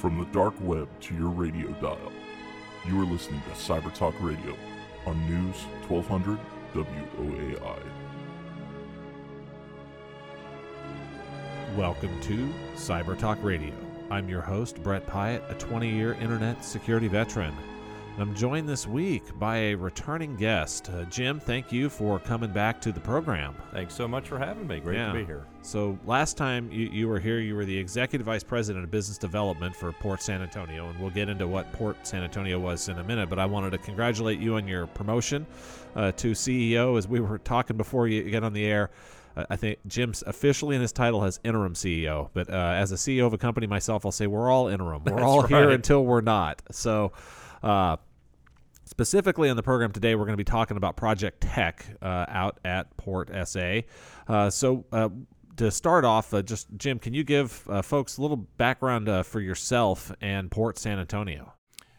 From 0.00 0.18
the 0.18 0.24
dark 0.32 0.54
web 0.62 0.88
to 1.02 1.14
your 1.14 1.28
radio 1.28 1.68
dial, 1.72 2.10
you 2.88 2.98
are 2.98 3.04
listening 3.04 3.42
to 3.42 3.50
Cyber 3.50 3.92
Talk 3.92 4.14
Radio 4.18 4.56
on 5.04 5.20
News 5.28 5.56
1200 5.88 6.38
WOAI. 6.72 7.78
Welcome 11.76 12.18
to 12.22 12.48
Cyber 12.76 13.18
Talk 13.18 13.36
Radio. 13.42 13.74
I'm 14.10 14.26
your 14.26 14.40
host, 14.40 14.82
Brett 14.82 15.06
Pyatt, 15.06 15.50
a 15.50 15.54
20 15.56 15.90
year 15.90 16.14
internet 16.14 16.64
security 16.64 17.06
veteran. 17.06 17.54
And 18.14 18.28
I'm 18.28 18.34
joined 18.34 18.68
this 18.68 18.86
week 18.86 19.22
by 19.38 19.56
a 19.56 19.74
returning 19.74 20.36
guest. 20.36 20.90
Uh, 20.90 21.04
Jim, 21.04 21.40
thank 21.40 21.72
you 21.72 21.88
for 21.88 22.18
coming 22.18 22.52
back 22.52 22.80
to 22.82 22.92
the 22.92 23.00
program. 23.00 23.54
Thanks 23.72 23.94
so 23.94 24.06
much 24.06 24.28
for 24.28 24.38
having 24.38 24.66
me. 24.66 24.80
Great 24.80 24.96
Yeah. 24.98 25.06
to 25.12 25.18
be 25.18 25.24
here. 25.24 25.46
So, 25.62 25.98
last 26.04 26.36
time 26.36 26.70
you, 26.70 26.88
you 26.92 27.08
were 27.08 27.18
here, 27.20 27.38
you 27.38 27.54
were 27.54 27.64
the 27.64 27.76
Executive 27.76 28.26
Vice 28.26 28.42
President 28.42 28.84
of 28.84 28.90
Business 28.90 29.16
Development 29.16 29.74
for 29.74 29.92
Port 29.92 30.22
San 30.22 30.42
Antonio. 30.42 30.88
And 30.88 30.98
we'll 31.00 31.10
get 31.10 31.28
into 31.28 31.46
what 31.46 31.72
Port 31.72 32.06
San 32.06 32.22
Antonio 32.22 32.58
was 32.58 32.88
in 32.88 32.98
a 32.98 33.04
minute. 33.04 33.30
But 33.30 33.38
I 33.38 33.46
wanted 33.46 33.70
to 33.70 33.78
congratulate 33.78 34.38
you 34.38 34.56
on 34.56 34.66
your 34.68 34.86
promotion 34.88 35.46
uh, 35.96 36.12
to 36.12 36.32
CEO. 36.32 36.98
As 36.98 37.08
we 37.08 37.20
were 37.20 37.38
talking 37.38 37.76
before 37.76 38.06
you 38.08 38.22
get 38.28 38.44
on 38.44 38.52
the 38.52 38.64
air, 38.66 38.90
I 39.48 39.56
think 39.56 39.78
Jim's 39.86 40.22
officially 40.26 40.74
in 40.76 40.82
his 40.82 40.92
title 40.92 41.22
has 41.22 41.40
interim 41.44 41.72
CEO. 41.74 42.28
But 42.34 42.50
uh, 42.50 42.52
as 42.76 42.92
a 42.92 42.96
CEO 42.96 43.26
of 43.26 43.32
a 43.32 43.38
company 43.38 43.66
myself, 43.66 44.04
I'll 44.04 44.12
say 44.12 44.26
we're 44.26 44.50
all 44.50 44.68
interim. 44.68 45.04
We're 45.04 45.12
That's 45.12 45.22
all 45.22 45.42
here 45.42 45.70
until 45.70 46.04
we're 46.04 46.20
not. 46.20 46.60
So, 46.70 47.12
uh, 47.62 47.96
Specifically 48.90 49.48
on 49.48 49.54
the 49.54 49.62
program 49.62 49.92
today, 49.92 50.16
we're 50.16 50.24
going 50.24 50.32
to 50.32 50.36
be 50.36 50.42
talking 50.42 50.76
about 50.76 50.96
Project 50.96 51.42
Tech 51.42 51.86
uh, 52.02 52.26
out 52.28 52.58
at 52.64 52.96
Port 52.96 53.30
SA. 53.46 53.82
Uh, 54.26 54.50
so, 54.50 54.84
uh, 54.90 55.08
to 55.58 55.70
start 55.70 56.04
off, 56.04 56.34
uh, 56.34 56.42
just 56.42 56.66
Jim, 56.76 56.98
can 56.98 57.14
you 57.14 57.22
give 57.22 57.64
uh, 57.70 57.82
folks 57.82 58.18
a 58.18 58.20
little 58.20 58.36
background 58.36 59.08
uh, 59.08 59.22
for 59.22 59.40
yourself 59.40 60.10
and 60.20 60.50
Port 60.50 60.76
San 60.76 60.98
Antonio? 60.98 61.52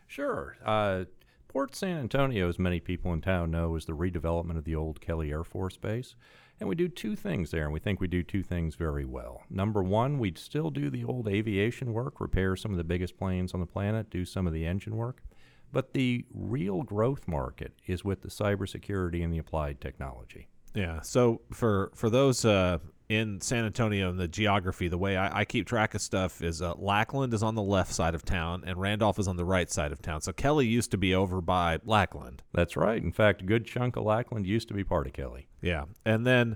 Sure. 0.07 0.57
Port 1.47 1.75
San 1.77 1.97
Antonio, 1.97 2.49
as 2.49 2.59
many 2.59 2.81
people 2.81 3.13
in 3.13 3.21
town 3.21 3.51
know, 3.51 3.77
is 3.77 3.85
the 3.85 3.93
redevelopment 3.93 4.57
of 4.57 4.65
the 4.65 4.75
old 4.75 4.99
Kelly 4.99 5.31
Air 5.31 5.45
Force 5.45 5.77
Base. 5.77 6.15
And 6.59 6.67
we 6.67 6.75
do 6.75 6.89
two 6.89 7.15
things 7.15 7.51
there, 7.51 7.63
and 7.63 7.73
we 7.73 7.79
think 7.79 8.01
we 8.01 8.07
do 8.07 8.21
two 8.21 8.43
things 8.43 8.75
very 8.75 9.05
well. 9.05 9.43
Number 9.49 9.81
one, 9.81 10.19
we'd 10.19 10.37
still 10.37 10.71
do 10.71 10.89
the 10.89 11.05
old 11.05 11.29
aviation 11.29 11.93
work, 11.93 12.19
repair 12.19 12.57
some 12.57 12.71
of 12.71 12.77
the 12.77 12.83
biggest 12.83 13.17
planes 13.17 13.53
on 13.53 13.61
the 13.61 13.65
planet, 13.65 14.09
do 14.09 14.25
some 14.25 14.45
of 14.45 14.51
the 14.51 14.65
engine 14.65 14.97
work. 14.97 15.23
But 15.71 15.93
the 15.93 16.25
real 16.33 16.83
growth 16.83 17.27
market 17.27 17.73
is 17.87 18.03
with 18.03 18.21
the 18.21 18.29
cybersecurity 18.29 19.23
and 19.23 19.33
the 19.33 19.37
applied 19.37 19.79
technology. 19.79 20.47
Yeah. 20.73 21.01
So 21.01 21.41
for 21.51 21.91
for 21.95 22.09
those 22.09 22.45
uh, 22.45 22.79
in 23.09 23.41
San 23.41 23.65
Antonio 23.65 24.09
and 24.09 24.17
the 24.17 24.27
geography, 24.27 24.87
the 24.87 24.97
way 24.97 25.17
I, 25.17 25.39
I 25.39 25.45
keep 25.45 25.67
track 25.67 25.95
of 25.95 26.01
stuff 26.01 26.41
is 26.41 26.61
uh, 26.61 26.73
Lackland 26.77 27.33
is 27.33 27.43
on 27.43 27.55
the 27.55 27.61
left 27.61 27.93
side 27.93 28.15
of 28.15 28.23
town 28.23 28.63
and 28.65 28.79
Randolph 28.79 29.19
is 29.19 29.27
on 29.27 29.35
the 29.35 29.43
right 29.45 29.69
side 29.69 29.91
of 29.91 30.01
town. 30.01 30.21
So 30.21 30.31
Kelly 30.31 30.67
used 30.67 30.91
to 30.91 30.97
be 30.97 31.13
over 31.13 31.41
by 31.41 31.79
Lackland. 31.83 32.41
That's 32.53 32.77
right. 32.77 33.01
In 33.01 33.11
fact, 33.11 33.41
a 33.41 33.45
good 33.45 33.65
chunk 33.65 33.97
of 33.97 34.03
Lackland 34.03 34.47
used 34.47 34.69
to 34.69 34.73
be 34.73 34.83
part 34.83 35.07
of 35.07 35.13
Kelly. 35.13 35.47
Yeah, 35.61 35.85
and 36.05 36.25
then 36.25 36.55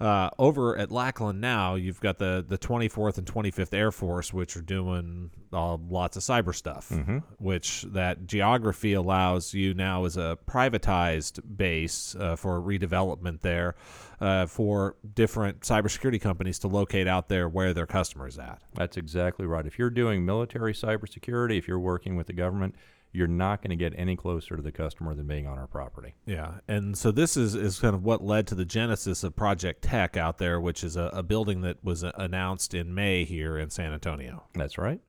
uh, 0.00 0.30
over 0.38 0.76
at 0.76 0.90
Lackland 0.90 1.40
now, 1.40 1.74
you've 1.74 2.00
got 2.00 2.18
the 2.18 2.44
the 2.46 2.58
24th 2.58 3.18
and 3.18 3.26
25th 3.26 3.74
Air 3.74 3.92
Force, 3.92 4.32
which 4.32 4.56
are 4.56 4.62
doing 4.62 5.30
uh, 5.52 5.76
lots 5.76 6.16
of 6.16 6.22
cyber 6.22 6.54
stuff. 6.54 6.90
Which 7.38 7.82
that 7.92 8.26
geography 8.26 8.94
allows 8.94 9.54
you 9.54 9.74
now 9.74 10.04
as 10.04 10.16
a 10.16 10.38
privatized 10.46 11.40
base 11.56 12.16
uh, 12.18 12.36
for 12.36 12.60
redevelopment 12.60 13.40
there 13.40 13.76
uh, 14.20 14.46
for 14.46 14.96
different 15.14 15.60
cybersecurity 15.60 16.20
companies 16.20 16.58
to 16.60 16.68
locate 16.68 17.06
out 17.06 17.28
there 17.28 17.48
where 17.48 17.74
their 17.74 17.86
customers 17.86 18.38
at. 18.38 18.60
That's 18.74 18.96
exactly 18.96 19.46
right. 19.46 19.66
If 19.66 19.78
you're 19.78 19.90
doing 19.90 20.24
military 20.24 20.72
cybersecurity, 20.72 21.58
if 21.58 21.68
you're 21.68 21.78
working 21.78 22.16
with 22.16 22.26
the 22.26 22.32
government, 22.32 22.74
you're 23.14 23.26
not 23.26 23.62
going 23.62 23.70
to 23.70 23.76
get 23.76 23.94
any 23.96 24.16
closer 24.16 24.56
to 24.56 24.62
the 24.62 24.72
customer 24.72 25.14
than 25.14 25.26
being 25.26 25.46
on 25.46 25.58
our 25.58 25.68
property. 25.68 26.14
Yeah, 26.26 26.54
and 26.66 26.98
so 26.98 27.12
this 27.12 27.36
is, 27.36 27.54
is 27.54 27.78
kind 27.78 27.94
of 27.94 28.02
what 28.02 28.22
led 28.22 28.46
to 28.48 28.54
the 28.54 28.64
genesis 28.64 29.22
of 29.22 29.36
Project 29.36 29.82
Tech 29.82 30.16
out 30.16 30.38
there, 30.38 30.60
which 30.60 30.82
is 30.82 30.96
a, 30.96 31.10
a 31.12 31.22
building 31.22 31.60
that 31.62 31.82
was 31.82 32.02
announced 32.02 32.74
in 32.74 32.94
May 32.94 33.24
here 33.24 33.56
in 33.56 33.70
San 33.70 33.92
Antonio. 33.92 34.44
That's 34.54 34.76
right. 34.76 35.00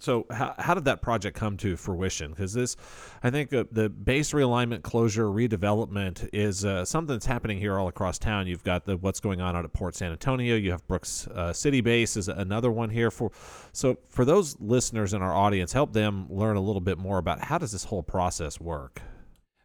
So 0.00 0.26
how, 0.30 0.54
how 0.58 0.74
did 0.74 0.86
that 0.86 1.02
project 1.02 1.36
come 1.36 1.56
to 1.58 1.76
fruition? 1.76 2.30
Because 2.30 2.54
this, 2.54 2.76
I 3.22 3.30
think 3.30 3.52
uh, 3.52 3.64
the 3.70 3.90
base 3.90 4.32
realignment, 4.32 4.82
closure, 4.82 5.26
redevelopment 5.26 6.28
is 6.32 6.64
uh, 6.64 6.84
something 6.84 7.14
that's 7.14 7.26
happening 7.26 7.58
here 7.58 7.78
all 7.78 7.88
across 7.88 8.18
town. 8.18 8.46
You've 8.46 8.64
got 8.64 8.86
the 8.86 8.96
what's 8.96 9.20
going 9.20 9.40
on 9.40 9.54
out 9.54 9.64
at 9.64 9.72
Port 9.74 9.94
San 9.94 10.10
Antonio. 10.10 10.56
You 10.56 10.70
have 10.70 10.86
Brooks 10.88 11.26
uh, 11.28 11.52
City 11.52 11.82
Base 11.82 12.16
is 12.16 12.28
another 12.28 12.70
one 12.70 12.88
here. 12.88 13.10
For 13.10 13.30
so 13.72 13.98
for 14.08 14.24
those 14.24 14.58
listeners 14.58 15.12
in 15.12 15.20
our 15.20 15.34
audience, 15.34 15.72
help 15.72 15.92
them 15.92 16.26
learn 16.30 16.56
a 16.56 16.60
little 16.60 16.80
bit 16.80 16.98
more 16.98 17.18
about 17.18 17.44
how 17.44 17.58
does 17.58 17.72
this 17.72 17.84
whole 17.84 18.02
process 18.02 18.58
work. 18.58 19.02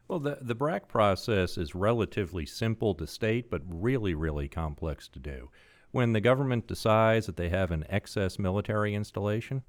Well, 0.08 0.20
the, 0.20 0.38
the 0.42 0.54
BRAC 0.54 0.88
process 0.88 1.58
is 1.58 1.74
relatively 1.74 2.46
simple 2.46 2.94
to 2.96 3.08
state, 3.08 3.50
but 3.50 3.62
really, 3.68 4.14
really 4.14 4.48
complex 4.48 5.08
to 5.10 5.20
do. 5.20 5.50
When 5.92 6.14
the 6.14 6.22
government 6.22 6.68
decides 6.68 7.26
that 7.26 7.38
they 7.38 7.50
have 7.50 7.72
an 7.72 7.86
excess 7.90 8.38
military 8.38 8.94
installation, 8.94 9.64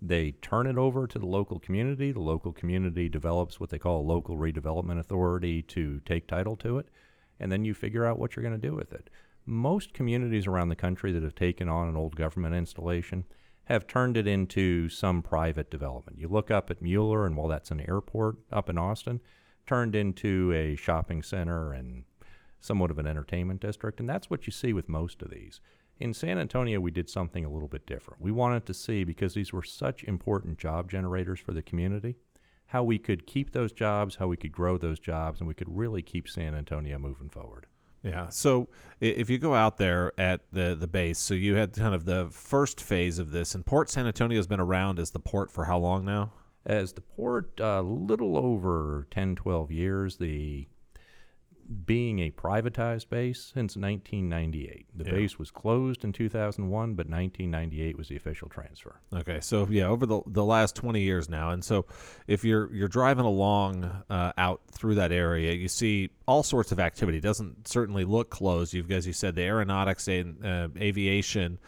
they 0.00 0.32
turn 0.32 0.66
it 0.66 0.76
over 0.76 1.06
to 1.06 1.18
the 1.18 1.26
local 1.26 1.58
community. 1.58 2.12
The 2.12 2.20
local 2.20 2.52
community 2.52 3.08
develops 3.08 3.58
what 3.58 3.70
they 3.70 3.78
call 3.78 4.00
a 4.00 4.10
local 4.12 4.36
redevelopment 4.36 4.98
authority 4.98 5.62
to 5.62 6.00
take 6.00 6.26
title 6.26 6.56
to 6.56 6.78
it, 6.78 6.88
and 7.40 7.50
then 7.50 7.64
you 7.64 7.74
figure 7.74 8.04
out 8.04 8.18
what 8.18 8.36
you're 8.36 8.42
going 8.42 8.60
to 8.60 8.68
do 8.68 8.74
with 8.74 8.92
it. 8.92 9.08
Most 9.46 9.92
communities 9.94 10.46
around 10.46 10.68
the 10.68 10.76
country 10.76 11.12
that 11.12 11.22
have 11.22 11.34
taken 11.34 11.68
on 11.68 11.88
an 11.88 11.96
old 11.96 12.16
government 12.16 12.54
installation 12.54 13.24
have 13.64 13.86
turned 13.86 14.16
it 14.16 14.26
into 14.26 14.88
some 14.88 15.22
private 15.22 15.70
development. 15.70 16.18
You 16.18 16.28
look 16.28 16.50
up 16.50 16.70
at 16.70 16.82
Mueller, 16.82 17.26
and 17.26 17.36
while 17.36 17.48
that's 17.48 17.70
an 17.70 17.80
airport 17.80 18.36
up 18.52 18.68
in 18.68 18.76
Austin, 18.76 19.20
turned 19.66 19.94
into 19.94 20.52
a 20.52 20.76
shopping 20.76 21.22
center 21.22 21.72
and 21.72 22.04
somewhat 22.60 22.90
of 22.90 22.98
an 22.98 23.06
entertainment 23.06 23.60
district, 23.60 24.00
and 24.00 24.08
that's 24.08 24.28
what 24.28 24.46
you 24.46 24.50
see 24.50 24.72
with 24.72 24.88
most 24.88 25.22
of 25.22 25.30
these. 25.30 25.60
In 26.00 26.12
San 26.12 26.38
Antonio, 26.38 26.80
we 26.80 26.90
did 26.90 27.08
something 27.08 27.44
a 27.44 27.50
little 27.50 27.68
bit 27.68 27.86
different. 27.86 28.20
We 28.20 28.32
wanted 28.32 28.66
to 28.66 28.74
see, 28.74 29.04
because 29.04 29.34
these 29.34 29.52
were 29.52 29.62
such 29.62 30.02
important 30.04 30.58
job 30.58 30.90
generators 30.90 31.40
for 31.40 31.52
the 31.52 31.62
community, 31.62 32.16
how 32.66 32.82
we 32.82 32.98
could 32.98 33.26
keep 33.26 33.52
those 33.52 33.72
jobs, 33.72 34.16
how 34.16 34.26
we 34.26 34.36
could 34.36 34.52
grow 34.52 34.76
those 34.76 34.98
jobs, 34.98 35.40
and 35.40 35.46
we 35.46 35.54
could 35.54 35.68
really 35.68 36.02
keep 36.02 36.28
San 36.28 36.54
Antonio 36.54 36.98
moving 36.98 37.28
forward. 37.28 37.66
Yeah. 38.02 38.28
So 38.28 38.68
if 39.00 39.30
you 39.30 39.38
go 39.38 39.54
out 39.54 39.78
there 39.78 40.12
at 40.18 40.42
the 40.52 40.76
the 40.78 40.86
base, 40.86 41.18
so 41.18 41.32
you 41.32 41.54
had 41.54 41.72
kind 41.72 41.94
of 41.94 42.04
the 42.04 42.28
first 42.30 42.80
phase 42.80 43.18
of 43.18 43.30
this, 43.30 43.54
and 43.54 43.64
Port 43.64 43.88
San 43.88 44.06
Antonio 44.06 44.36
has 44.36 44.46
been 44.46 44.60
around 44.60 44.98
as 44.98 45.12
the 45.12 45.20
port 45.20 45.50
for 45.50 45.64
how 45.64 45.78
long 45.78 46.04
now? 46.04 46.32
As 46.66 46.92
the 46.92 47.00
port, 47.00 47.60
a 47.60 47.82
little 47.82 48.36
over 48.36 49.06
10, 49.10 49.36
12 49.36 49.70
years, 49.70 50.16
the 50.16 50.66
being 51.86 52.18
a 52.20 52.30
privatized 52.30 53.08
base 53.08 53.52
since 53.54 53.76
1998. 53.76 54.86
The 54.96 55.04
Yeah. 55.04 55.10
base 55.12 55.38
was 55.38 55.50
closed 55.50 56.04
in 56.04 56.12
2001, 56.12 56.94
but 56.94 57.08
1998 57.08 57.96
was 57.96 58.08
the 58.08 58.16
official 58.16 58.48
transfer. 58.48 59.00
Okay, 59.14 59.40
so 59.40 59.66
yeah, 59.70 59.86
over 59.86 60.06
the 60.06 60.20
the 60.26 60.44
last 60.44 60.74
twenty 60.76 61.00
years 61.02 61.28
now, 61.28 61.50
and 61.50 61.64
so 61.64 61.86
if 62.26 62.44
you're 62.44 62.72
you're 62.74 62.88
driving 62.88 63.24
along 63.24 63.84
uh, 64.10 64.32
out 64.36 64.60
through 64.70 64.94
that 64.96 65.12
area, 65.12 65.52
you 65.52 65.68
see 65.68 66.10
all 66.26 66.42
sorts 66.42 66.72
of 66.72 66.78
activity. 66.80 67.18
It 67.18 67.22
doesn't 67.22 67.68
certainly 67.68 68.04
look 68.04 68.30
closed. 68.30 68.72
You've, 68.74 68.90
as 68.90 69.06
you 69.06 69.12
said, 69.12 69.34
the 69.34 69.42
aeronautics 69.42 70.08
and 70.08 70.44
uh, 70.44 70.68
aviation 70.76 71.58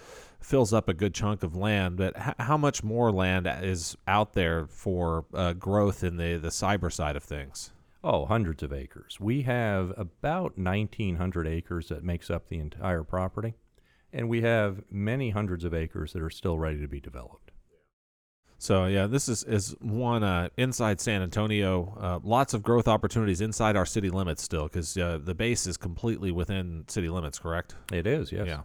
fills 0.41 0.73
up 0.73 0.89
a 0.89 0.95
good 0.95 1.13
chunk 1.15 1.43
of 1.43 1.57
land. 1.57 1.97
But 1.97 2.15
h- 2.17 2.35
how 2.39 2.57
much 2.57 2.85
more 2.85 3.11
land 3.11 3.49
is 3.63 3.97
out 4.07 4.35
there 4.35 4.67
for 4.67 5.25
uh, 5.35 5.53
growth 5.55 6.05
in 6.05 6.17
the 6.17 6.37
the 6.37 6.49
cyber 6.49 6.93
side 6.93 7.17
of 7.17 7.25
things? 7.25 7.73
Oh, 8.09 8.25
hundreds 8.25 8.63
of 8.63 8.73
acres. 8.73 9.19
We 9.19 9.43
have 9.43 9.93
about 9.97 10.57
1,900 10.57 11.49
acres 11.49 11.89
that 11.89 12.05
makes 12.05 12.31
up 12.31 12.49
the 12.49 12.61
entire 12.61 13.03
property, 13.03 13.55
and 14.13 14.29
we 14.29 14.43
have 14.43 14.85
many 14.89 15.31
hundreds 15.31 15.65
of 15.65 15.75
acres 15.75 16.13
that 16.13 16.23
are 16.23 16.31
still 16.31 16.57
ready 16.57 16.81
to 16.81 16.87
be 16.87 17.01
developed. 17.01 17.51
So 18.59 18.87
yeah, 18.87 19.09
this 19.09 19.29
is 19.29 19.43
is 19.43 19.75
one 19.81 20.23
uh, 20.23 20.51
inside 20.57 21.01
San 21.01 21.21
Antonio. 21.21 21.99
Uh, 22.01 22.21
lots 22.23 22.55
of 22.55 22.63
growth 22.63 22.87
opportunities 22.87 23.41
inside 23.41 23.75
our 23.75 23.85
city 23.85 24.09
limits 24.09 24.41
still, 24.41 24.69
because 24.69 24.97
uh, 24.97 25.19
the 25.21 25.35
base 25.35 25.67
is 25.67 25.77
completely 25.77 26.31
within 26.31 26.85
city 26.87 27.09
limits. 27.09 27.41
Correct? 27.41 27.75
It 27.93 28.07
is, 28.07 28.31
yes. 28.31 28.47
Yeah. 28.47 28.61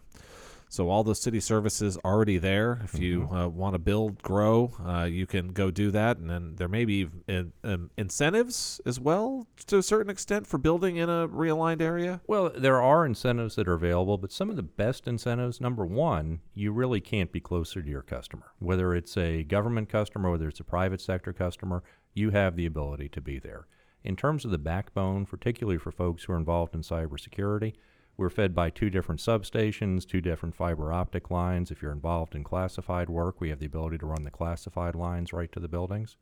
So 0.72 0.88
all 0.88 1.04
the 1.04 1.14
city 1.14 1.38
services 1.38 1.98
already 2.02 2.38
there. 2.38 2.80
If 2.82 2.98
you 2.98 3.28
uh, 3.30 3.46
want 3.48 3.74
to 3.74 3.78
build, 3.78 4.22
grow, 4.22 4.72
uh, 4.82 5.04
you 5.04 5.26
can 5.26 5.48
go 5.48 5.70
do 5.70 5.90
that, 5.90 6.16
and 6.16 6.30
then 6.30 6.54
there 6.56 6.66
may 6.66 6.86
be 6.86 7.10
in, 7.28 7.52
um, 7.62 7.90
incentives 7.98 8.80
as 8.86 8.98
well 8.98 9.46
to 9.66 9.76
a 9.76 9.82
certain 9.82 10.08
extent 10.08 10.46
for 10.46 10.56
building 10.56 10.96
in 10.96 11.10
a 11.10 11.28
realigned 11.28 11.82
area. 11.82 12.22
Well, 12.26 12.50
there 12.56 12.80
are 12.80 13.04
incentives 13.04 13.54
that 13.56 13.68
are 13.68 13.74
available, 13.74 14.16
but 14.16 14.32
some 14.32 14.48
of 14.48 14.56
the 14.56 14.62
best 14.62 15.06
incentives, 15.06 15.60
number 15.60 15.84
one, 15.84 16.40
you 16.54 16.72
really 16.72 17.02
can't 17.02 17.32
be 17.32 17.40
closer 17.40 17.82
to 17.82 17.90
your 17.90 18.00
customer. 18.00 18.54
Whether 18.58 18.94
it's 18.94 19.18
a 19.18 19.42
government 19.42 19.90
customer, 19.90 20.30
whether 20.30 20.48
it's 20.48 20.60
a 20.60 20.64
private 20.64 21.02
sector 21.02 21.34
customer, 21.34 21.82
you 22.14 22.30
have 22.30 22.56
the 22.56 22.64
ability 22.64 23.10
to 23.10 23.20
be 23.20 23.38
there. 23.38 23.66
In 24.04 24.16
terms 24.16 24.46
of 24.46 24.50
the 24.50 24.56
backbone, 24.56 25.26
particularly 25.26 25.78
for 25.78 25.92
folks 25.92 26.24
who 26.24 26.32
are 26.32 26.38
involved 26.38 26.74
in 26.74 26.80
cybersecurity, 26.80 27.74
We're 28.16 28.30
fed 28.30 28.54
by 28.54 28.70
two 28.70 28.90
different 28.90 29.20
substations, 29.20 30.06
two 30.06 30.20
different 30.20 30.54
fiber 30.54 30.92
optic 30.92 31.30
lines. 31.30 31.70
If 31.70 31.80
you're 31.82 31.92
involved 31.92 32.34
in 32.34 32.44
classified 32.44 33.08
work, 33.08 33.40
we 33.40 33.48
have 33.48 33.58
the 33.58 33.66
ability 33.66 33.98
to 33.98 34.06
run 34.06 34.24
the 34.24 34.30
classified 34.30 34.94
lines 34.94 35.32
right 35.32 35.50
to 35.52 35.60
the 35.60 35.68
buildings. 35.68 36.16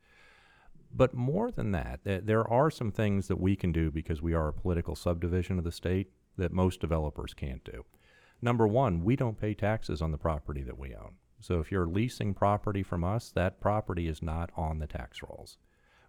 But 0.92 1.14
more 1.14 1.50
than 1.50 1.72
that, 1.72 2.04
th- 2.04 2.24
there 2.24 2.46
are 2.48 2.70
some 2.70 2.90
things 2.90 3.28
that 3.28 3.40
we 3.40 3.56
can 3.56 3.72
do 3.72 3.90
because 3.90 4.22
we 4.22 4.34
are 4.34 4.48
a 4.48 4.52
political 4.52 4.94
subdivision 4.94 5.58
of 5.58 5.64
the 5.64 5.72
state 5.72 6.10
that 6.36 6.52
most 6.52 6.80
developers 6.80 7.34
can't 7.34 7.64
do. 7.64 7.84
Number 8.42 8.66
one, 8.66 9.04
we 9.04 9.16
don't 9.16 9.40
pay 9.40 9.54
taxes 9.54 10.00
on 10.00 10.12
the 10.12 10.18
property 10.18 10.62
that 10.62 10.78
we 10.78 10.94
own. 10.94 11.14
So 11.40 11.60
if 11.60 11.70
you're 11.70 11.86
leasing 11.86 12.34
property 12.34 12.82
from 12.82 13.04
us, 13.04 13.30
that 13.32 13.60
property 13.60 14.08
is 14.08 14.22
not 14.22 14.50
on 14.56 14.78
the 14.78 14.86
tax 14.86 15.22
rolls, 15.22 15.58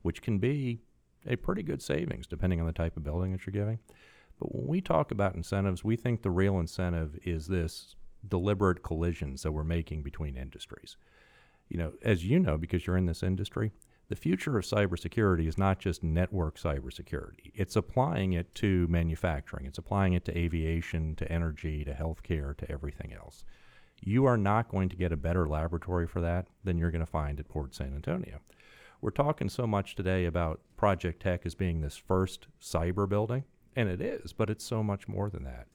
which 0.01 0.22
can 0.22 0.39
be 0.39 0.81
a 1.28 1.36
pretty 1.36 1.63
good 1.63 1.81
savings 1.81 2.28
depending 2.28 2.60
on 2.60 2.66
the 2.66 2.74
type 2.74 2.98
of 2.98 3.04
building 3.04 3.31
that 3.31 3.45
you're 3.45 3.51
giving. 3.51 3.80
But 4.42 4.56
when 4.56 4.68
we 4.68 4.82
talk 4.82 5.12
about 5.12 5.36
incentives, 5.36 5.84
we 5.84 5.96
think 5.96 6.24
the 6.24 6.32
real 6.32 6.60
incentive 6.60 7.20
is 7.24 7.46
this 7.46 7.96
deliberate 8.28 8.82
collisions 8.82 9.44
that 9.44 9.52
we're 9.52 9.64
making 9.64 10.02
between 10.02 10.36
industries. 10.36 10.98
You 11.70 11.78
know, 11.78 11.94
as 12.02 12.26
you 12.26 12.40
know, 12.40 12.58
because 12.58 12.88
you're 12.88 12.98
in 12.98 13.06
this 13.06 13.22
industry, 13.22 13.72
the 14.10 14.16
future 14.16 14.58
of 14.58 14.66
cybersecurity 14.66 15.48
is 15.48 15.60
not 15.60 15.78
just 15.78 16.04
network 16.04 16.58
cybersecurity. 16.58 17.52
It's 17.54 17.76
applying 17.76 18.34
it 18.34 18.54
to 18.56 18.88
manufacturing, 18.90 19.68
it's 19.68 19.78
applying 19.78 20.14
it 20.14 20.26
to 20.26 20.38
aviation, 20.38 21.16
to 21.18 21.32
energy, 21.32 21.86
to 21.86 21.94
healthcare, 21.94 22.58
to 22.58 22.70
everything 22.70 23.14
else. 23.14 23.46
You 24.02 24.26
are 24.26 24.38
not 24.38 24.70
going 24.70 24.90
to 24.90 24.96
get 24.96 25.12
a 25.12 25.18
better 25.18 25.48
laboratory 25.48 26.08
for 26.08 26.20
that 26.22 26.48
than 26.64 26.80
you're 26.80 26.90
going 26.90 27.06
to 27.06 27.12
find 27.12 27.40
at 27.40 27.48
Port 27.48 27.76
San 27.76 27.94
Antonio. 27.94 28.40
We're 29.02 29.12
talking 29.12 29.50
so 29.50 29.68
much 29.68 29.96
today 29.96 30.26
about 30.26 30.62
Project 30.78 31.22
Tech 31.22 31.46
as 31.46 31.54
being 31.54 31.82
this 31.82 31.96
first 31.96 32.48
cyber 32.60 33.08
building, 33.08 33.44
and 33.75 33.89
it 33.89 34.01
is, 34.01 34.33
but 34.33 34.50
it's 34.50 34.65
so 34.65 34.83
much 34.83 35.07
more 35.07 35.29
than 35.29 35.44
that. 35.44 35.68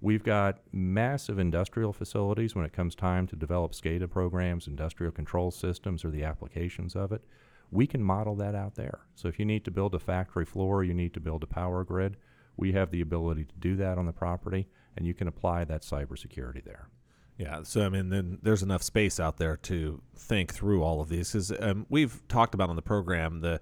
We've 0.00 0.22
got 0.22 0.60
massive 0.72 1.38
industrial 1.38 1.92
facilities 1.92 2.54
when 2.54 2.64
it 2.64 2.72
comes 2.72 2.94
time 2.94 3.26
to 3.28 3.36
develop 3.36 3.72
SCADA 3.72 4.08
programs, 4.08 4.68
industrial 4.68 5.12
control 5.12 5.50
systems, 5.50 6.04
or 6.04 6.10
the 6.10 6.22
applications 6.22 6.94
of 6.94 7.10
it 7.10 7.24
we 7.70 7.86
can 7.86 8.02
model 8.02 8.34
that 8.36 8.54
out 8.54 8.74
there. 8.74 9.00
So 9.14 9.28
if 9.28 9.38
you 9.38 9.44
need 9.44 9.64
to 9.64 9.70
build 9.70 9.94
a 9.94 9.98
factory 9.98 10.44
floor, 10.44 10.82
you 10.84 10.94
need 10.94 11.14
to 11.14 11.20
build 11.20 11.42
a 11.42 11.46
power 11.46 11.84
grid, 11.84 12.16
we 12.56 12.72
have 12.72 12.90
the 12.90 13.00
ability 13.00 13.44
to 13.44 13.54
do 13.58 13.76
that 13.76 13.98
on 13.98 14.06
the 14.06 14.12
property, 14.12 14.68
and 14.96 15.06
you 15.06 15.14
can 15.14 15.28
apply 15.28 15.64
that 15.64 15.82
cybersecurity 15.82 16.64
there. 16.64 16.88
Yeah, 17.36 17.62
so 17.62 17.82
I 17.82 17.88
mean, 17.88 18.08
then 18.08 18.38
there's 18.42 18.64
enough 18.64 18.82
space 18.82 19.20
out 19.20 19.36
there 19.36 19.56
to 19.58 20.02
think 20.16 20.52
through 20.52 20.82
all 20.82 21.00
of 21.00 21.08
these. 21.08 21.30
Because 21.30 21.52
um, 21.60 21.86
we've 21.88 22.26
talked 22.26 22.52
about 22.52 22.68
on 22.68 22.74
the 22.74 22.82
program 22.82 23.42
the 23.42 23.60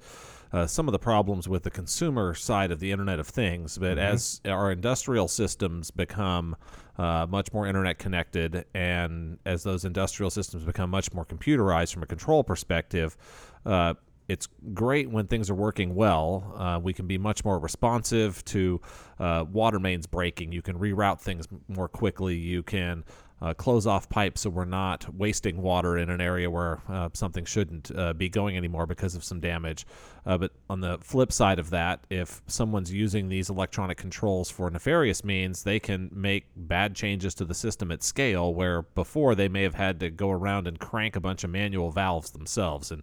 uh, 0.52 0.66
some 0.66 0.88
of 0.88 0.92
the 0.92 0.98
problems 0.98 1.48
with 1.48 1.62
the 1.62 1.70
consumer 1.70 2.34
side 2.34 2.70
of 2.70 2.80
the 2.80 2.92
Internet 2.92 3.18
of 3.18 3.26
Things, 3.26 3.78
but 3.78 3.98
mm-hmm. 3.98 4.14
as 4.14 4.40
our 4.44 4.70
industrial 4.70 5.28
systems 5.28 5.90
become 5.90 6.56
uh, 6.98 7.26
much 7.28 7.52
more 7.52 7.66
internet 7.66 7.98
connected, 7.98 8.64
and 8.74 9.38
as 9.44 9.62
those 9.62 9.84
industrial 9.84 10.30
systems 10.30 10.64
become 10.64 10.90
much 10.90 11.12
more 11.12 11.24
computerized 11.24 11.92
from 11.92 12.02
a 12.02 12.06
control 12.06 12.42
perspective, 12.42 13.16
uh, 13.66 13.94
it's 14.28 14.48
great 14.74 15.10
when 15.10 15.26
things 15.26 15.50
are 15.50 15.54
working 15.54 15.94
well. 15.94 16.52
Uh, 16.56 16.80
we 16.82 16.92
can 16.92 17.06
be 17.06 17.18
much 17.18 17.44
more 17.44 17.58
responsive 17.58 18.44
to 18.46 18.80
uh, 19.20 19.44
water 19.52 19.78
mains 19.78 20.06
breaking. 20.06 20.52
You 20.52 20.62
can 20.62 20.78
reroute 20.78 21.20
things 21.20 21.46
more 21.68 21.88
quickly. 21.88 22.34
You 22.34 22.62
can 22.62 23.04
uh, 23.42 23.52
close 23.54 23.86
off 23.86 24.08
pipes 24.08 24.42
so 24.42 24.50
we're 24.50 24.64
not 24.64 25.06
wasting 25.14 25.60
water 25.60 25.98
in 25.98 26.08
an 26.08 26.20
area 26.20 26.50
where 26.50 26.80
uh, 26.88 27.08
something 27.12 27.44
shouldn't 27.44 27.90
uh, 27.96 28.12
be 28.14 28.28
going 28.28 28.56
anymore 28.56 28.86
because 28.86 29.14
of 29.14 29.22
some 29.22 29.40
damage. 29.40 29.86
Uh, 30.24 30.38
but 30.38 30.52
on 30.70 30.80
the 30.80 30.98
flip 31.02 31.30
side 31.30 31.58
of 31.58 31.70
that, 31.70 32.00
if 32.10 32.40
someone's 32.46 32.92
using 32.92 33.28
these 33.28 33.50
electronic 33.50 33.98
controls 33.98 34.50
for 34.50 34.70
nefarious 34.70 35.22
means, 35.22 35.62
they 35.62 35.78
can 35.78 36.10
make 36.12 36.46
bad 36.56 36.94
changes 36.94 37.34
to 37.34 37.44
the 37.44 37.54
system 37.54 37.92
at 37.92 38.02
scale 38.02 38.54
where 38.54 38.82
before 38.82 39.34
they 39.34 39.48
may 39.48 39.62
have 39.62 39.74
had 39.74 40.00
to 40.00 40.10
go 40.10 40.30
around 40.30 40.66
and 40.66 40.78
crank 40.78 41.14
a 41.14 41.20
bunch 41.20 41.44
of 41.44 41.50
manual 41.50 41.90
valves 41.90 42.30
themselves. 42.30 42.90
And 42.90 43.02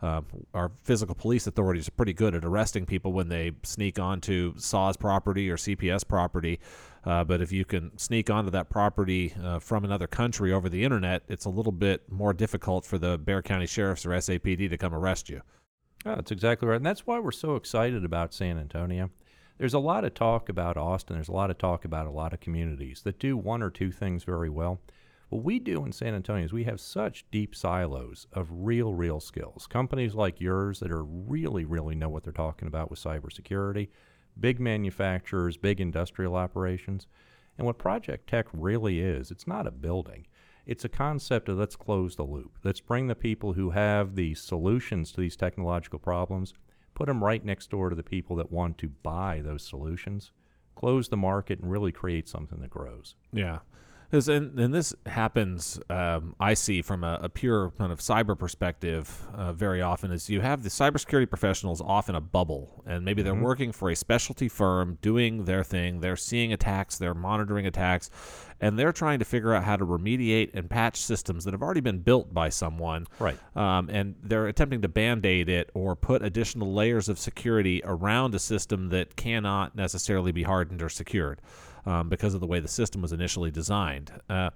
uh, 0.00 0.22
our 0.52 0.72
physical 0.82 1.14
police 1.14 1.46
authorities 1.46 1.88
are 1.88 1.92
pretty 1.92 2.12
good 2.12 2.34
at 2.34 2.44
arresting 2.44 2.86
people 2.86 3.12
when 3.12 3.28
they 3.28 3.52
sneak 3.62 3.98
onto 3.98 4.52
SAWS 4.56 4.96
property 4.96 5.48
or 5.50 5.56
CPS 5.56 6.06
property. 6.06 6.58
Uh, 7.04 7.24
but 7.24 7.40
if 7.40 7.50
you 7.50 7.64
can 7.64 7.96
sneak 7.98 8.30
onto 8.30 8.50
that 8.50 8.70
property 8.70 9.34
uh, 9.42 9.58
from 9.58 9.84
another 9.84 10.06
country 10.06 10.52
over 10.52 10.68
the 10.68 10.84
internet, 10.84 11.22
it's 11.28 11.44
a 11.44 11.50
little 11.50 11.72
bit 11.72 12.10
more 12.10 12.32
difficult 12.32 12.84
for 12.84 12.96
the 12.96 13.18
Bexar 13.18 13.42
County 13.42 13.66
Sheriffs 13.66 14.06
or 14.06 14.10
SAPD 14.10 14.70
to 14.70 14.78
come 14.78 14.94
arrest 14.94 15.28
you. 15.28 15.42
Oh, 16.06 16.14
that's 16.14 16.30
exactly 16.30 16.68
right. 16.68 16.76
And 16.76 16.86
that's 16.86 17.06
why 17.06 17.18
we're 17.18 17.32
so 17.32 17.56
excited 17.56 18.04
about 18.04 18.34
San 18.34 18.58
Antonio. 18.58 19.10
There's 19.58 19.74
a 19.74 19.78
lot 19.78 20.04
of 20.04 20.14
talk 20.14 20.48
about 20.48 20.76
Austin. 20.76 21.16
There's 21.16 21.28
a 21.28 21.32
lot 21.32 21.50
of 21.50 21.58
talk 21.58 21.84
about 21.84 22.06
a 22.06 22.10
lot 22.10 22.32
of 22.32 22.40
communities 22.40 23.02
that 23.02 23.18
do 23.18 23.36
one 23.36 23.62
or 23.62 23.70
two 23.70 23.92
things 23.92 24.24
very 24.24 24.48
well. 24.48 24.80
What 25.28 25.44
we 25.44 25.58
do 25.58 25.84
in 25.84 25.92
San 25.92 26.14
Antonio 26.14 26.44
is 26.44 26.52
we 26.52 26.64
have 26.64 26.80
such 26.80 27.24
deep 27.30 27.54
silos 27.54 28.26
of 28.32 28.48
real, 28.50 28.92
real 28.92 29.18
skills. 29.18 29.66
Companies 29.66 30.14
like 30.14 30.40
yours 30.40 30.80
that 30.80 30.90
are 30.90 31.04
really, 31.04 31.64
really 31.64 31.94
know 31.94 32.08
what 32.08 32.24
they're 32.24 32.32
talking 32.32 32.68
about 32.68 32.90
with 32.90 33.02
cybersecurity, 33.02 33.88
big 34.38 34.60
manufacturers, 34.60 35.56
big 35.56 35.80
industrial 35.80 36.36
operations. 36.36 37.06
And 37.58 37.66
what 37.66 37.78
Project 37.78 38.28
Tech 38.28 38.46
really 38.52 39.00
is, 39.00 39.30
it's 39.30 39.46
not 39.46 39.66
a 39.66 39.70
building. 39.70 40.26
It's 40.64 40.84
a 40.84 40.88
concept 40.88 41.48
of 41.48 41.58
let's 41.58 41.76
close 41.76 42.16
the 42.16 42.22
loop. 42.22 42.58
Let's 42.62 42.80
bring 42.80 43.08
the 43.08 43.14
people 43.14 43.54
who 43.54 43.70
have 43.70 44.14
the 44.14 44.34
solutions 44.34 45.12
to 45.12 45.20
these 45.20 45.36
technological 45.36 45.98
problems, 45.98 46.54
put 46.94 47.06
them 47.06 47.24
right 47.24 47.44
next 47.44 47.70
door 47.70 47.90
to 47.90 47.96
the 47.96 48.02
people 48.02 48.36
that 48.36 48.52
want 48.52 48.78
to 48.78 48.88
buy 48.88 49.40
those 49.44 49.66
solutions, 49.66 50.30
close 50.76 51.08
the 51.08 51.16
market, 51.16 51.58
and 51.60 51.70
really 51.70 51.92
create 51.92 52.28
something 52.28 52.60
that 52.60 52.70
grows. 52.70 53.16
Yeah. 53.32 53.58
Because 54.12 54.28
and, 54.28 54.58
and 54.60 54.74
this 54.74 54.94
happens, 55.06 55.80
um, 55.88 56.36
I 56.38 56.52
see 56.52 56.82
from 56.82 57.02
a, 57.02 57.18
a, 57.22 57.28
pure 57.30 57.72
kind 57.78 57.90
of 57.90 58.00
cyber 58.00 58.38
perspective 58.38 59.26
uh, 59.32 59.54
very 59.54 59.80
often 59.80 60.12
is 60.12 60.28
you 60.28 60.42
have 60.42 60.62
the 60.62 60.68
cybersecurity 60.68 61.30
professionals 61.30 61.80
off 61.80 62.10
in 62.10 62.14
a 62.14 62.20
bubble, 62.20 62.82
and 62.84 63.06
maybe 63.06 63.22
they're 63.22 63.32
mm-hmm. 63.32 63.42
working 63.42 63.72
for 63.72 63.88
a 63.88 63.96
specialty 63.96 64.50
firm 64.50 64.98
doing 65.00 65.46
their 65.46 65.64
thing. 65.64 66.00
They're 66.00 66.18
seeing 66.18 66.52
attacks, 66.52 66.98
they're 66.98 67.14
monitoring 67.14 67.66
attacks, 67.66 68.10
and 68.60 68.78
they're 68.78 68.92
trying 68.92 69.18
to 69.20 69.24
figure 69.24 69.54
out 69.54 69.64
how 69.64 69.76
to 69.78 69.86
remediate 69.86 70.50
and 70.52 70.68
patch 70.68 71.00
systems 71.00 71.44
that 71.44 71.54
have 71.54 71.62
already 71.62 71.80
been 71.80 72.00
built 72.00 72.34
by 72.34 72.50
someone. 72.50 73.06
Right. 73.18 73.38
Um, 73.56 73.88
and 73.88 74.16
they're 74.22 74.46
attempting 74.46 74.82
to 74.82 74.88
band 74.88 75.24
aid 75.24 75.48
it 75.48 75.70
or 75.72 75.96
put 75.96 76.22
additional 76.22 76.74
layers 76.74 77.08
of 77.08 77.18
security 77.18 77.80
around 77.82 78.34
a 78.34 78.38
system 78.38 78.90
that 78.90 79.16
cannot 79.16 79.74
necessarily 79.74 80.32
be 80.32 80.42
hardened 80.42 80.82
or 80.82 80.90
secured 80.90 81.40
um, 81.86 82.08
because 82.08 82.34
of 82.34 82.40
the 82.40 82.46
way 82.46 82.60
the 82.60 82.68
system 82.68 83.02
was 83.02 83.12
initially 83.12 83.50
designed. 83.50 84.12
Uh, 84.28 84.50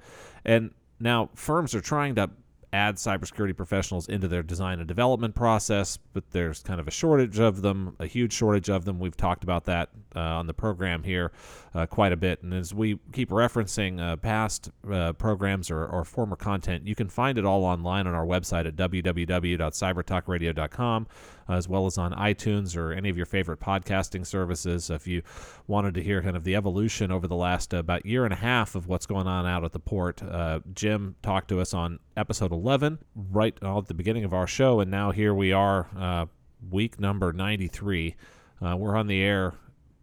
and 0.45 0.71
now 1.01 1.31
firms 1.35 1.75
are 1.75 1.81
trying 1.81 2.15
to 2.15 2.31
add 2.73 2.97
cybersecurity 2.97 3.57
professionals 3.57 4.09
into 4.09 4.29
their 4.29 4.43
design 4.43 4.79
and 4.79 4.89
development 4.89 5.35
process, 5.35 5.99
but 6.13 6.31
there's 6.33 6.63
kind 6.63 6.81
of 6.81 6.87
a 6.87 6.91
shortage 6.91 7.39
of 7.39 7.63
them, 7.63 7.97
a 7.99 8.07
huge 8.07 8.33
shortage 8.33 8.69
of 8.69 8.85
them. 8.85 8.99
We've 8.99 9.17
talked 9.17 9.45
about 9.45 9.65
that 9.65 9.91
uh, 10.15 10.21
on 10.21 10.47
the 10.47 10.55
program 10.55 11.03
here 11.03 11.33
uh, 11.77 11.85
quite 11.85 12.13
a 12.13 12.17
bit. 12.17 12.43
And 12.43 12.55
as 12.55 12.73
we 12.73 12.99
keep 13.13 13.29
referencing 13.29 14.01
uh, 14.01 14.17
past 14.17 14.71
uh, 14.91 15.13
programs 15.13 15.71
or, 15.71 15.85
or, 15.85 16.05
former 16.05 16.37
content, 16.37 16.87
you 16.87 16.95
can 16.95 17.11
find 17.11 17.37
it 17.37 17.45
all 17.45 17.65
online 17.65 18.07
on 18.07 18.15
our 18.15 18.25
website 18.25 18.67
at 18.67 18.77
www.cybertalkradio.com, 18.77 21.07
as 21.49 21.69
well 21.69 21.85
as 21.85 21.99
on 21.99 22.15
iTunes 22.15 22.75
or 22.77 22.93
any 22.93 23.11
of 23.11 23.19
your 23.19 23.27
favorite 23.27 23.61
podcasting 23.61 24.25
services. 24.25 24.89
If 24.89 25.07
you 25.07 25.21
wanted 25.67 25.93
to 25.95 26.03
hear 26.03 26.23
kind 26.23 26.37
of 26.37 26.45
the 26.45 26.57
evolution 26.57 27.13
over 27.13 27.29
the 27.29 27.37
last 27.37 27.75
uh, 27.75 27.79
about 27.79 28.07
year 28.07 28.25
and 28.25 28.33
a 28.33 28.37
half 28.37 28.75
of 28.75 28.89
what's 28.89 29.05
going 29.05 29.27
on 29.27 29.45
out 29.45 29.63
at 29.63 29.73
the 29.73 29.79
port, 29.79 30.23
uh, 30.23 30.61
Jim 30.73 31.17
talked 31.23 31.49
to 31.49 31.61
us 31.61 31.75
on 31.75 31.99
episode 32.17 32.53
11, 32.53 33.01
right 33.15 33.59
at 33.63 33.87
the 33.87 33.95
beginning 33.95 34.25
of 34.25 34.33
our 34.33 34.47
show, 34.47 34.81
and 34.81 34.91
now 34.91 35.11
here 35.11 35.35
we 35.35 35.53
are, 35.53 36.29
week 36.71 36.99
number 36.99 37.35
93. 37.35 38.17
Uh, 38.63 38.75
we're 38.77 38.97
on 38.97 39.07
the 39.07 39.21
air 39.21 39.53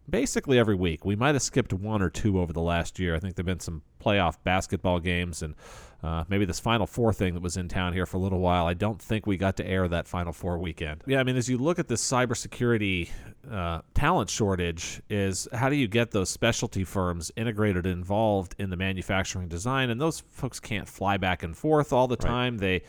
basically 0.08 0.58
every 0.58 0.74
week. 0.74 1.04
We 1.04 1.16
might 1.16 1.34
have 1.34 1.42
skipped 1.42 1.72
one 1.72 2.02
or 2.02 2.10
two 2.10 2.40
over 2.40 2.52
the 2.52 2.60
last 2.60 2.98
year. 2.98 3.14
I 3.14 3.18
think 3.18 3.34
there've 3.34 3.46
been 3.46 3.60
some 3.60 3.82
playoff 4.02 4.36
basketball 4.44 5.00
games 5.00 5.42
and 5.42 5.54
uh, 6.02 6.22
maybe 6.28 6.44
this 6.44 6.60
Final 6.60 6.86
Four 6.86 7.14
thing 7.14 7.32
that 7.32 7.42
was 7.42 7.56
in 7.56 7.66
town 7.66 7.94
here 7.94 8.04
for 8.04 8.18
a 8.18 8.20
little 8.20 8.40
while. 8.40 8.66
I 8.66 8.74
don't 8.74 9.00
think 9.00 9.26
we 9.26 9.38
got 9.38 9.56
to 9.56 9.66
air 9.66 9.88
that 9.88 10.06
Final 10.06 10.34
Four 10.34 10.58
weekend. 10.58 11.02
Yeah, 11.06 11.18
I 11.18 11.22
mean, 11.24 11.36
as 11.36 11.48
you 11.48 11.56
look 11.56 11.78
at 11.78 11.88
this 11.88 12.06
cybersecurity 12.06 13.08
uh, 13.50 13.80
talent 13.94 14.28
shortage, 14.28 15.00
is 15.08 15.48
how 15.54 15.70
do 15.70 15.76
you 15.76 15.88
get 15.88 16.10
those 16.10 16.28
specialty 16.28 16.84
firms 16.84 17.32
integrated, 17.36 17.86
involved 17.86 18.54
in 18.58 18.68
the 18.68 18.76
manufacturing 18.76 19.48
design? 19.48 19.88
And 19.88 19.98
those 19.98 20.20
folks 20.30 20.60
can't 20.60 20.86
fly 20.86 21.16
back 21.16 21.42
and 21.42 21.56
forth 21.56 21.90
all 21.90 22.06
the 22.06 22.16
time. 22.16 22.58
Right. 22.58 22.60
They 22.60 22.82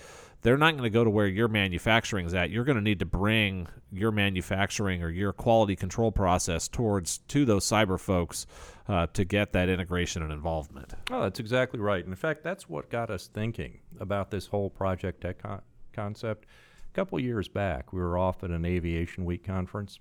they're 0.46 0.58
not 0.58 0.74
going 0.74 0.84
to 0.84 0.92
go 0.92 1.04
to 1.04 1.10
where 1.10 1.26
your 1.26 1.48
manufacturing 1.48 2.28
is 2.28 2.36
at. 2.36 2.52
You're 2.52 2.66
going 2.66 2.78
to 2.78 2.84
need 2.84 3.00
to 3.00 3.06
bring 3.06 3.68
your 3.92 4.12
manufacturing 4.12 5.02
or 5.02 5.10
your 5.10 5.34
quality 5.34 5.76
control 5.76 6.12
process 6.12 6.68
towards 6.68 7.18
to 7.30 7.46
those 7.46 7.66
cyber 7.66 8.00
folks 8.00 8.46
uh, 8.88 9.08
to 9.14 9.26
get 9.26 9.54
that 9.54 9.70
integration 9.70 10.22
and 10.22 10.32
involvement. 10.32 10.94
Oh, 11.10 11.24
that's 11.24 11.40
exactly 11.40 11.80
right. 11.80 12.04
And 12.04 12.14
in 12.14 12.16
fact, 12.16 12.44
that's 12.44 12.70
what 12.70 12.92
got 12.92 13.10
us 13.10 13.26
thinking 13.26 13.80
about 14.00 14.30
this 14.30 14.46
whole 14.46 14.70
Project 14.70 15.22
Tech 15.22 15.42
con- 15.42 15.64
concept. 15.94 16.46
A 16.92 16.94
couple 16.94 17.20
years 17.20 17.48
back, 17.48 17.92
we 17.92 18.00
were 18.00 18.16
off 18.16 18.44
at 18.44 18.52
an 18.52 18.66
Aviation 18.66 19.26
Week 19.26 19.44
conference, 19.44 20.00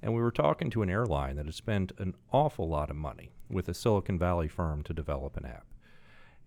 And 0.00 0.14
we 0.14 0.22
were 0.22 0.30
talking 0.30 0.70
to 0.70 0.82
an 0.82 0.90
airline 0.90 1.34
that 1.36 1.46
had 1.46 1.54
spent 1.56 1.90
an 1.98 2.14
awful 2.32 2.68
lot 2.68 2.88
of 2.88 2.94
money 2.94 3.32
with 3.50 3.68
a 3.68 3.74
Silicon 3.74 4.16
Valley 4.16 4.46
firm 4.46 4.84
to 4.84 4.94
develop 4.94 5.36
an 5.36 5.44
app. 5.44 5.66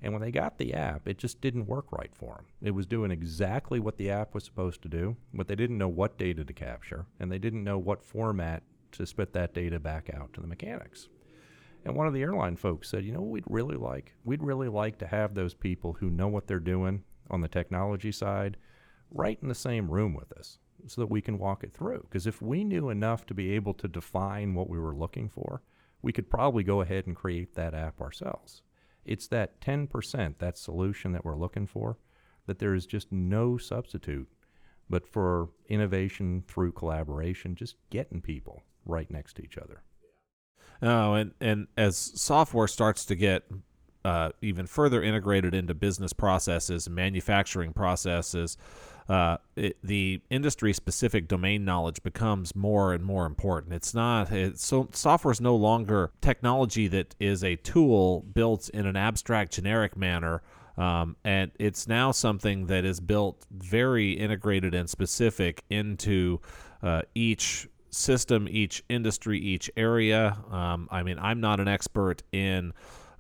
And 0.02 0.14
when 0.14 0.22
they 0.22 0.32
got 0.32 0.58
the 0.58 0.74
app, 0.74 1.08
it 1.08 1.18
just 1.18 1.42
didn't 1.42 1.68
work 1.68 1.92
right 1.92 2.14
for 2.14 2.36
them. 2.36 2.46
It 2.62 2.72
was 2.72 2.86
doing 2.86 3.12
exactly 3.12 3.80
what 3.80 3.98
the 3.98 4.10
app 4.10 4.34
was 4.34 4.44
supposed 4.44 4.82
to 4.84 4.90
do, 4.90 5.16
but 5.34 5.48
they 5.48 5.56
didn't 5.56 5.78
know 5.78 5.88
what 5.88 6.18
data 6.18 6.44
to 6.44 6.54
capture, 6.54 7.06
and 7.20 7.32
they 7.32 7.40
didn't 7.40 7.64
know 7.64 7.78
what 7.78 8.04
format 8.04 8.64
to 8.92 9.06
spit 9.06 9.34
that 9.34 9.54
data 9.54 9.80
back 9.80 10.10
out 10.14 10.34
to 10.34 10.42
the 10.42 10.48
mechanics. 10.48 11.08
And 11.84 11.96
one 11.96 12.08
of 12.08 12.14
the 12.14 12.22
airline 12.22 12.56
folks 12.56 12.90
said, 12.90 13.06
"You 13.06 13.14
know 13.14 13.22
we'd 13.22 13.44
really 13.48 13.76
like? 13.76 14.14
We'd 14.24 14.44
really 14.44 14.70
like 14.70 14.98
to 15.00 15.08
have 15.08 15.34
those 15.34 15.54
people 15.54 15.94
who 15.94 16.10
know 16.10 16.28
what 16.28 16.48
they're 16.48 16.60
doing 16.60 17.04
on 17.30 17.42
the 17.42 17.48
technology 17.48 18.12
side 18.12 18.58
right 19.12 19.40
in 19.42 19.48
the 19.48 19.56
same 19.56 19.90
room 19.90 20.14
with 20.14 20.32
us 20.34 20.60
so 20.88 21.02
that 21.02 21.12
we 21.12 21.22
can 21.22 21.38
walk 21.38 21.64
it 21.64 21.74
through. 21.74 22.02
Because 22.10 22.28
if 22.28 22.42
we 22.42 22.64
knew 22.64 22.90
enough 22.90 23.26
to 23.28 23.34
be 23.34 23.52
able 23.52 23.74
to 23.76 23.88
define 23.88 24.54
what 24.54 24.70
we 24.70 24.80
were 24.80 24.96
looking 24.96 25.30
for, 25.30 25.62
we 26.02 26.12
could 26.12 26.30
probably 26.30 26.64
go 26.64 26.82
ahead 26.82 27.08
and 27.08 27.16
create 27.16 27.56
that 27.56 27.74
app 27.74 28.02
ourselves. 28.02 28.62
It's 29.06 29.28
that 29.28 29.62
10%, 29.62 30.38
that 30.40 30.58
solution 30.58 31.12
that 31.12 31.24
we're 31.24 31.38
looking 31.38 31.68
for, 31.68 31.98
that 32.48 32.60
there 32.60 32.74
is 32.74 32.86
just 32.86 33.12
no 33.12 33.58
substitute 33.58 34.28
but 34.90 35.08
for 35.08 35.50
innovation 35.68 36.44
through 36.48 36.72
collaboration, 36.72 37.56
just 37.56 37.76
getting 37.90 38.22
people 38.22 38.64
right 38.86 39.10
next 39.10 39.36
to 39.36 39.44
each 39.44 39.58
other. 39.58 39.82
Oh, 40.82 41.14
and, 41.14 41.32
and 41.40 41.68
as 41.78 41.98
software 41.98 42.68
starts 42.68 43.06
to 43.06 43.16
get 43.16 43.44
uh, 44.04 44.30
even 44.42 44.68
further 44.68 45.02
integrated 45.02 45.56
into 45.56 45.74
business 45.74 46.14
processes, 46.14 46.90
manufacturing 46.90 47.74
processes, 47.74 48.58
uh, 49.08 49.38
it, 49.56 49.78
the 49.84 50.22
industry 50.30 50.74
specific 50.74 51.28
domain 51.28 51.64
knowledge 51.64 52.02
becomes 52.04 52.56
more 52.56 52.94
and 52.94 53.04
more 53.04 53.26
important. 53.26 53.74
It's 53.74 53.94
not 53.94 54.32
it's, 54.32 54.66
so 54.66 54.90
software 54.92 55.32
is 55.32 55.42
no 55.42 55.56
longer 55.56 56.12
technology 56.22 56.88
that 56.88 57.16
is 57.20 57.44
a 57.44 57.56
tool 57.58 58.22
built 58.34 58.70
in 58.70 58.86
an 58.86 58.96
abstract 58.96 59.54
generic 59.54 59.96
manner. 59.96 60.42
Um, 60.78 61.16
and 61.24 61.52
it's 61.58 61.88
now 61.88 62.12
something 62.12 62.66
that 62.66 62.84
is 62.84 63.00
built 63.00 63.46
very 63.52 64.12
integrated 64.12 64.74
and 64.74 64.90
specific 64.90 65.64
into 65.70 66.42
uh, 66.84 67.04
each 67.14 67.70
system, 67.92 68.48
each 68.50 68.84
industry, 68.90 69.40
each 69.40 69.72
area. 69.78 70.38
Um, 70.52 70.90
I 70.92 71.04
mean, 71.04 71.18
I'm 71.20 71.40
not 71.40 71.60
an 71.60 71.68
expert 71.68 72.24
in 72.34 72.74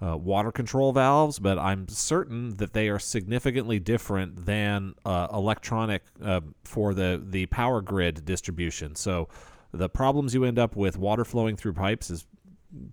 uh, 0.05 0.15
water 0.15 0.51
control 0.51 0.91
valves, 0.91 1.39
but 1.39 1.57
I'm 1.57 1.88
certain 1.88 2.55
that 2.57 2.74
they 2.74 2.89
are 2.89 3.00
significantly 3.00 3.79
different 3.79 4.45
than 4.45 4.93
uh, 5.05 5.27
electronic 5.33 6.03
uh, 6.24 6.41
for 6.63 6.93
the, 6.93 7.21
the 7.25 7.45
power 7.47 7.81
grid 7.81 8.25
distribution. 8.25 8.95
So 8.95 9.29
the 9.71 9.89
problems 9.89 10.33
you 10.33 10.43
end 10.43 10.59
up 10.59 10.75
with 10.75 10.97
water 10.97 11.25
flowing 11.25 11.55
through 11.55 11.74
pipes 11.74 12.09
is 12.09 12.25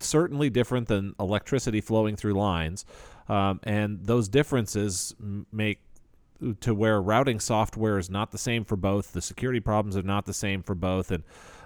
certainly 0.00 0.48
different 0.48 0.88
than 0.88 1.14
electricity 1.18 1.80
flowing 1.80 2.16
through 2.16 2.34
lines. 2.34 2.84
Um, 3.28 3.60
and 3.64 4.04
those 4.04 4.28
differences 4.28 5.14
make 5.52 5.80
to 6.60 6.74
where 6.74 7.00
routing 7.00 7.38
software 7.38 7.98
is 7.98 8.10
not 8.10 8.30
the 8.30 8.38
same 8.38 8.64
for 8.64 8.76
both. 8.76 9.12
The 9.12 9.22
security 9.22 9.60
problems 9.60 9.96
are 9.96 10.02
not 10.02 10.24
the 10.24 10.32
same 10.34 10.62
for 10.62 10.74
both. 10.74 11.10
And 11.10 11.24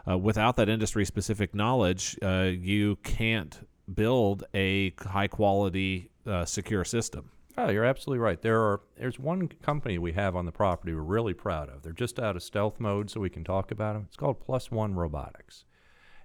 uh, 0.08 0.18
without 0.18 0.56
that 0.56 0.68
industry 0.68 1.04
specific 1.04 1.54
knowledge, 1.54 2.16
uh, 2.22 2.50
you 2.52 2.96
can't 2.96 3.66
build 3.92 4.44
a 4.54 4.92
high 5.00 5.28
quality 5.28 6.10
uh, 6.26 6.44
secure 6.44 6.84
system. 6.84 7.30
Oh, 7.58 7.70
you're 7.70 7.84
absolutely 7.84 8.18
right. 8.18 8.40
There 8.40 8.60
are 8.60 8.80
there's 8.98 9.18
one 9.18 9.48
company 9.48 9.96
we 9.98 10.12
have 10.12 10.36
on 10.36 10.44
the 10.44 10.52
property 10.52 10.94
we're 10.94 11.00
really 11.00 11.32
proud 11.32 11.70
of. 11.70 11.82
They're 11.82 11.92
just 11.92 12.18
out 12.18 12.36
of 12.36 12.42
stealth 12.42 12.78
mode, 12.78 13.10
so 13.10 13.20
we 13.20 13.30
can 13.30 13.44
talk 13.44 13.70
about 13.70 13.94
them. 13.94 14.04
It's 14.08 14.16
called 14.16 14.40
Plus 14.40 14.70
One 14.70 14.94
Robotics. 14.94 15.64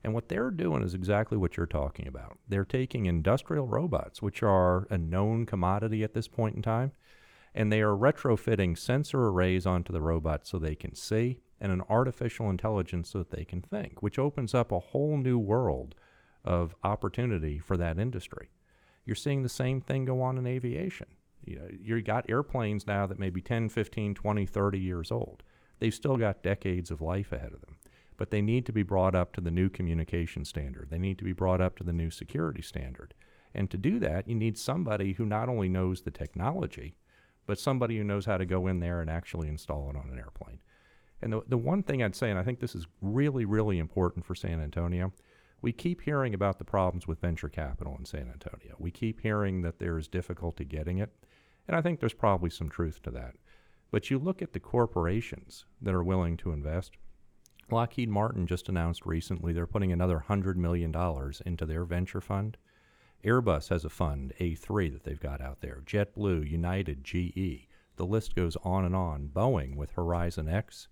And 0.03 0.13
what 0.13 0.29
they're 0.29 0.51
doing 0.51 0.83
is 0.83 0.93
exactly 0.93 1.37
what 1.37 1.55
you're 1.55 1.67
talking 1.67 2.07
about. 2.07 2.37
They're 2.49 2.65
taking 2.65 3.05
industrial 3.05 3.67
robots, 3.67 4.21
which 4.21 4.41
are 4.43 4.87
a 4.89 4.97
known 4.97 5.45
commodity 5.45 6.03
at 6.03 6.13
this 6.13 6.27
point 6.27 6.55
in 6.55 6.61
time, 6.63 6.91
and 7.53 7.71
they 7.71 7.81
are 7.81 7.95
retrofitting 7.95 8.77
sensor 8.77 9.27
arrays 9.27 9.65
onto 9.65 9.93
the 9.93 10.01
robots 10.01 10.49
so 10.49 10.57
they 10.57 10.75
can 10.75 10.95
see 10.95 11.39
and 11.61 11.71
an 11.71 11.83
artificial 11.87 12.49
intelligence 12.49 13.11
so 13.11 13.19
that 13.19 13.29
they 13.29 13.45
can 13.45 13.61
think, 13.61 14.01
which 14.01 14.17
opens 14.17 14.55
up 14.55 14.71
a 14.71 14.79
whole 14.79 15.15
new 15.17 15.37
world 15.37 15.93
of 16.43 16.75
opportunity 16.83 17.59
for 17.59 17.77
that 17.77 17.99
industry. 17.99 18.49
You're 19.05 19.15
seeing 19.15 19.43
the 19.43 19.49
same 19.49 19.81
thing 19.81 20.05
go 20.05 20.21
on 20.21 20.37
in 20.37 20.47
aviation. 20.47 21.07
You 21.43 21.55
know, 21.57 21.67
you've 21.71 22.05
got 22.05 22.29
airplanes 22.29 22.85
now 22.85 23.07
that 23.07 23.19
may 23.19 23.29
be 23.29 23.41
10, 23.41 23.69
15, 23.69 24.13
20, 24.13 24.45
30 24.45 24.79
years 24.79 25.11
old. 25.11 25.43
They've 25.79 25.93
still 25.93 26.17
got 26.17 26.43
decades 26.43 26.91
of 26.91 27.01
life 27.01 27.31
ahead 27.31 27.53
of 27.53 27.61
them, 27.61 27.77
but 28.17 28.29
they 28.29 28.41
need 28.41 28.65
to 28.67 28.71
be 28.71 28.83
brought 28.83 29.15
up 29.15 29.33
to 29.33 29.41
the 29.41 29.49
new 29.49 29.69
communication 29.69 30.45
standard. 30.45 30.89
They 30.91 30.99
need 30.99 31.17
to 31.17 31.23
be 31.23 31.33
brought 31.33 31.61
up 31.61 31.77
to 31.77 31.83
the 31.83 31.93
new 31.93 32.11
security 32.11 32.61
standard. 32.61 33.15
And 33.53 33.69
to 33.71 33.77
do 33.77 33.99
that, 33.99 34.27
you 34.27 34.35
need 34.35 34.57
somebody 34.57 35.13
who 35.13 35.25
not 35.25 35.49
only 35.49 35.67
knows 35.67 36.01
the 36.01 36.11
technology, 36.11 36.95
but 37.47 37.59
somebody 37.59 37.97
who 37.97 38.03
knows 38.03 38.25
how 38.25 38.37
to 38.37 38.45
go 38.45 38.67
in 38.67 38.79
there 38.79 39.01
and 39.01 39.09
actually 39.09 39.47
install 39.47 39.89
it 39.89 39.97
on 39.97 40.09
an 40.11 40.19
airplane. 40.19 40.59
And 41.21 41.33
the, 41.33 41.41
the 41.47 41.57
one 41.57 41.83
thing 41.83 42.01
I'd 42.01 42.15
say, 42.15 42.29
and 42.29 42.39
I 42.39 42.43
think 42.43 42.59
this 42.59 42.75
is 42.75 42.87
really, 43.01 43.45
really 43.45 43.79
important 43.79 44.25
for 44.25 44.35
San 44.35 44.61
Antonio, 44.61 45.11
we 45.61 45.71
keep 45.71 46.01
hearing 46.01 46.33
about 46.33 46.57
the 46.57 46.65
problems 46.65 47.07
with 47.07 47.21
venture 47.21 47.49
capital 47.49 47.95
in 47.97 48.05
San 48.05 48.29
Antonio. 48.31 48.75
We 48.79 48.91
keep 48.91 49.21
hearing 49.21 49.61
that 49.61 49.79
there 49.79 49.97
is 49.97 50.07
difficulty 50.07 50.65
getting 50.65 50.97
it, 50.97 51.11
and 51.67 51.77
I 51.77 51.81
think 51.81 51.99
there's 51.99 52.13
probably 52.13 52.49
some 52.49 52.69
truth 52.69 53.01
to 53.03 53.11
that. 53.11 53.35
But 53.91 54.09
you 54.09 54.17
look 54.17 54.41
at 54.41 54.53
the 54.53 54.59
corporations 54.59 55.65
that 55.81 55.93
are 55.93 56.03
willing 56.03 56.37
to 56.37 56.51
invest. 56.51 56.93
Lockheed 57.69 58.09
Martin 58.09 58.47
just 58.47 58.69
announced 58.69 59.05
recently 59.05 59.53
they're 59.53 59.67
putting 59.67 59.91
another 59.91 60.25
$100 60.27 60.55
million 60.55 60.93
into 61.45 61.65
their 61.65 61.85
venture 61.85 62.21
fund. 62.21 62.57
Airbus 63.23 63.69
has 63.69 63.85
a 63.85 63.89
fund, 63.89 64.33
A3, 64.39 64.91
that 64.91 65.03
they've 65.03 65.19
got 65.19 65.41
out 65.41 65.61
there. 65.61 65.83
JetBlue, 65.85 66.49
United, 66.49 67.03
GE. 67.03 67.67
The 67.97 68.05
list 68.05 68.35
goes 68.35 68.57
on 68.63 68.83
and 68.83 68.95
on. 68.95 69.29
Boeing 69.31 69.75
with 69.75 69.91
Horizon 69.91 70.49
X. 70.49 70.87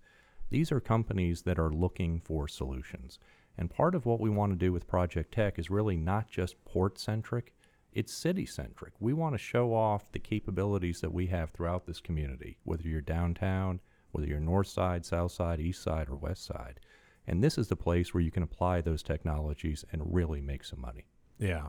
These 0.50 0.70
are 0.70 0.80
companies 0.80 1.42
that 1.42 1.58
are 1.58 1.72
looking 1.72 2.20
for 2.20 2.46
solutions. 2.46 3.18
And 3.58 3.70
part 3.70 3.94
of 3.94 4.06
what 4.06 4.20
we 4.20 4.30
want 4.30 4.52
to 4.52 4.58
do 4.58 4.72
with 4.72 4.88
Project 4.88 5.34
Tech 5.34 5.58
is 5.58 5.70
really 5.70 5.96
not 5.96 6.30
just 6.30 6.64
port 6.64 6.98
centric, 6.98 7.52
it's 7.92 8.12
city 8.12 8.46
centric. 8.46 8.92
We 9.00 9.12
want 9.12 9.34
to 9.34 9.38
show 9.38 9.74
off 9.74 10.12
the 10.12 10.18
capabilities 10.18 11.00
that 11.00 11.12
we 11.12 11.26
have 11.26 11.50
throughout 11.50 11.86
this 11.86 12.00
community, 12.00 12.56
whether 12.64 12.86
you're 12.86 13.00
downtown, 13.00 13.80
whether 14.12 14.26
you're 14.26 14.40
north 14.40 14.68
side, 14.68 15.04
south 15.04 15.32
side, 15.32 15.60
east 15.60 15.82
side, 15.82 16.08
or 16.08 16.16
west 16.16 16.44
side. 16.44 16.80
And 17.26 17.42
this 17.42 17.58
is 17.58 17.68
the 17.68 17.76
place 17.76 18.14
where 18.14 18.22
you 18.22 18.30
can 18.30 18.42
apply 18.42 18.80
those 18.80 19.02
technologies 19.02 19.84
and 19.92 20.14
really 20.14 20.40
make 20.40 20.64
some 20.64 20.80
money. 20.80 21.06
Yeah. 21.38 21.68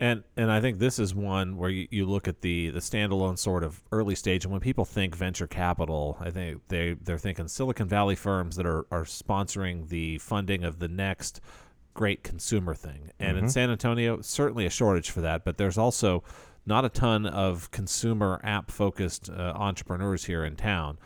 And 0.00 0.22
and 0.36 0.50
I 0.50 0.60
think 0.60 0.78
this 0.78 0.98
is 0.98 1.14
one 1.14 1.56
where 1.56 1.70
you, 1.70 1.88
you 1.90 2.06
look 2.06 2.28
at 2.28 2.40
the 2.40 2.70
the 2.70 2.78
standalone 2.78 3.36
sort 3.36 3.64
of 3.64 3.82
early 3.90 4.14
stage, 4.14 4.44
and 4.44 4.52
when 4.52 4.60
people 4.60 4.84
think 4.84 5.16
venture 5.16 5.48
capital, 5.48 6.16
I 6.20 6.30
think 6.30 6.60
they 6.68 6.94
they're 6.94 7.18
thinking 7.18 7.48
Silicon 7.48 7.88
Valley 7.88 8.14
firms 8.14 8.56
that 8.56 8.66
are 8.66 8.86
are 8.92 9.04
sponsoring 9.04 9.88
the 9.88 10.18
funding 10.18 10.62
of 10.62 10.78
the 10.78 10.88
next 10.88 11.40
great 11.94 12.22
consumer 12.22 12.74
thing. 12.74 13.10
And 13.18 13.36
mm-hmm. 13.36 13.46
in 13.46 13.50
San 13.50 13.70
Antonio, 13.70 14.20
certainly 14.20 14.66
a 14.66 14.70
shortage 14.70 15.10
for 15.10 15.20
that, 15.22 15.44
but 15.44 15.56
there's 15.56 15.78
also 15.78 16.22
not 16.64 16.84
a 16.84 16.88
ton 16.88 17.26
of 17.26 17.70
consumer 17.72 18.40
app 18.44 18.70
focused 18.70 19.28
uh, 19.30 19.52
entrepreneurs 19.56 20.26
here 20.26 20.44
in 20.44 20.54
town. 20.54 20.98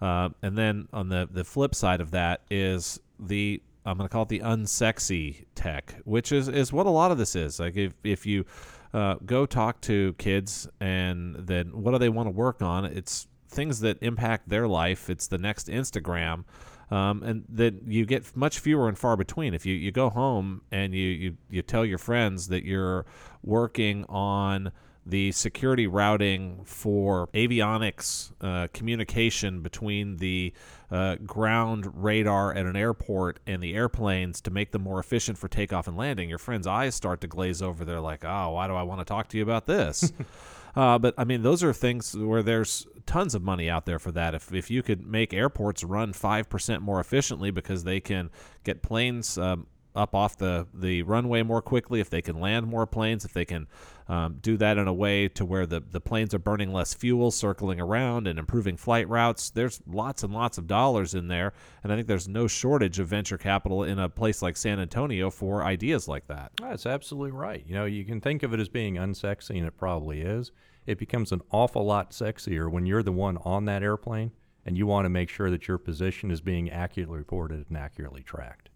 Uh, 0.00 0.30
and 0.42 0.58
then 0.58 0.88
on 0.92 1.08
the 1.08 1.28
the 1.30 1.44
flip 1.44 1.74
side 1.74 2.00
of 2.00 2.10
that 2.10 2.40
is 2.50 2.98
the 3.20 3.62
I'm 3.84 3.96
going 3.96 4.08
to 4.08 4.12
call 4.12 4.22
it 4.22 4.28
the 4.28 4.40
unsexy 4.40 5.44
tech, 5.54 5.96
which 6.04 6.32
is, 6.32 6.48
is 6.48 6.72
what 6.72 6.86
a 6.86 6.90
lot 6.90 7.10
of 7.10 7.18
this 7.18 7.34
is. 7.34 7.58
Like 7.58 7.76
if, 7.76 7.94
if 8.04 8.26
you 8.26 8.44
uh, 8.92 9.16
go 9.24 9.46
talk 9.46 9.80
to 9.82 10.14
kids 10.14 10.68
and 10.80 11.34
then 11.36 11.68
what 11.68 11.92
do 11.92 11.98
they 11.98 12.08
want 12.08 12.26
to 12.26 12.30
work 12.30 12.62
on? 12.62 12.84
It's 12.84 13.26
things 13.48 13.80
that 13.80 13.98
impact 14.02 14.48
their 14.48 14.68
life. 14.68 15.08
It's 15.08 15.28
the 15.28 15.38
next 15.38 15.68
Instagram. 15.68 16.44
Um, 16.90 17.22
and 17.22 17.44
then 17.48 17.80
you 17.86 18.04
get 18.04 18.36
much 18.36 18.58
fewer 18.58 18.88
and 18.88 18.98
far 18.98 19.16
between. 19.16 19.54
If 19.54 19.64
you, 19.64 19.74
you 19.74 19.92
go 19.92 20.10
home 20.10 20.62
and 20.72 20.92
you, 20.94 21.08
you, 21.08 21.36
you 21.48 21.62
tell 21.62 21.84
your 21.84 21.98
friends 21.98 22.48
that 22.48 22.64
you're 22.64 23.06
working 23.42 24.04
on– 24.08 24.72
the 25.06 25.32
security 25.32 25.86
routing 25.86 26.60
for 26.64 27.28
avionics 27.28 28.32
uh, 28.40 28.68
communication 28.72 29.62
between 29.62 30.16
the 30.16 30.52
uh, 30.90 31.16
ground 31.26 31.90
radar 31.94 32.52
at 32.52 32.66
an 32.66 32.76
airport 32.76 33.40
and 33.46 33.62
the 33.62 33.74
airplanes 33.74 34.40
to 34.40 34.50
make 34.50 34.72
them 34.72 34.82
more 34.82 35.00
efficient 35.00 35.38
for 35.38 35.48
takeoff 35.48 35.88
and 35.88 35.96
landing, 35.96 36.28
your 36.28 36.38
friend's 36.38 36.66
eyes 36.66 36.94
start 36.94 37.20
to 37.20 37.26
glaze 37.26 37.62
over. 37.62 37.84
They're 37.84 38.00
like, 38.00 38.24
oh, 38.24 38.50
why 38.50 38.66
do 38.66 38.74
I 38.74 38.82
want 38.82 39.00
to 39.00 39.04
talk 39.04 39.28
to 39.28 39.36
you 39.36 39.42
about 39.42 39.66
this? 39.66 40.12
uh, 40.76 40.98
but 40.98 41.14
I 41.16 41.24
mean, 41.24 41.42
those 41.42 41.62
are 41.62 41.72
things 41.72 42.16
where 42.16 42.42
there's 42.42 42.86
tons 43.06 43.34
of 43.34 43.42
money 43.42 43.70
out 43.70 43.86
there 43.86 43.98
for 43.98 44.12
that. 44.12 44.34
If, 44.34 44.52
if 44.52 44.70
you 44.70 44.82
could 44.82 45.06
make 45.06 45.32
airports 45.32 45.82
run 45.82 46.12
5% 46.12 46.80
more 46.80 47.00
efficiently 47.00 47.50
because 47.50 47.84
they 47.84 48.00
can 48.00 48.30
get 48.64 48.82
planes 48.82 49.38
um, 49.38 49.66
up 49.94 50.14
off 50.14 50.36
the, 50.36 50.66
the 50.74 51.02
runway 51.02 51.42
more 51.42 51.62
quickly, 51.62 52.00
if 52.00 52.10
they 52.10 52.22
can 52.22 52.38
land 52.40 52.66
more 52.66 52.86
planes, 52.86 53.24
if 53.24 53.32
they 53.32 53.44
can 53.44 53.66
um, 54.10 54.38
do 54.40 54.56
that 54.56 54.76
in 54.76 54.88
a 54.88 54.92
way 54.92 55.28
to 55.28 55.44
where 55.44 55.66
the, 55.66 55.78
the 55.78 56.00
planes 56.00 56.34
are 56.34 56.40
burning 56.40 56.72
less 56.72 56.92
fuel, 56.92 57.30
circling 57.30 57.80
around 57.80 58.26
and 58.26 58.40
improving 58.40 58.76
flight 58.76 59.08
routes. 59.08 59.50
There's 59.50 59.80
lots 59.86 60.24
and 60.24 60.34
lots 60.34 60.58
of 60.58 60.66
dollars 60.66 61.14
in 61.14 61.28
there, 61.28 61.52
and 61.84 61.92
I 61.92 61.94
think 61.94 62.08
there's 62.08 62.26
no 62.26 62.48
shortage 62.48 62.98
of 62.98 63.06
venture 63.06 63.38
capital 63.38 63.84
in 63.84 64.00
a 64.00 64.08
place 64.08 64.42
like 64.42 64.56
San 64.56 64.80
Antonio 64.80 65.30
for 65.30 65.62
ideas 65.62 66.08
like 66.08 66.26
that. 66.26 66.50
That's 66.60 66.86
absolutely 66.86 67.30
right. 67.30 67.62
You 67.64 67.74
know, 67.74 67.84
you 67.84 68.04
can 68.04 68.20
think 68.20 68.42
of 68.42 68.52
it 68.52 68.58
as 68.58 68.68
being 68.68 68.96
unsexy, 68.96 69.58
and 69.58 69.66
it 69.66 69.76
probably 69.76 70.22
is. 70.22 70.50
It 70.86 70.98
becomes 70.98 71.30
an 71.30 71.42
awful 71.52 71.84
lot 71.84 72.10
sexier 72.10 72.68
when 72.68 72.86
you're 72.86 73.04
the 73.04 73.12
one 73.12 73.38
on 73.44 73.66
that 73.66 73.84
airplane 73.84 74.32
and 74.66 74.76
you 74.76 74.88
want 74.88 75.04
to 75.04 75.08
make 75.08 75.28
sure 75.28 75.50
that 75.50 75.68
your 75.68 75.78
position 75.78 76.32
is 76.32 76.40
being 76.40 76.68
accurately 76.68 77.18
reported 77.18 77.64
and 77.68 77.78
accurately 77.78 78.24
tracked. 78.24 78.69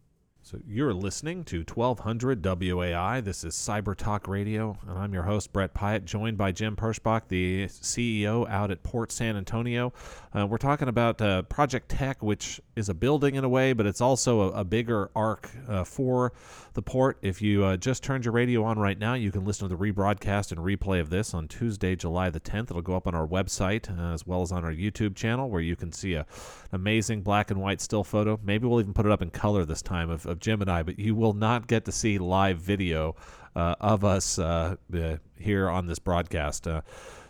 So 0.44 0.58
you're 0.68 0.92
listening 0.92 1.44
to 1.44 1.64
1200 1.64 2.42
WOAI. 2.42 3.24
This 3.24 3.44
is 3.44 3.54
Cyber 3.54 3.96
Talk 3.96 4.28
Radio, 4.28 4.76
and 4.86 4.98
I'm 4.98 5.14
your 5.14 5.22
host, 5.22 5.54
Brett 5.54 5.72
Pyatt, 5.72 6.04
joined 6.04 6.36
by 6.36 6.52
Jim 6.52 6.76
Perschbach, 6.76 7.28
the 7.28 7.64
CEO 7.68 8.46
out 8.50 8.70
at 8.70 8.82
Port 8.82 9.10
San 9.10 9.38
Antonio. 9.38 9.94
Uh, 10.34 10.46
we're 10.46 10.58
talking 10.58 10.88
about 10.88 11.22
uh, 11.22 11.40
Project 11.44 11.88
Tech, 11.88 12.22
which 12.22 12.60
is 12.76 12.90
a 12.90 12.94
building 12.94 13.36
in 13.36 13.44
a 13.44 13.48
way, 13.48 13.72
but 13.72 13.86
it's 13.86 14.02
also 14.02 14.42
a, 14.42 14.60
a 14.60 14.64
bigger 14.64 15.10
arc 15.16 15.48
uh, 15.66 15.82
for 15.82 16.34
the 16.74 16.82
port. 16.82 17.18
If 17.22 17.40
you 17.40 17.64
uh, 17.64 17.76
just 17.76 18.02
turned 18.02 18.24
your 18.24 18.32
radio 18.32 18.64
on 18.64 18.78
right 18.78 18.98
now, 18.98 19.14
you 19.14 19.32
can 19.32 19.44
listen 19.44 19.68
to 19.68 19.74
the 19.74 19.80
rebroadcast 19.80 20.52
and 20.52 20.60
replay 20.60 21.00
of 21.00 21.08
this 21.08 21.32
on 21.32 21.48
Tuesday, 21.48 21.96
July 21.96 22.30
the 22.30 22.40
10th. 22.40 22.70
It'll 22.70 22.82
go 22.82 22.96
up 22.96 23.06
on 23.06 23.14
our 23.14 23.26
website 23.26 23.88
uh, 23.96 24.12
as 24.12 24.26
well 24.26 24.42
as 24.42 24.52
on 24.52 24.64
our 24.64 24.72
YouTube 24.72 25.14
channel, 25.14 25.48
where 25.48 25.60
you 25.60 25.76
can 25.76 25.92
see 25.92 26.14
a 26.14 26.26
amazing 26.72 27.22
black 27.22 27.50
and 27.50 27.60
white 27.60 27.80
still 27.80 28.04
photo. 28.04 28.38
Maybe 28.42 28.66
we'll 28.66 28.80
even 28.80 28.92
put 28.92 29.06
it 29.06 29.12
up 29.12 29.22
in 29.22 29.30
color 29.30 29.64
this 29.64 29.82
time 29.82 30.10
of, 30.10 30.26
of 30.26 30.40
Jim 30.40 30.60
and 30.60 30.70
I, 30.70 30.82
but 30.82 30.98
you 30.98 31.14
will 31.14 31.32
not 31.32 31.66
get 31.68 31.84
to 31.86 31.92
see 31.92 32.18
live 32.18 32.58
video 32.58 33.16
uh, 33.56 33.76
of 33.80 34.04
us 34.04 34.38
uh, 34.38 34.76
uh 34.94 35.16
here 35.38 35.70
on 35.70 35.86
this 35.86 35.98
broadcast. 35.98 36.66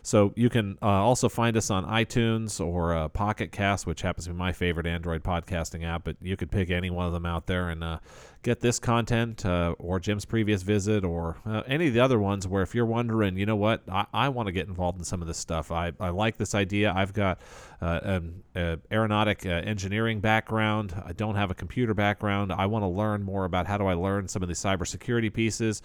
So 0.05 0.35
you 0.37 0.51
can 0.51 0.77
uh, 0.83 0.87
also 0.87 1.31
find 1.31 1.57
us 1.57 1.71
on 1.71 1.87
iTunes 1.87 2.65
or 2.65 2.95
uh, 2.95 3.09
Pocket 3.09 3.53
Cast, 3.53 3.87
which 3.87 4.03
happens 4.03 4.27
to 4.27 4.33
be 4.33 4.37
my 4.37 4.53
favorite 4.53 4.87
Android 4.87 5.25
podcasting 5.25 5.83
app. 5.83 6.05
But 6.05 6.17
you 6.21 6.37
could 6.37 6.51
pick 6.51 6.71
any 6.71 6.91
one 6.91 7.07
of 7.07 7.15
them 7.15 7.25
out 7.25 7.47
there 7.47 7.71
and 7.71 7.83
uh, 7.83 8.01
get 8.43 8.61
this 8.61 8.79
content 8.79 9.47
uh, 9.47 9.75
or 9.79 9.99
Jim's 9.99 10.27
previous 10.27 10.61
visit 10.61 11.07
or 11.07 11.39
uh, 11.47 11.63
any 11.67 11.89
of 11.89 11.95
the 11.95 12.01
other 12.01 12.19
ones. 12.19 12.47
Where 12.47 12.63
if 12.63 12.75
you're 12.75 12.85
wondering, 12.85 13.39
you 13.39 13.47
know 13.47 13.57
what, 13.57 13.83
I, 13.91 14.05
I 14.13 14.29
want 14.29 14.47
to 14.47 14.53
get 14.53 14.69
involved 14.69 14.99
in 14.99 15.05
some 15.05 15.23
of 15.23 15.27
this 15.27 15.39
stuff. 15.39 15.73
I, 15.73 15.93
I 15.99 16.11
like 16.11 16.37
this 16.37 16.55
idea. 16.55 16.93
I've 16.95 17.15
got 17.15 17.41
uh, 17.81 18.01
an, 18.03 18.43
an 18.55 18.83
aeronautic 18.93 19.47
engineering 19.47 20.21
background. 20.21 20.95
I 21.03 21.15
don't 21.15 21.37
have 21.37 21.51
a 21.51 21.55
computer 21.55 21.95
background. 21.95 22.53
I 22.53 22.67
want 22.67 22.83
to 22.83 22.89
learn 22.89 23.23
more 23.23 23.47
about 23.47 23.67
how 23.67 23.79
do 23.79 23.87
I 23.87 23.95
learn 23.95 24.29
some 24.29 24.43
of 24.43 24.49
the 24.51 24.55
cybersecurity 24.55 25.33
pieces. 25.33 25.81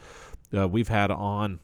we've 0.52 0.90
had 0.90 1.10
on 1.10 1.62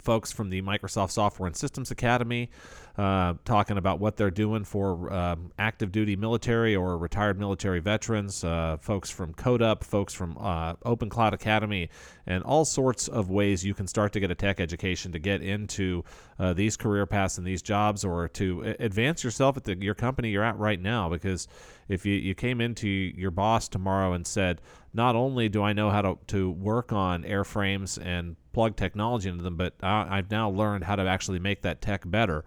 folks 0.00 0.32
from 0.32 0.50
the 0.50 0.62
Microsoft 0.62 1.10
Software 1.10 1.46
and 1.46 1.56
Systems 1.56 1.90
Academy 1.90 2.50
uh, 2.98 3.34
talking 3.44 3.76
about 3.76 4.00
what 4.00 4.16
they're 4.16 4.30
doing 4.30 4.64
for 4.64 5.12
um, 5.12 5.52
active 5.58 5.92
duty 5.92 6.16
military 6.16 6.74
or 6.74 6.96
retired 6.96 7.38
military 7.38 7.78
veterans, 7.78 8.42
uh, 8.42 8.76
folks 8.80 9.10
from 9.10 9.34
CodeUp, 9.34 9.84
folks 9.84 10.14
from 10.14 10.36
uh, 10.38 10.74
Open 10.82 11.10
Cloud 11.10 11.34
Academy, 11.34 11.90
and 12.26 12.42
all 12.44 12.64
sorts 12.64 13.06
of 13.08 13.30
ways 13.30 13.64
you 13.64 13.74
can 13.74 13.86
start 13.86 14.12
to 14.14 14.20
get 14.20 14.30
a 14.30 14.34
tech 14.34 14.60
education 14.60 15.12
to 15.12 15.18
get 15.18 15.42
into 15.42 16.04
uh, 16.38 16.54
these 16.54 16.76
career 16.76 17.04
paths 17.04 17.36
and 17.36 17.46
these 17.46 17.60
jobs 17.60 18.04
or 18.04 18.28
to 18.28 18.74
advance 18.80 19.22
yourself 19.22 19.56
at 19.58 19.64
the, 19.64 19.76
your 19.76 19.94
company 19.94 20.30
you're 20.30 20.44
at 20.44 20.58
right 20.58 20.80
now. 20.80 21.10
Because 21.10 21.48
if 21.88 22.06
you, 22.06 22.14
you 22.14 22.34
came 22.34 22.62
into 22.62 22.88
your 22.88 23.30
boss 23.30 23.68
tomorrow 23.68 24.14
and 24.14 24.26
said, 24.26 24.62
not 24.94 25.14
only 25.14 25.50
do 25.50 25.62
I 25.62 25.74
know 25.74 25.90
how 25.90 26.00
to, 26.00 26.18
to 26.28 26.50
work 26.50 26.92
on 26.92 27.24
airframes 27.24 28.02
and 28.02 28.36
plug 28.54 28.74
technology 28.74 29.28
into 29.28 29.42
them, 29.44 29.56
but 29.56 29.74
I, 29.82 30.16
have 30.16 30.30
now 30.30 30.48
learned 30.48 30.84
how 30.84 30.96
to 30.96 31.02
actually 31.02 31.38
make 31.38 31.60
that 31.62 31.82
tech 31.82 32.10
better. 32.10 32.44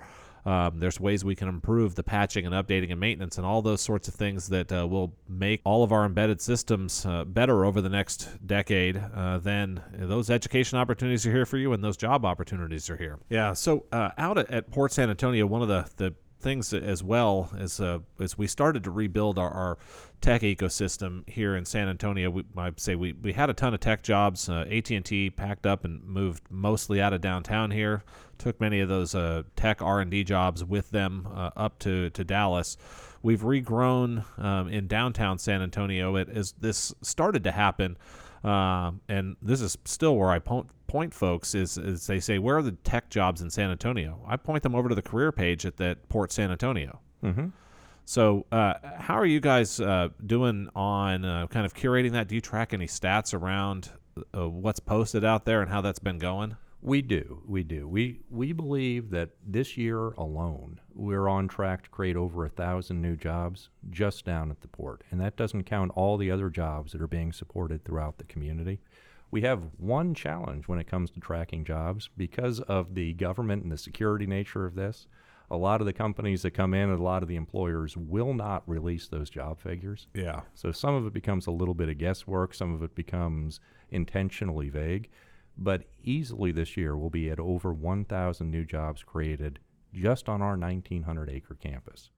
Um, 0.50 0.80
there's 0.80 1.00
ways 1.00 1.24
we 1.24 1.36
can 1.36 1.48
improve 1.48 1.94
the 1.94 2.02
patching 2.02 2.44
and 2.48 2.56
updating 2.56 2.90
and 2.90 3.00
maintenance 3.00 3.38
and 3.38 3.46
all 3.46 3.62
those 3.62 3.82
sorts 3.82 4.08
of 4.08 4.16
things 4.16 4.50
that 4.50 4.72
uh, 4.72 4.88
will 4.88 5.14
make 5.28 5.62
all 5.64 5.84
of 5.84 5.92
our 5.92 6.06
embedded 6.06 6.42
systems 6.42 7.06
uh, 7.06 7.24
better 7.24 7.66
over 7.66 7.82
the 7.82 7.90
next 7.90 8.28
decade. 8.48 9.00
Uh, 9.16 9.38
then 9.38 9.80
those 9.94 10.32
education 10.32 10.80
opportunities 10.80 11.28
are 11.28 11.32
here 11.32 11.46
for 11.46 11.58
you, 11.58 11.72
and 11.74 11.84
those 11.84 11.98
job 11.98 12.26
opportunities 12.26 12.90
are 12.90 12.98
here. 12.98 13.20
Yeah. 13.30 13.54
So 13.54 13.86
uh, 13.92 14.10
out 14.18 14.40
at, 14.40 14.50
at 14.50 14.72
Port 14.72 14.92
San 14.92 15.12
Antonio, 15.12 15.46
one 15.46 15.62
of 15.62 15.68
the 15.68 15.88
the 15.98 16.16
things 16.40 16.74
as 16.74 17.04
well 17.04 17.52
as 17.58 17.80
uh, 17.80 18.00
as 18.20 18.38
we 18.38 18.48
started 18.48 18.84
to 18.84 18.92
rebuild 18.92 19.38
our, 19.38 19.52
our 19.52 19.78
tech 20.22 20.42
ecosystem 20.42 21.28
here 21.30 21.56
in 21.56 21.66
San 21.66 21.88
Antonio. 21.88 22.30
We, 22.30 22.46
I'd 22.58 22.80
say 22.80 22.96
we, 22.96 23.14
we 23.14 23.34
had 23.34 23.50
a 23.50 23.54
ton 23.54 23.74
of 23.74 23.80
tech 23.80 24.04
jobs. 24.04 24.50
Uh, 24.50 24.66
AT&T 24.70 25.32
packed 25.32 25.66
up 25.66 25.86
and 25.86 26.04
moved 26.04 26.44
mostly 26.50 27.02
out 27.02 27.14
of 27.14 27.22
downtown 27.22 27.72
here. 27.72 28.04
Took 28.38 28.60
many 28.60 28.80
of 28.80 28.90
those 28.90 29.16
uh, 29.16 29.44
tech 29.56 29.82
R&D 29.82 30.24
jobs 30.24 30.64
with 30.64 30.92
them 30.92 31.28
uh, 31.34 31.52
up 31.56 31.80
to, 31.80 32.10
to 32.12 32.24
Dallas. 32.24 32.78
We've 33.22 33.42
regrown 33.42 34.26
um, 34.42 34.70
in 34.70 34.88
downtown 34.88 35.38
San 35.40 35.62
Antonio. 35.62 36.16
It 36.16 36.30
as 36.30 36.54
this 36.54 36.94
started 37.02 37.44
to 37.44 37.52
happen. 37.52 37.98
Uh, 38.44 38.92
and 39.10 39.36
this 39.42 39.60
is 39.60 39.78
still 39.84 40.16
where 40.16 40.30
I 40.30 40.40
point, 40.40 40.68
point 40.90 41.14
folks 41.14 41.54
is, 41.56 41.78
is 41.78 42.08
they 42.08 42.20
say 42.20 42.40
where 42.40 42.58
are 42.58 42.62
the 42.64 42.72
tech 42.72 43.10
jobs 43.10 43.42
in 43.42 43.50
San 43.50 43.70
Antonio? 43.70 44.20
I 44.28 44.36
point 44.38 44.64
them 44.64 44.76
over 44.76 44.90
to 44.90 44.96
the 44.96 45.02
career 45.02 45.32
page 45.32 45.66
at 45.66 45.78
that 45.78 46.10
Port 46.10 46.32
San 46.32 46.52
Antonio. 46.52 47.00
Mm-hmm. 47.24 47.48
So, 48.06 48.48
uh, 48.52 48.74
how 48.98 49.14
are 49.14 49.26
you 49.26 49.40
guys 49.40 49.80
uh, 49.80 50.10
doing 50.26 50.68
on 50.76 51.24
uh, 51.24 51.46
kind 51.48 51.66
of 51.66 51.76
curating 51.76 52.14
that? 52.14 52.28
Do 52.28 52.34
you 52.34 52.42
track 52.42 52.74
any 52.74 52.88
stats 52.88 53.40
around 53.40 53.92
uh, 54.36 54.50
what's 54.50 54.80
posted 54.80 55.24
out 55.24 55.46
there 55.46 55.62
and 55.62 55.70
how 55.70 55.82
that's 55.82 56.00
been 56.00 56.18
going? 56.18 56.58
We 56.82 57.04
do, 57.04 57.44
we 57.46 57.64
do. 57.64 57.88
We 57.88 58.22
we 58.32 58.54
believe 58.54 59.12
that 59.12 59.32
this 59.46 59.78
year 59.78 60.12
alone, 60.12 60.80
we're 60.96 61.28
on 61.28 61.48
track 61.50 61.84
to 61.84 61.90
create 61.90 62.16
over 62.16 62.46
a 62.46 62.50
thousand 62.50 63.02
new 63.02 63.16
jobs 63.16 63.70
just 63.90 64.26
down 64.26 64.50
at 64.50 64.62
the 64.62 64.70
port, 64.70 65.04
and 65.12 65.20
that 65.20 65.36
doesn't 65.36 65.66
count 65.66 65.92
all 65.94 66.18
the 66.18 66.32
other 66.32 66.50
jobs 66.50 66.94
that 66.94 67.02
are 67.02 67.08
being 67.08 67.34
supported 67.34 67.84
throughout 67.84 68.18
the 68.18 68.24
community. 68.24 68.80
We 69.32 69.42
have 69.42 69.62
one 69.78 70.14
challenge 70.14 70.68
when 70.68 70.80
it 70.80 70.88
comes 70.88 71.12
to 71.12 71.20
tracking 71.20 71.64
jobs 71.66 72.10
because 72.18 72.60
of 72.62 72.96
the 72.96 73.14
government 73.14 73.64
and 73.64 73.72
the 73.72 73.78
security 73.78 74.26
nature 74.26 74.66
of 74.66 74.76
this 74.76 75.08
a 75.52 75.58
lot 75.58 75.82
of 75.82 75.88
the 75.88 75.94
companies 75.94 76.44
that 76.44 76.52
come 76.52 76.74
in 76.74 76.90
and 76.90 77.00
a 77.00 77.04
lot 77.04 77.24
of 77.24 77.30
the 77.30 77.36
employers 77.36 77.98
will 77.98 78.34
not 78.34 78.68
release 78.68 79.08
those 79.08 79.30
job 79.30 79.60
figures. 79.60 80.08
Yeah. 80.14 80.42
So 80.54 80.72
some 80.72 80.94
of 80.94 81.08
it 81.08 81.14
becomes 81.14 81.48
a 81.48 81.52
little 81.52 81.74
bit 81.74 81.90
of 81.90 81.98
guesswork, 81.98 82.54
some 82.54 82.74
of 82.74 82.84
it 82.84 82.96
becomes 82.96 83.60
intentionally 83.90 84.70
vague. 84.70 85.10
But 85.58 85.86
easily 86.04 86.52
this 86.52 86.78
year, 86.78 86.96
we'll 86.96 87.10
be 87.10 87.30
at 87.30 87.40
over 87.40 87.74
1,000 87.74 88.50
new 88.50 88.64
jobs 88.64 89.04
created 89.04 89.60
just 89.94 90.30
on 90.30 90.42
our 90.42 90.56
1,900 90.56 91.30
acre 91.30 91.56
campus. 91.56 92.12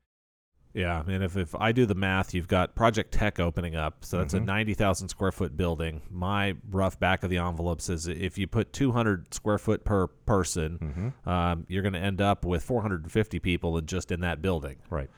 Yeah, 0.73 1.03
and 1.05 1.23
if, 1.23 1.35
if 1.35 1.53
I 1.53 1.73
do 1.73 1.85
the 1.85 1.95
math, 1.95 2.33
you've 2.33 2.47
got 2.47 2.75
Project 2.75 3.13
Tech 3.13 3.39
opening 3.39 3.75
up, 3.75 4.05
so 4.05 4.19
that's 4.19 4.33
mm-hmm. 4.33 4.43
a 4.43 4.47
90,000 4.47 5.09
square 5.09 5.31
foot 5.31 5.57
building. 5.57 6.01
My 6.09 6.55
rough 6.69 6.99
back 6.99 7.23
of 7.23 7.29
the 7.29 7.37
envelope 7.37 7.81
says 7.81 8.07
if 8.07 8.37
you 8.37 8.47
put 8.47 8.71
200 8.71 9.33
square 9.33 9.57
foot 9.57 9.83
per 9.83 10.07
person, 10.07 10.79
mm-hmm. 10.79 11.29
um, 11.29 11.65
you're 11.67 11.83
going 11.83 11.93
to 11.93 11.99
end 11.99 12.21
up 12.21 12.45
with 12.45 12.63
450 12.63 13.39
people 13.39 13.77
in 13.77 13.85
just 13.85 14.11
in 14.11 14.21
that 14.21 14.41
building. 14.41 14.77
Right. 14.89 15.09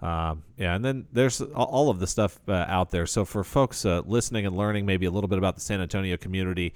Um, 0.00 0.44
yeah, 0.56 0.74
and 0.76 0.84
then 0.84 1.06
there's 1.12 1.42
all 1.42 1.90
of 1.90 1.98
the 1.98 2.06
stuff 2.06 2.40
uh, 2.48 2.52
out 2.52 2.90
there. 2.90 3.06
So 3.06 3.24
for 3.24 3.44
folks 3.44 3.84
uh, 3.84 4.02
listening 4.06 4.46
and 4.46 4.56
learning 4.56 4.86
maybe 4.86 5.06
a 5.06 5.10
little 5.10 5.28
bit 5.28 5.38
about 5.38 5.56
the 5.56 5.60
San 5.60 5.80
Antonio 5.80 6.16
community, 6.16 6.72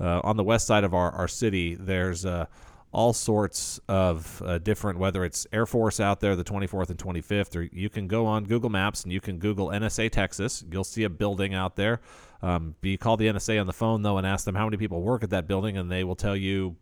uh, 0.00 0.20
on 0.22 0.36
the 0.36 0.44
west 0.44 0.66
side 0.66 0.84
of 0.84 0.94
our, 0.94 1.10
our 1.10 1.26
city, 1.26 1.74
there's 1.74 2.24
uh, 2.24 2.46
all 2.92 3.12
sorts 3.12 3.78
of 3.88 4.42
uh, 4.44 4.58
different, 4.58 4.98
whether 4.98 5.24
it's 5.24 5.46
Air 5.52 5.66
Force 5.66 6.00
out 6.00 6.20
there, 6.20 6.34
the 6.34 6.44
24th 6.44 6.88
and 6.88 6.98
25th, 6.98 7.56
or 7.56 7.62
you 7.62 7.90
can 7.90 8.08
go 8.08 8.26
on 8.26 8.44
Google 8.44 8.70
Maps 8.70 9.02
and 9.02 9.12
you 9.12 9.20
can 9.20 9.38
Google 9.38 9.68
NSA 9.68 10.10
Texas. 10.10 10.64
You'll 10.70 10.84
see 10.84 11.04
a 11.04 11.10
building 11.10 11.54
out 11.54 11.76
there. 11.76 12.00
Um, 12.40 12.76
you 12.82 12.96
call 12.96 13.16
the 13.16 13.26
NSA 13.26 13.60
on 13.60 13.66
the 13.66 13.72
phone, 13.72 14.02
though, 14.02 14.16
and 14.16 14.26
ask 14.26 14.44
them 14.44 14.54
how 14.54 14.64
many 14.64 14.76
people 14.76 15.02
work 15.02 15.22
at 15.22 15.30
that 15.30 15.46
building, 15.46 15.76
and 15.76 15.90
they 15.90 16.04
will 16.04 16.16
tell 16.16 16.36
you 16.36 16.76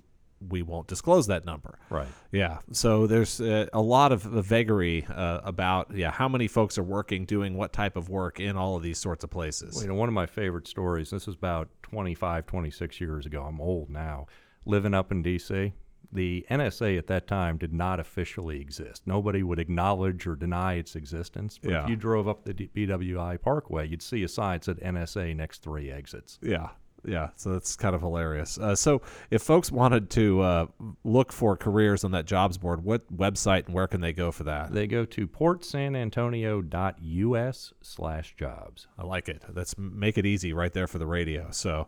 we 0.49 0.61
won't 0.63 0.87
disclose 0.87 1.27
that 1.29 1.47
number. 1.47 1.79
Right. 1.89 2.09
Yeah. 2.31 2.59
So 2.71 3.07
there's 3.07 3.41
uh, 3.41 3.67
a 3.73 3.81
lot 3.81 4.13
of 4.13 4.23
vagary 4.23 5.07
uh, 5.07 5.41
about 5.43 5.97
yeah 5.97 6.11
how 6.11 6.29
many 6.29 6.47
folks 6.47 6.77
are 6.77 6.83
working 6.83 7.25
doing 7.25 7.57
what 7.57 7.73
type 7.73 7.97
of 7.97 8.11
work 8.11 8.39
in 8.39 8.55
all 8.55 8.77
of 8.77 8.83
these 8.83 8.99
sorts 8.99 9.25
of 9.25 9.31
places. 9.31 9.75
Well, 9.75 9.85
you 9.85 9.89
know, 9.89 9.95
one 9.95 10.09
of 10.11 10.15
my 10.15 10.27
favorite 10.27 10.69
stories. 10.69 11.09
This 11.09 11.27
is 11.27 11.35
about 11.35 11.69
25, 11.83 12.47
26 12.47 13.01
years 13.01 13.25
ago. 13.27 13.43
I'm 13.43 13.61
old 13.61 13.89
now. 13.89 14.27
Living 14.67 14.95
up 14.95 15.11
in 15.11 15.23
D.C 15.23 15.73
the 16.13 16.47
NSA 16.51 16.99
at 16.99 17.07
that 17.09 17.27
time 17.27 17.59
did 17.59 17.73
not 17.73 17.99
officially 18.01 18.61
exist. 18.61 19.03
Nobody 19.07 19.43
would 19.43 19.59
acknowledge 19.59 20.27
or 20.27 20.37
deny 20.37 20.75
its 20.75 20.97
existence. 20.97 21.59
But 21.63 21.71
yeah. 21.71 21.85
if 21.85 21.91
you 21.91 21.97
drove 21.97 22.29
up 22.29 22.45
the 22.45 22.55
BWI 22.55 23.41
Parkway, 23.41 23.89
you'd 23.89 24.03
see 24.03 24.23
a 24.23 24.29
sign 24.29 24.59
that 24.59 24.65
said 24.65 24.81
NSA 24.81 25.35
next 25.37 25.63
three 25.63 25.91
exits. 25.91 26.39
Yeah. 26.43 26.69
Yeah, 27.05 27.29
so 27.37 27.53
that's 27.53 27.77
kind 27.77 27.95
of 27.95 28.01
hilarious. 28.01 28.59
Uh, 28.59 28.75
so, 28.75 29.03
if 29.31 29.43
folks 29.43 29.71
wanted 29.71 30.11
to 30.11 30.41
uh, 30.41 30.67
look 31.05 31.33
for 31.33 31.57
careers 31.57 32.03
on 32.03 32.11
that 32.13 32.25
jobs 32.27 32.57
board, 32.59 32.83
what 32.83 33.17
website 33.17 33.67
and 33.67 33.75
where 33.75 33.87
can 33.87 34.01
they 34.01 34.13
go 34.13 34.33
for 34.33 34.43
that? 34.45 34.73
They 34.73 34.87
go 34.89 35.05
to 35.05 35.29
portsanantonio.us 35.29 37.73
slash 37.81 38.35
jobs. 38.37 38.89
I 38.99 39.05
like 39.05 39.29
it. 39.29 39.43
Let's 39.55 39.79
make 39.79 40.19
it 40.19 40.27
easy 40.27 40.53
right 40.53 40.73
there 40.73 40.89
for 40.89 40.99
the 40.99 41.07
radio. 41.07 41.47
So, 41.53 41.87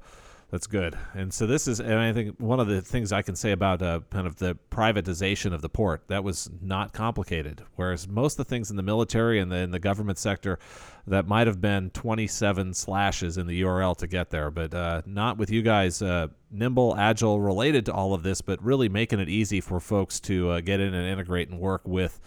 that's 0.50 0.66
good. 0.66 0.96
And 1.14 1.32
so 1.32 1.46
this 1.46 1.68
is, 1.68 1.78
and 1.78 1.94
I 1.94 2.12
think 2.14 2.40
one 2.40 2.58
of 2.58 2.68
the 2.68 2.80
things 2.80 3.12
I 3.12 3.20
can 3.20 3.36
say 3.36 3.52
about 3.52 3.82
uh, 3.82 4.00
kind 4.10 4.26
of 4.26 4.36
the 4.36 4.56
privatization 4.70 5.52
of 5.52 5.60
the 5.60 5.68
port 5.68 6.04
that 6.08 6.24
was 6.24 6.50
not 6.62 6.94
complicated. 6.94 7.62
Whereas 7.76 8.08
most 8.08 8.38
of 8.38 8.46
the 8.46 8.50
things 8.50 8.70
in 8.70 8.76
the 8.76 8.82
military 8.82 9.40
and 9.40 9.52
the, 9.52 9.56
in 9.56 9.72
the 9.72 9.78
government 9.78 10.16
sector, 10.16 10.58
that 11.06 11.26
might 11.26 11.46
have 11.46 11.60
been 11.60 11.90
27 11.90 12.74
slashes 12.74 13.36
in 13.36 13.46
the 13.46 13.62
URL 13.62 13.96
to 13.98 14.06
get 14.06 14.30
there, 14.30 14.50
but 14.50 14.74
uh, 14.74 15.02
not 15.04 15.38
with 15.38 15.50
you 15.50 15.62
guys. 15.62 16.00
Uh, 16.00 16.28
nimble, 16.50 16.96
agile, 16.96 17.40
related 17.40 17.86
to 17.86 17.92
all 17.92 18.14
of 18.14 18.22
this, 18.22 18.40
but 18.40 18.62
really 18.62 18.88
making 18.88 19.20
it 19.20 19.28
easy 19.28 19.60
for 19.60 19.80
folks 19.80 20.20
to 20.20 20.50
uh, 20.50 20.60
get 20.60 20.80
in 20.80 20.94
and 20.94 21.06
integrate 21.06 21.48
and 21.48 21.58
work 21.60 21.86
with 21.86 22.20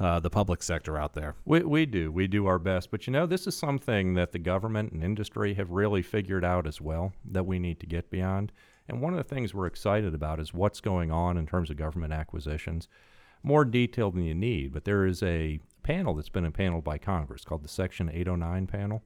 uh, 0.00 0.20
the 0.20 0.30
public 0.30 0.62
sector 0.62 0.96
out 0.96 1.14
there. 1.14 1.34
We, 1.44 1.60
we 1.60 1.86
do. 1.86 2.12
We 2.12 2.26
do 2.26 2.46
our 2.46 2.58
best. 2.58 2.90
But 2.90 3.06
you 3.06 3.12
know, 3.12 3.26
this 3.26 3.46
is 3.46 3.56
something 3.56 4.14
that 4.14 4.32
the 4.32 4.38
government 4.38 4.92
and 4.92 5.02
industry 5.02 5.54
have 5.54 5.70
really 5.70 6.02
figured 6.02 6.44
out 6.44 6.66
as 6.66 6.80
well 6.80 7.12
that 7.24 7.46
we 7.46 7.58
need 7.58 7.80
to 7.80 7.86
get 7.86 8.10
beyond. 8.10 8.52
And 8.88 9.02
one 9.02 9.12
of 9.12 9.18
the 9.18 9.34
things 9.34 9.52
we're 9.52 9.66
excited 9.66 10.14
about 10.14 10.40
is 10.40 10.54
what's 10.54 10.80
going 10.80 11.10
on 11.10 11.36
in 11.36 11.46
terms 11.46 11.68
of 11.70 11.76
government 11.76 12.12
acquisitions. 12.12 12.88
More 13.42 13.64
detailed 13.64 14.14
than 14.14 14.24
you 14.24 14.34
need, 14.34 14.72
but 14.72 14.84
there 14.84 15.04
is 15.04 15.22
a 15.22 15.60
panel 15.82 16.14
that's 16.14 16.28
been 16.28 16.44
impaneled 16.44 16.84
by 16.84 16.98
Congress 16.98 17.44
called 17.44 17.62
the 17.62 17.68
Section 17.68 18.08
809 18.08 18.66
panel. 18.66 19.02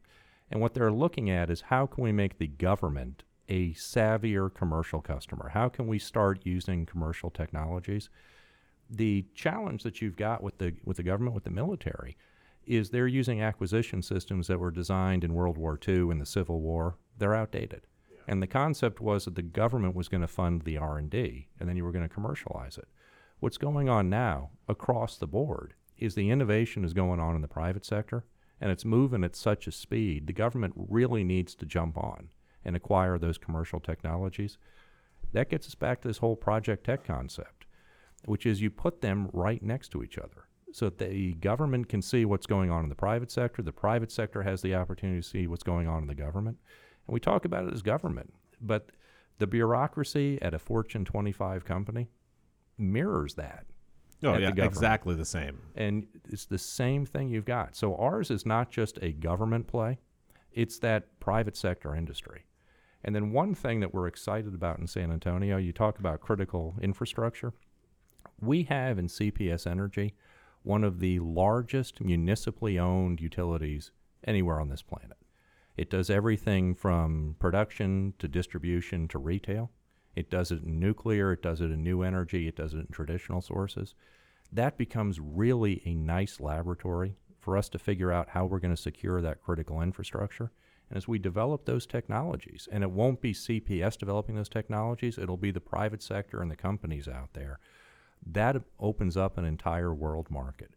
And 0.50 0.60
what 0.60 0.74
they're 0.74 0.92
looking 0.92 1.30
at 1.30 1.50
is 1.50 1.62
how 1.62 1.86
can 1.86 2.04
we 2.04 2.12
make 2.12 2.38
the 2.38 2.46
government 2.46 3.24
a 3.48 3.70
savvier 3.72 4.52
commercial 4.52 5.00
customer? 5.00 5.50
How 5.52 5.68
can 5.68 5.86
we 5.86 5.98
start 5.98 6.40
using 6.44 6.86
commercial 6.86 7.30
technologies? 7.30 8.08
The 8.92 9.24
challenge 9.34 9.82
that 9.82 10.02
you've 10.02 10.16
got 10.16 10.42
with 10.42 10.58
the 10.58 10.74
with 10.84 10.98
the 10.98 11.02
government 11.02 11.34
with 11.34 11.44
the 11.44 11.50
military 11.50 12.16
is 12.66 12.90
they're 12.90 13.08
using 13.08 13.40
acquisition 13.40 14.02
systems 14.02 14.46
that 14.46 14.60
were 14.60 14.70
designed 14.70 15.24
in 15.24 15.34
World 15.34 15.58
War 15.58 15.78
II 15.86 16.10
and 16.10 16.20
the 16.20 16.26
Civil 16.26 16.60
War. 16.60 16.96
They're 17.18 17.34
outdated. 17.34 17.86
Yeah. 18.08 18.18
And 18.28 18.40
the 18.40 18.46
concept 18.46 19.00
was 19.00 19.24
that 19.24 19.34
the 19.34 19.42
government 19.42 19.96
was 19.96 20.08
going 20.08 20.20
to 20.20 20.28
fund 20.28 20.62
the 20.62 20.78
R&D 20.78 21.48
and 21.58 21.68
then 21.68 21.76
you 21.76 21.84
were 21.84 21.90
going 21.90 22.08
to 22.08 22.14
commercialize 22.14 22.78
it. 22.78 22.86
What's 23.40 23.58
going 23.58 23.88
on 23.88 24.08
now 24.08 24.50
across 24.68 25.16
the 25.16 25.26
board 25.26 25.74
is 25.98 26.14
the 26.14 26.30
innovation 26.30 26.84
is 26.84 26.92
going 26.92 27.18
on 27.18 27.34
in 27.34 27.42
the 27.42 27.48
private 27.48 27.84
sector 27.84 28.24
and 28.60 28.70
it's 28.70 28.84
moving 28.84 29.24
at 29.24 29.34
such 29.34 29.66
a 29.66 29.72
speed. 29.72 30.28
The 30.28 30.32
government 30.32 30.74
really 30.76 31.24
needs 31.24 31.56
to 31.56 31.66
jump 31.66 31.98
on 31.98 32.28
and 32.64 32.76
acquire 32.76 33.18
those 33.18 33.38
commercial 33.38 33.80
technologies. 33.80 34.58
That 35.32 35.50
gets 35.50 35.66
us 35.66 35.74
back 35.74 36.02
to 36.02 36.08
this 36.08 36.18
whole 36.18 36.36
project 36.36 36.84
tech 36.84 37.04
concept 37.04 37.61
which 38.24 38.46
is 38.46 38.60
you 38.60 38.70
put 38.70 39.00
them 39.00 39.28
right 39.32 39.62
next 39.62 39.88
to 39.90 40.02
each 40.02 40.18
other 40.18 40.46
so 40.72 40.86
that 40.86 40.98
the 40.98 41.34
government 41.34 41.88
can 41.88 42.00
see 42.00 42.24
what's 42.24 42.46
going 42.46 42.70
on 42.70 42.82
in 42.82 42.88
the 42.88 42.94
private 42.94 43.30
sector. 43.30 43.62
The 43.62 43.72
private 43.72 44.10
sector 44.10 44.42
has 44.42 44.62
the 44.62 44.74
opportunity 44.74 45.20
to 45.20 45.28
see 45.28 45.46
what's 45.46 45.62
going 45.62 45.86
on 45.86 46.02
in 46.02 46.08
the 46.08 46.14
government. 46.14 46.58
And 47.06 47.14
we 47.14 47.20
talk 47.20 47.44
about 47.44 47.66
it 47.66 47.74
as 47.74 47.82
government, 47.82 48.32
but 48.60 48.90
the 49.38 49.46
bureaucracy 49.46 50.38
at 50.40 50.54
a 50.54 50.58
Fortune 50.58 51.04
25 51.04 51.64
company 51.64 52.08
mirrors 52.78 53.34
that. 53.34 53.66
Oh, 54.24 54.36
yeah, 54.36 54.52
the 54.52 54.64
exactly 54.64 55.16
the 55.16 55.24
same. 55.24 55.58
And 55.74 56.06
it's 56.28 56.46
the 56.46 56.58
same 56.58 57.04
thing 57.04 57.28
you've 57.28 57.44
got. 57.44 57.74
So 57.74 57.96
ours 57.96 58.30
is 58.30 58.46
not 58.46 58.70
just 58.70 58.98
a 59.02 59.12
government 59.12 59.66
play, 59.66 59.98
it's 60.52 60.78
that 60.78 61.18
private 61.18 61.56
sector 61.56 61.94
industry. 61.94 62.44
And 63.04 63.16
then 63.16 63.32
one 63.32 63.54
thing 63.54 63.80
that 63.80 63.92
we're 63.92 64.06
excited 64.06 64.54
about 64.54 64.78
in 64.78 64.86
San 64.86 65.10
Antonio, 65.10 65.56
you 65.56 65.72
talk 65.72 65.98
about 65.98 66.20
critical 66.20 66.76
infrastructure. 66.80 67.52
We 68.42 68.64
have 68.64 68.98
in 68.98 69.06
CPS 69.06 69.68
Energy 69.68 70.14
one 70.64 70.82
of 70.82 70.98
the 70.98 71.20
largest 71.20 72.00
municipally 72.00 72.76
owned 72.76 73.20
utilities 73.20 73.92
anywhere 74.24 74.60
on 74.60 74.68
this 74.68 74.82
planet. 74.82 75.16
It 75.76 75.88
does 75.88 76.10
everything 76.10 76.74
from 76.74 77.36
production 77.38 78.14
to 78.18 78.26
distribution 78.26 79.06
to 79.08 79.18
retail. 79.18 79.70
It 80.16 80.28
does 80.28 80.50
it 80.50 80.64
in 80.64 80.80
nuclear, 80.80 81.32
it 81.32 81.40
does 81.40 81.60
it 81.60 81.70
in 81.70 81.84
new 81.84 82.02
energy, 82.02 82.48
it 82.48 82.56
does 82.56 82.74
it 82.74 82.78
in 82.80 82.88
traditional 82.88 83.42
sources. 83.42 83.94
That 84.52 84.76
becomes 84.76 85.20
really 85.20 85.80
a 85.84 85.94
nice 85.94 86.40
laboratory 86.40 87.14
for 87.38 87.56
us 87.56 87.68
to 87.70 87.78
figure 87.78 88.10
out 88.10 88.30
how 88.30 88.46
we're 88.46 88.58
going 88.58 88.74
to 88.74 88.82
secure 88.82 89.22
that 89.22 89.40
critical 89.40 89.80
infrastructure. 89.80 90.50
And 90.90 90.96
as 90.96 91.06
we 91.06 91.20
develop 91.20 91.64
those 91.64 91.86
technologies, 91.86 92.68
and 92.72 92.82
it 92.82 92.90
won't 92.90 93.20
be 93.20 93.32
CPS 93.32 93.96
developing 93.96 94.34
those 94.34 94.48
technologies, 94.48 95.16
it'll 95.16 95.36
be 95.36 95.52
the 95.52 95.60
private 95.60 96.02
sector 96.02 96.42
and 96.42 96.50
the 96.50 96.56
companies 96.56 97.06
out 97.06 97.34
there 97.34 97.60
that 98.26 98.62
opens 98.78 99.16
up 99.16 99.38
an 99.38 99.44
entire 99.44 99.92
world 99.92 100.30
market. 100.30 100.70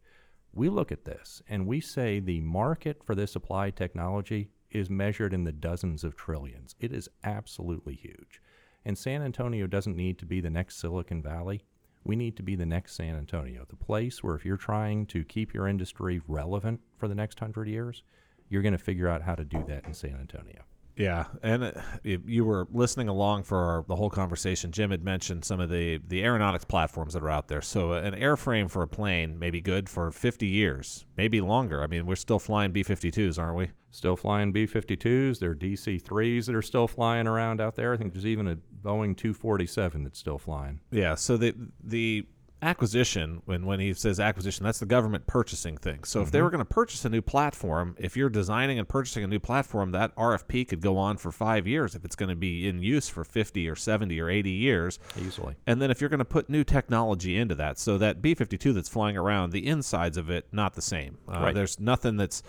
We 0.54 0.70
look 0.70 0.92
at 0.92 1.06
this 1.06 1.42
and 1.50 1.68
we 1.68 1.82
say 1.82 2.20
the 2.20 2.42
market 2.42 3.04
for 3.04 3.14
this 3.16 3.36
applied 3.36 3.76
technology 3.76 4.50
is 4.72 4.90
measured 4.90 5.34
in 5.34 5.44
the 5.44 5.52
dozens 5.52 6.04
of 6.04 6.16
trillions. 6.16 6.76
It 6.80 6.92
is 6.92 7.10
absolutely 7.24 7.96
huge. 7.96 8.42
And 8.84 8.98
San 8.98 9.22
Antonio 9.22 9.68
doesn't 9.68 9.96
need 9.96 10.18
to 10.20 10.26
be 10.26 10.42
the 10.42 10.50
next 10.50 10.78
Silicon 10.78 11.22
Valley. 11.22 11.64
We 12.04 12.16
need 12.16 12.38
to 12.38 12.44
be 12.44 12.56
the 12.56 12.66
next 12.66 12.96
San 12.96 13.16
Antonio, 13.16 13.66
the 13.68 13.76
place 13.76 14.24
where 14.24 14.36
if 14.36 14.46
you're 14.46 14.58
trying 14.58 15.08
to 15.08 15.24
keep 15.24 15.54
your 15.54 15.68
industry 15.68 16.22
relevant 16.28 16.82
for 16.98 17.08
the 17.08 17.16
next 17.16 17.40
hundred 17.40 17.68
years, 17.68 18.04
you're 18.48 18.62
going 18.62 18.78
to 18.78 18.78
figure 18.78 19.08
out 19.08 19.24
how 19.24 19.34
to 19.34 19.44
do 19.44 19.64
that 19.68 19.86
in 19.86 19.94
San 19.94 20.18
Antonio. 20.20 20.64
Yeah, 20.98 21.26
and 21.44 21.64
uh, 21.66 21.72
you 22.04 22.46
were 22.46 22.68
listening 22.72 23.10
along 23.10 23.44
for 23.44 23.58
our, 23.58 23.86
the 23.88 23.96
whole 23.96 24.10
conversation. 24.10 24.72
Jim 24.72 24.92
had 24.92 25.04
mentioned 25.04 25.44
some 25.44 25.60
of 25.60 25.70
the 25.70 26.00
the 26.08 26.24
aeronautics 26.24 26.66
platforms 26.66 27.14
that 27.14 27.24
are 27.24 27.30
out 27.30 27.48
there. 27.48 27.62
So 27.62 27.94
uh, 27.94 28.02
an 28.02 28.14
airframe 28.14 28.70
for 28.70 28.82
a 28.82 28.88
plane 28.88 29.38
may 29.38 29.50
be 29.50 29.62
good 29.62 29.90
for 29.90 30.12
50 30.12 30.48
years, 30.48 31.06
maybe 31.18 31.42
longer. 31.42 31.84
I 31.84 31.88
mean, 31.88 32.06
we're 32.06 32.16
still 32.16 32.40
flying 32.40 32.72
B-52s, 32.72 33.38
aren't 33.38 33.58
we? 33.58 33.72
Still 33.92 34.16
flying 34.16 34.52
B-52s. 34.52 35.40
There 35.40 35.52
are 35.52 35.56
DC-3s 35.56 36.46
that 36.46 36.56
are 36.56 36.62
still 36.62 36.88
flying 36.88 37.28
around 37.28 37.60
out 37.60 37.76
there. 37.76 37.94
I 37.94 37.98
think 37.98 38.14
there's 38.14 38.26
even 38.26 38.48
a 38.48 38.56
Boeing 38.56 39.18
247 39.18 40.04
that's 40.04 40.20
still 40.20 40.38
flying. 40.38 40.80
Yeah. 40.92 41.16
So 41.16 41.38
the 41.38 41.56
the 41.84 42.26
acquisition 42.66 43.42
when 43.46 43.66
when 43.66 43.80
he 43.80 43.94
says 43.94 44.20
acquisition 44.20 44.64
that's 44.64 44.80
the 44.80 44.86
government 44.86 45.28
purchasing 45.28 45.78
thing 45.78 46.04
so 46.04 46.20
mm-hmm. 46.20 46.26
if 46.26 46.32
they 46.32 46.40
mm-hmm. 46.40 46.46
were 46.46 46.50
going 46.50 46.60
to 46.60 46.66
purchase 46.66 47.06
a 47.06 47.10
new 47.10 47.22
platform 47.22 47.96
if 48.00 48.18
you're 48.18 48.30
designing 48.30 48.80
and 48.80 48.90
purchasing 48.90 49.24
a 49.24 49.28
new 49.28 49.40
platform 49.40 49.92
that 49.92 50.16
rfp 50.16 50.68
could 50.68 50.82
go 50.82 50.98
on 50.98 51.16
for 51.16 51.32
five 51.32 51.68
years 51.68 51.94
if 51.94 52.04
it's 52.04 52.16
going 52.16 52.30
to 52.30 52.36
be 52.36 52.68
in 52.68 52.82
use 52.82 53.08
for 53.08 53.24
50 53.24 53.70
or 53.70 53.76
70 53.76 54.20
or 54.20 54.30
80 54.30 54.50
years 54.50 55.00
easily 55.20 55.56
and 55.68 55.82
then 55.82 55.92
if 55.92 56.02
you're 56.02 56.10
going 56.10 56.18
to 56.18 56.26
put 56.26 56.50
new 56.50 56.64
technology 56.64 57.38
into 57.38 57.54
that 57.56 57.78
so 57.78 57.98
that 57.98 58.22
b-52 58.22 58.74
that's 58.74 58.90
flying 58.90 59.16
around 59.16 59.52
the 59.52 59.68
insides 59.68 60.18
of 60.18 60.30
it 60.30 60.48
not 60.52 60.74
the 60.74 60.82
same 60.82 61.18
uh, 61.30 61.40
right. 61.40 61.56
there's 61.56 61.80
nothing 61.80 62.18
that's 62.18 62.42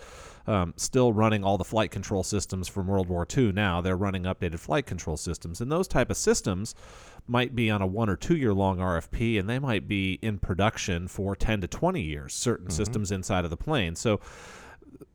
um, 0.47 0.73
still 0.77 1.11
running 1.11 1.43
all 1.43 1.57
the 1.57 1.65
flight 1.65 1.91
control 1.91 2.23
systems 2.23 2.67
from 2.67 2.87
World 2.87 3.09
War 3.09 3.27
II 3.35 3.51
now. 3.51 3.81
They're 3.81 3.97
running 3.97 4.23
updated 4.23 4.59
flight 4.59 4.85
control 4.85 5.17
systems. 5.17 5.59
And 5.61 5.71
those 5.71 5.87
type 5.87 6.09
of 6.09 6.17
systems 6.17 6.73
might 7.27 7.53
be 7.53 7.69
on 7.69 7.81
a 7.81 7.87
one 7.87 8.09
or 8.09 8.15
two 8.15 8.37
year 8.37 8.53
long 8.53 8.77
RFP 8.77 9.37
and 9.37 9.49
they 9.49 9.59
might 9.59 9.87
be 9.87 10.13
in 10.21 10.39
production 10.39 11.07
for 11.09 11.35
10 11.35 11.61
to 11.61 11.67
20 11.67 12.01
years, 12.01 12.33
certain 12.33 12.67
mm-hmm. 12.67 12.75
systems 12.75 13.11
inside 13.11 13.43
of 13.43 13.49
the 13.49 13.57
plane. 13.57 13.95
So, 13.95 14.21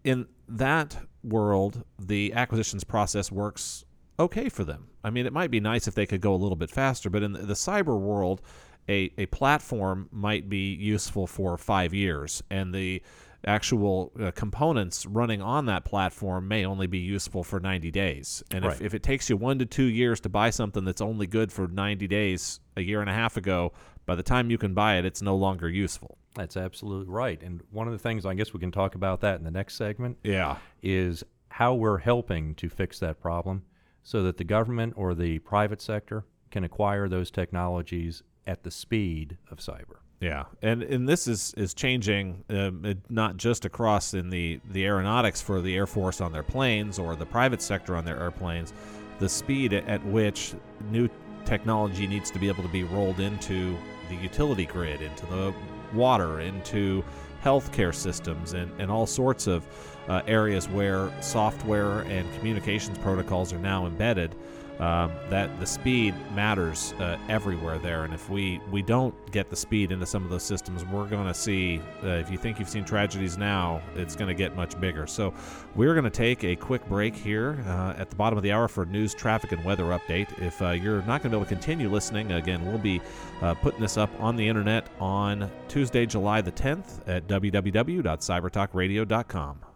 in 0.04 0.26
that 0.48 0.98
world, 1.24 1.84
the 1.98 2.34
acquisitions 2.34 2.84
process 2.84 3.32
works 3.32 3.84
okay 4.18 4.48
for 4.48 4.64
them. 4.64 4.88
I 5.02 5.10
mean, 5.10 5.26
it 5.26 5.32
might 5.32 5.50
be 5.50 5.60
nice 5.60 5.88
if 5.88 5.94
they 5.94 6.06
could 6.06 6.20
go 6.20 6.34
a 6.34 6.36
little 6.36 6.56
bit 6.56 6.70
faster, 6.70 7.08
but 7.08 7.22
in 7.22 7.32
the, 7.32 7.40
the 7.40 7.54
cyber 7.54 7.98
world, 7.98 8.42
a, 8.88 9.12
a 9.16 9.26
platform 9.26 10.08
might 10.12 10.48
be 10.48 10.74
useful 10.74 11.26
for 11.26 11.56
five 11.56 11.94
years, 11.94 12.42
and 12.50 12.74
the 12.74 13.02
actual 13.44 14.12
uh, 14.20 14.30
components 14.32 15.06
running 15.06 15.42
on 15.42 15.66
that 15.66 15.84
platform 15.84 16.48
may 16.48 16.64
only 16.64 16.86
be 16.86 16.98
useful 16.98 17.42
for 17.42 17.60
90 17.60 17.90
days. 17.90 18.42
And 18.50 18.64
right. 18.64 18.74
if, 18.74 18.82
if 18.82 18.94
it 18.94 19.02
takes 19.02 19.28
you 19.28 19.36
one 19.36 19.58
to 19.58 19.66
two 19.66 19.84
years 19.84 20.20
to 20.20 20.28
buy 20.28 20.50
something 20.50 20.84
that's 20.84 21.00
only 21.00 21.26
good 21.26 21.52
for 21.52 21.66
90 21.66 22.06
days 22.06 22.60
a 22.76 22.82
year 22.82 23.00
and 23.00 23.10
a 23.10 23.12
half 23.12 23.36
ago, 23.36 23.72
by 24.06 24.14
the 24.14 24.22
time 24.22 24.50
you 24.50 24.58
can 24.58 24.74
buy 24.74 24.96
it, 24.96 25.04
it's 25.04 25.22
no 25.22 25.36
longer 25.36 25.68
useful. 25.68 26.18
That's 26.34 26.56
absolutely 26.56 27.12
right. 27.12 27.40
And 27.42 27.62
one 27.70 27.86
of 27.86 27.92
the 27.92 27.98
things 27.98 28.24
I 28.24 28.34
guess 28.34 28.52
we 28.52 28.60
can 28.60 28.72
talk 28.72 28.94
about 28.94 29.20
that 29.20 29.38
in 29.38 29.44
the 29.44 29.50
next 29.50 29.74
segment. 29.74 30.18
Yeah. 30.22 30.56
Is 30.82 31.24
how 31.48 31.74
we're 31.74 31.98
helping 31.98 32.54
to 32.56 32.68
fix 32.68 32.98
that 33.00 33.20
problem 33.20 33.64
so 34.02 34.22
that 34.22 34.38
the 34.38 34.44
government 34.44 34.94
or 34.96 35.14
the 35.14 35.38
private 35.40 35.82
sector 35.82 36.24
can 36.50 36.64
acquire 36.64 37.08
those 37.08 37.30
technologies 37.30 38.22
at 38.46 38.62
the 38.62 38.70
speed 38.70 39.36
of 39.50 39.58
cyber. 39.58 39.98
Yeah, 40.22 40.44
and 40.62 40.84
and 40.84 41.08
this 41.08 41.26
is 41.26 41.52
is 41.56 41.74
changing 41.74 42.44
um, 42.48 42.84
it, 42.84 42.98
not 43.10 43.36
just 43.36 43.64
across 43.64 44.14
in 44.14 44.30
the 44.30 44.60
the 44.70 44.86
aeronautics 44.86 45.40
for 45.42 45.60
the 45.60 45.74
Air 45.74 45.88
Force 45.88 46.20
on 46.20 46.30
their 46.30 46.44
planes 46.44 46.96
or 47.00 47.16
the 47.16 47.26
private 47.26 47.60
sector 47.60 47.96
on 47.96 48.04
their 48.04 48.20
airplanes, 48.20 48.72
the 49.18 49.28
speed 49.28 49.72
at 49.72 50.04
which 50.06 50.54
new 50.92 51.08
technology 51.44 52.06
needs 52.06 52.30
to 52.30 52.38
be 52.38 52.46
able 52.46 52.62
to 52.62 52.68
be 52.68 52.84
rolled 52.84 53.18
into 53.18 53.76
the 54.08 54.14
utility 54.14 54.64
grid, 54.64 55.02
into 55.02 55.26
the 55.26 55.52
water, 55.92 56.38
into 56.38 57.02
healthcare 57.42 57.92
systems, 57.92 58.52
and, 58.52 58.70
and 58.80 58.92
all 58.92 59.06
sorts 59.06 59.48
of 59.48 59.66
uh, 60.06 60.22
areas 60.28 60.68
where 60.68 61.10
software 61.20 62.02
and 62.02 62.32
communications 62.38 62.96
protocols 62.98 63.52
are 63.52 63.58
now 63.58 63.86
embedded 63.86 64.36
um, 64.78 65.12
that 65.28 65.60
the 65.60 65.66
speed 65.66 66.14
matters 66.34 66.94
uh, 66.94 67.18
everywhere 67.28 67.78
there. 67.78 68.04
And 68.04 68.12
if 68.12 68.28
we, 68.30 68.60
we 68.70 68.82
don't 68.82 69.14
get 69.30 69.50
the 69.50 69.56
speed 69.56 69.92
into 69.92 70.06
some 70.06 70.24
of 70.24 70.30
those 70.30 70.42
systems, 70.42 70.84
we're 70.84 71.06
going 71.06 71.26
to 71.26 71.34
see, 71.34 71.80
uh, 72.02 72.08
if 72.08 72.30
you 72.30 72.38
think 72.38 72.58
you've 72.58 72.68
seen 72.68 72.84
tragedies 72.84 73.38
now, 73.38 73.80
it's 73.94 74.16
going 74.16 74.28
to 74.28 74.34
get 74.34 74.56
much 74.56 74.78
bigger. 74.80 75.06
So 75.06 75.32
we're 75.74 75.94
going 75.94 76.04
to 76.04 76.10
take 76.10 76.44
a 76.44 76.56
quick 76.56 76.86
break 76.88 77.14
here 77.14 77.62
uh, 77.66 77.94
at 77.96 78.10
the 78.10 78.16
bottom 78.16 78.36
of 78.36 78.42
the 78.42 78.52
hour 78.52 78.68
for 78.68 78.84
news, 78.86 79.14
traffic, 79.14 79.52
and 79.52 79.64
weather 79.64 79.84
update. 79.84 80.36
If 80.40 80.60
uh, 80.62 80.70
you're 80.70 81.02
not 81.02 81.22
going 81.22 81.22
to 81.22 81.28
be 81.30 81.36
able 81.36 81.44
to 81.44 81.54
continue 81.54 81.88
listening, 81.88 82.32
again, 82.32 82.66
we'll 82.66 82.78
be 82.78 83.00
uh, 83.40 83.54
putting 83.54 83.80
this 83.80 83.96
up 83.96 84.10
on 84.20 84.34
the 84.36 84.48
internet 84.48 84.88
on 85.00 85.50
Tuesday, 85.68 86.04
July 86.06 86.40
the 86.40 86.52
10th 86.52 87.06
at 87.06 87.28
www.cybertalkradio.com. 87.28 89.71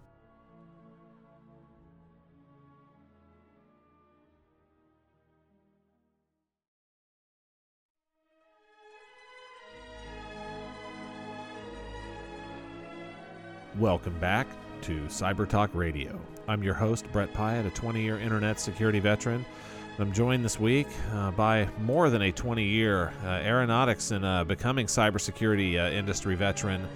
Welcome 13.79 14.19
back 14.21 14.47
to 14.83 15.01
Cyber 15.03 15.47
Talk 15.47 15.69
Radio. 15.75 16.19
I'm 16.49 16.63
your 16.63 16.73
host, 16.73 17.05
Brett 17.13 17.35
Pyatt, 17.35 17.67
a 17.67 17.71
20 17.71 18.01
year 18.01 18.19
internet 18.19 18.59
security 18.59 19.01
veteran. 19.01 19.45
I'm 19.99 20.13
joined 20.13 20.43
this 20.43 20.59
week 20.59 20.87
uh, 21.13 21.31
by 21.33 21.69
more 21.83 22.09
than 22.09 22.23
a 22.23 22.33
20 22.33 22.65
year 22.65 23.13
uh, 23.23 23.29
aeronautics 23.29 24.13
and 24.13 24.25
uh, 24.25 24.45
becoming 24.45 24.87
cybersecurity 24.87 25.79
uh, 25.79 25.91
industry 25.91 26.37
veteran, 26.37 26.89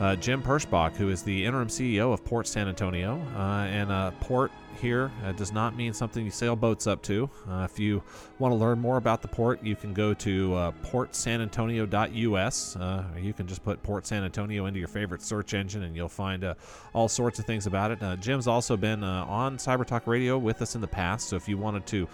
uh, 0.00 0.16
Jim 0.16 0.42
Perschbach, 0.42 0.96
who 0.96 1.10
is 1.10 1.22
the 1.22 1.44
interim 1.44 1.68
CEO 1.68 2.12
of 2.12 2.24
Port 2.24 2.46
San 2.46 2.68
Antonio. 2.68 3.20
Uh, 3.36 3.66
and 3.66 4.20
Port 4.20 4.50
here 4.84 5.10
uh, 5.24 5.32
does 5.32 5.52
not 5.52 5.76
mean 5.76 5.92
something 5.92 6.24
you 6.24 6.30
sail 6.30 6.56
boats 6.56 6.86
up 6.86 7.02
to. 7.02 7.28
Uh, 7.48 7.66
if 7.70 7.78
you 7.78 8.02
want 8.38 8.52
to 8.52 8.56
learn 8.56 8.78
more 8.78 8.96
about 8.96 9.22
the 9.22 9.28
port, 9.28 9.62
you 9.62 9.76
can 9.76 9.94
go 9.94 10.12
to 10.14 10.54
uh, 10.54 10.72
portsanantonio.us. 10.82 12.76
Uh, 12.76 13.04
you 13.18 13.32
can 13.32 13.46
just 13.46 13.62
put 13.64 13.82
Port 13.82 14.06
San 14.06 14.24
Antonio 14.24 14.66
into 14.66 14.78
your 14.78 14.88
favorite 14.88 15.22
search 15.22 15.54
engine 15.54 15.84
and 15.84 15.96
you'll 15.96 16.08
find 16.08 16.44
uh, 16.44 16.54
all 16.92 17.08
sorts 17.08 17.38
of 17.38 17.46
things 17.46 17.66
about 17.66 17.90
it. 17.90 18.02
Uh, 18.02 18.16
Jim's 18.16 18.46
also 18.46 18.76
been 18.76 19.02
on 19.04 19.56
Cyber 19.56 19.86
Talk 19.86 20.06
Radio 20.06 20.38
with 20.38 20.62
us 20.62 20.74
in 20.74 20.80
the 20.80 20.86
past, 20.86 21.28
so 21.28 21.36
if 21.36 21.48
you 21.48 21.56
wanted 21.56 21.86
to 21.86 22.08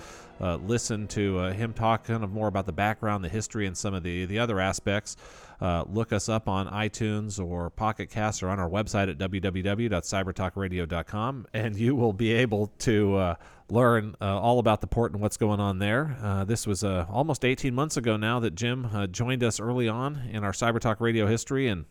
listen 0.63 1.07
to 1.07 1.39
him 1.49 1.73
talk 1.75 2.05
kind 2.05 2.25
of 2.25 2.33
more 2.33 2.49
about 2.49 2.65
the 2.65 2.73
background, 2.73 3.23
the 3.23 3.29
history, 3.29 3.67
and 3.67 3.77
some 3.77 3.93
of 3.93 4.03
the, 4.03 4.25
the 4.25 4.39
other 4.39 4.59
aspects, 4.59 5.17
uh, 5.61 5.85
look 5.89 6.13
us 6.13 6.29
up 6.29 6.49
on 6.49 6.67
iTunes 6.69 7.45
or 7.45 7.71
Pocket 7.71 8.11
Cast 8.11 8.43
or 8.43 8.49
on 8.49 8.59
our 8.59 8.69
website 8.69 9.09
at 9.11 9.19
www.cybertalkradio.com, 9.19 11.47
and 11.53 11.77
you 11.77 11.95
will 11.95 12.13
be 12.13 12.33
able 12.33 12.67
to 12.79 13.15
uh, 13.17 13.35
learn 13.69 14.17
uh, 14.21 14.41
all 14.41 14.59
about 14.59 14.81
the 14.81 14.87
port 14.87 15.13
and 15.13 15.21
what's 15.21 15.37
going 15.37 15.61
on 15.61 15.79
there. 15.79 16.17
Uh, 16.23 16.45
this 16.45 16.67
was 16.67 16.83
uh, 16.83 17.05
almost 17.11 17.45
18 17.45 17.75
months 17.75 17.97
ago 17.97 18.17
now 18.17 18.41
that 18.41 18.55
Jim 18.55 19.09
joined 19.11 19.45
us 19.45 19.61
early 19.61 19.89
on 19.89 20.17
in 20.31 20.45
our 20.45 20.53
Cybertalk 20.53 21.01
Radio 21.01 21.27
history, 21.27 21.69
and 21.69 21.85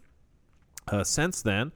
since 1.04 1.44
then, 1.44 1.72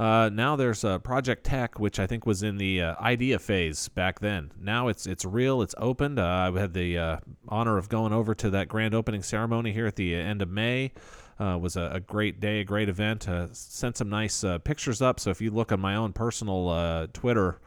uh, 0.00 0.30
now 0.32 0.56
there's 0.56 0.82
uh, 0.82 0.98
Project 0.98 1.44
Tech, 1.44 1.78
which 1.78 1.98
I 1.98 2.06
think 2.06 2.24
was 2.24 2.42
in 2.42 2.56
the 2.56 2.80
uh, 2.80 2.94
idea 3.00 3.38
phase 3.38 3.88
back 3.88 4.20
then. 4.20 4.50
Now 4.58 4.88
it's 4.88 5.06
it's 5.06 5.26
real. 5.26 5.60
It's 5.60 5.74
opened. 5.76 6.18
I 6.18 6.50
had 6.58 6.72
the 6.72 7.20
honor 7.48 7.76
of 7.76 7.90
going 7.90 8.14
over 8.14 8.34
to 8.36 8.50
that 8.50 8.68
grand 8.68 8.94
opening 8.94 9.22
ceremony 9.22 9.72
here 9.72 9.86
at 9.86 9.96
the 9.96 10.14
end 10.14 10.40
of 10.40 10.48
May. 10.48 10.92
Uh, 11.40 11.56
was 11.56 11.76
a, 11.76 11.90
a, 11.94 12.00
great 12.00 12.38
day, 12.38 12.60
a 12.60 12.64
great 12.64 12.90
event. 12.90 13.26
Uh, 13.26 13.46
sent 13.52 13.96
some 13.96 14.10
nice 14.10 14.44
uh, 14.44 14.58
pictures 14.58 15.00
up. 15.00 15.18
So 15.18 15.30
if 15.30 15.40
you 15.40 15.50
look 15.50 15.72
on 15.72 15.80
my 15.80 15.96
own 15.96 16.12
personal 16.12 16.68
uh, 16.68 17.06
Twitter, 17.14 17.58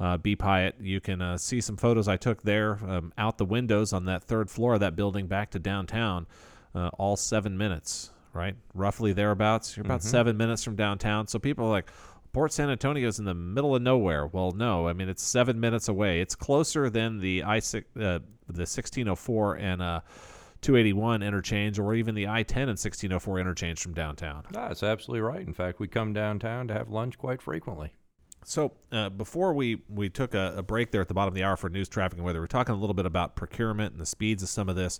uh, 0.00 0.16
Pyatt, 0.16 0.72
you 0.80 1.00
can 1.00 1.20
uh, 1.20 1.36
see 1.36 1.60
some 1.60 1.76
photos 1.76 2.08
I 2.08 2.16
took 2.16 2.42
there 2.42 2.80
um, 2.88 3.12
out 3.18 3.38
the 3.38 3.44
windows 3.44 3.92
on 3.92 4.06
that 4.06 4.24
third 4.24 4.50
floor 4.50 4.74
of 4.74 4.80
that 4.80 4.96
building 4.96 5.26
back 5.26 5.50
to 5.50 5.58
downtown, 5.58 6.26
uh, 6.74 6.88
all 6.98 7.16
seven 7.16 7.58
minutes, 7.58 8.10
right? 8.32 8.56
Roughly 8.74 9.12
thereabouts. 9.12 9.76
You're 9.76 9.84
about 9.84 10.00
mm-hmm. 10.00 10.08
seven 10.08 10.36
minutes 10.38 10.64
from 10.64 10.74
downtown. 10.74 11.26
So 11.26 11.38
people 11.38 11.66
are 11.66 11.70
like, 11.70 11.90
Port 12.32 12.52
San 12.52 12.70
Antonio 12.70 13.08
is 13.08 13.18
in 13.18 13.24
the 13.24 13.34
middle 13.34 13.74
of 13.74 13.82
nowhere. 13.82 14.26
Well, 14.26 14.52
no, 14.52 14.86
I 14.88 14.92
mean 14.92 15.08
it's 15.08 15.22
seven 15.22 15.58
minutes 15.58 15.88
away. 15.88 16.20
It's 16.20 16.36
closer 16.36 16.88
than 16.88 17.18
the 17.18 17.42
I 17.42 17.58
uh, 17.58 17.60
the 17.94 18.66
1604 18.66 19.56
and 19.56 19.82
uh, 19.82 20.00
281 20.60 21.22
interchange 21.22 21.78
or 21.78 21.94
even 21.94 22.14
the 22.14 22.28
I 22.28 22.42
10 22.42 22.62
and 22.62 22.70
1604 22.70 23.38
interchange 23.38 23.80
from 23.80 23.94
downtown. 23.94 24.44
That's 24.50 24.82
absolutely 24.82 25.22
right. 25.22 25.46
In 25.46 25.54
fact, 25.54 25.80
we 25.80 25.88
come 25.88 26.12
downtown 26.12 26.68
to 26.68 26.74
have 26.74 26.88
lunch 26.88 27.18
quite 27.18 27.40
frequently. 27.40 27.92
So 28.44 28.72
uh, 28.90 29.10
before 29.10 29.52
we, 29.52 29.82
we 29.88 30.08
took 30.08 30.34
a, 30.34 30.54
a, 30.56 30.62
break 30.62 30.90
there 30.90 31.02
at 31.02 31.08
the 31.08 31.14
bottom 31.14 31.28
of 31.28 31.34
the 31.34 31.44
hour 31.44 31.56
for 31.56 31.68
news, 31.68 31.88
traffic, 31.88 32.16
and 32.16 32.24
weather, 32.24 32.40
we're 32.40 32.46
talking 32.46 32.74
a 32.74 32.78
little 32.78 32.94
bit 32.94 33.04
about 33.04 33.36
procurement 33.36 33.92
and 33.92 34.00
the 34.00 34.06
speeds 34.06 34.42
of 34.42 34.48
some 34.48 34.68
of 34.68 34.76
this. 34.76 34.98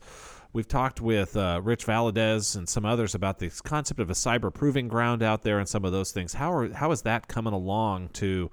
We've 0.52 0.68
talked 0.68 1.00
with 1.00 1.36
uh, 1.36 1.60
Rich 1.62 1.86
Valadez 1.86 2.54
and 2.56 2.68
some 2.68 2.84
others 2.84 3.14
about 3.14 3.38
this 3.38 3.60
concept 3.60 3.98
of 3.98 4.10
a 4.10 4.14
cyber 4.14 4.52
proving 4.52 4.88
ground 4.88 5.22
out 5.22 5.42
there 5.42 5.58
and 5.58 5.68
some 5.68 5.84
of 5.84 5.92
those 5.92 6.12
things. 6.12 6.34
How 6.34 6.52
are 6.52 6.72
how 6.72 6.90
is 6.90 7.02
that 7.02 7.28
coming 7.28 7.52
along 7.52 8.10
to 8.14 8.50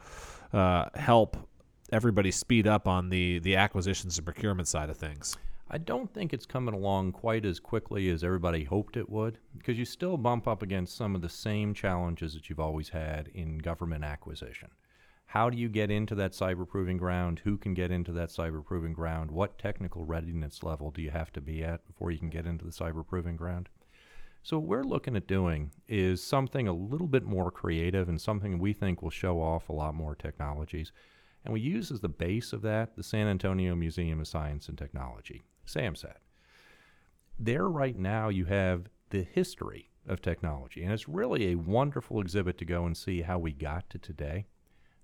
uh, 0.53 0.85
help 0.95 1.37
everybody 1.91 2.31
speed 2.31 2.67
up 2.67 2.87
on 2.87 3.09
the 3.09 3.39
the 3.39 3.55
acquisitions 3.55 4.17
and 4.17 4.25
procurement 4.25 4.67
side 4.67 4.89
of 4.89 4.97
things? 4.97 5.35
I 5.69 5.77
don't 5.77 6.13
think 6.13 6.33
it's 6.33 6.45
coming 6.45 6.73
along 6.73 7.11
quite 7.11 7.43
as 7.43 7.59
quickly 7.59 8.09
as 8.09 8.23
everybody 8.23 8.63
hoped 8.63 8.95
it 8.95 9.09
would, 9.09 9.37
because 9.57 9.77
you 9.77 9.83
still 9.83 10.15
bump 10.15 10.47
up 10.47 10.61
against 10.61 10.95
some 10.95 11.13
of 11.13 11.21
the 11.21 11.27
same 11.27 11.73
challenges 11.73 12.33
that 12.33 12.49
you've 12.49 12.59
always 12.59 12.87
had 12.89 13.27
in 13.33 13.57
government 13.57 14.05
acquisition. 14.05 14.69
How 15.25 15.49
do 15.49 15.57
you 15.57 15.67
get 15.67 15.91
into 15.91 16.15
that 16.15 16.31
cyber 16.31 16.65
proving 16.65 16.95
ground? 16.95 17.39
Who 17.43 17.57
can 17.57 17.73
get 17.73 17.91
into 17.91 18.13
that 18.13 18.29
cyber 18.29 18.63
proving 18.63 18.93
ground? 18.93 19.29
What 19.29 19.57
technical 19.57 20.05
readiness 20.05 20.63
level 20.63 20.89
do 20.89 21.01
you 21.01 21.09
have 21.11 21.33
to 21.33 21.41
be 21.41 21.65
at 21.65 21.85
before 21.85 22.11
you 22.11 22.17
can 22.17 22.29
get 22.29 22.45
into 22.45 22.63
the 22.63 22.71
cyber 22.71 23.05
proving 23.05 23.35
ground? 23.35 23.67
So, 24.43 24.57
what 24.59 24.69
we're 24.69 24.83
looking 24.85 25.17
at 25.17 25.27
doing 25.27 25.71
is 25.85 26.23
something 26.23 26.69
a 26.69 26.73
little 26.73 27.07
bit 27.07 27.25
more 27.25 27.51
creative 27.51 28.07
and 28.07 28.21
something 28.21 28.57
we 28.57 28.71
think 28.71 29.01
will 29.01 29.09
show 29.09 29.41
off 29.41 29.67
a 29.67 29.73
lot 29.73 29.95
more 29.95 30.15
technologies. 30.15 30.93
And 31.43 31.53
we 31.53 31.59
use 31.59 31.91
as 31.91 31.99
the 31.99 32.07
base 32.07 32.53
of 32.53 32.61
that 32.61 32.95
the 32.95 33.03
San 33.03 33.27
Antonio 33.27 33.75
Museum 33.75 34.21
of 34.21 34.29
Science 34.29 34.69
and 34.69 34.77
Technology. 34.77 35.43
SAMSAT. 35.67 36.17
There, 37.39 37.69
right 37.69 37.97
now, 37.97 38.29
you 38.29 38.45
have 38.45 38.89
the 39.09 39.21
history 39.21 39.91
of 40.07 40.21
technology, 40.21 40.83
and 40.83 40.91
it's 40.91 41.07
really 41.07 41.51
a 41.51 41.55
wonderful 41.55 42.19
exhibit 42.19 42.57
to 42.57 42.65
go 42.65 42.85
and 42.85 42.95
see 42.95 43.21
how 43.21 43.37
we 43.37 43.51
got 43.51 43.89
to 43.91 43.99
today. 43.99 44.45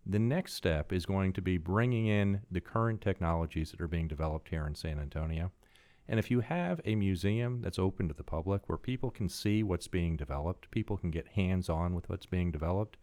The 0.05 0.19
next 0.19 0.53
step 0.53 0.91
is 0.91 1.05
going 1.05 1.33
to 1.33 1.41
be 1.41 1.57
bringing 1.57 2.07
in 2.07 2.41
the 2.49 2.61
current 2.61 3.01
technologies 3.01 3.71
that 3.71 3.81
are 3.81 3.87
being 3.87 4.07
developed 4.07 4.49
here 4.49 4.65
in 4.65 4.75
San 4.75 4.99
Antonio. 4.99 5.51
And 6.07 6.19
if 6.19 6.29
you 6.29 6.41
have 6.41 6.81
a 6.83 6.95
museum 6.95 7.61
that's 7.61 7.79
open 7.79 8.09
to 8.09 8.13
the 8.13 8.23
public 8.23 8.67
where 8.67 8.77
people 8.77 9.09
can 9.09 9.29
see 9.29 9.63
what's 9.63 9.87
being 9.87 10.17
developed, 10.17 10.71
people 10.71 10.97
can 10.97 11.11
get 11.11 11.29
hands 11.29 11.69
on 11.69 11.95
with 11.95 12.09
what's 12.09 12.25
being 12.25 12.51
developed, 12.51 12.97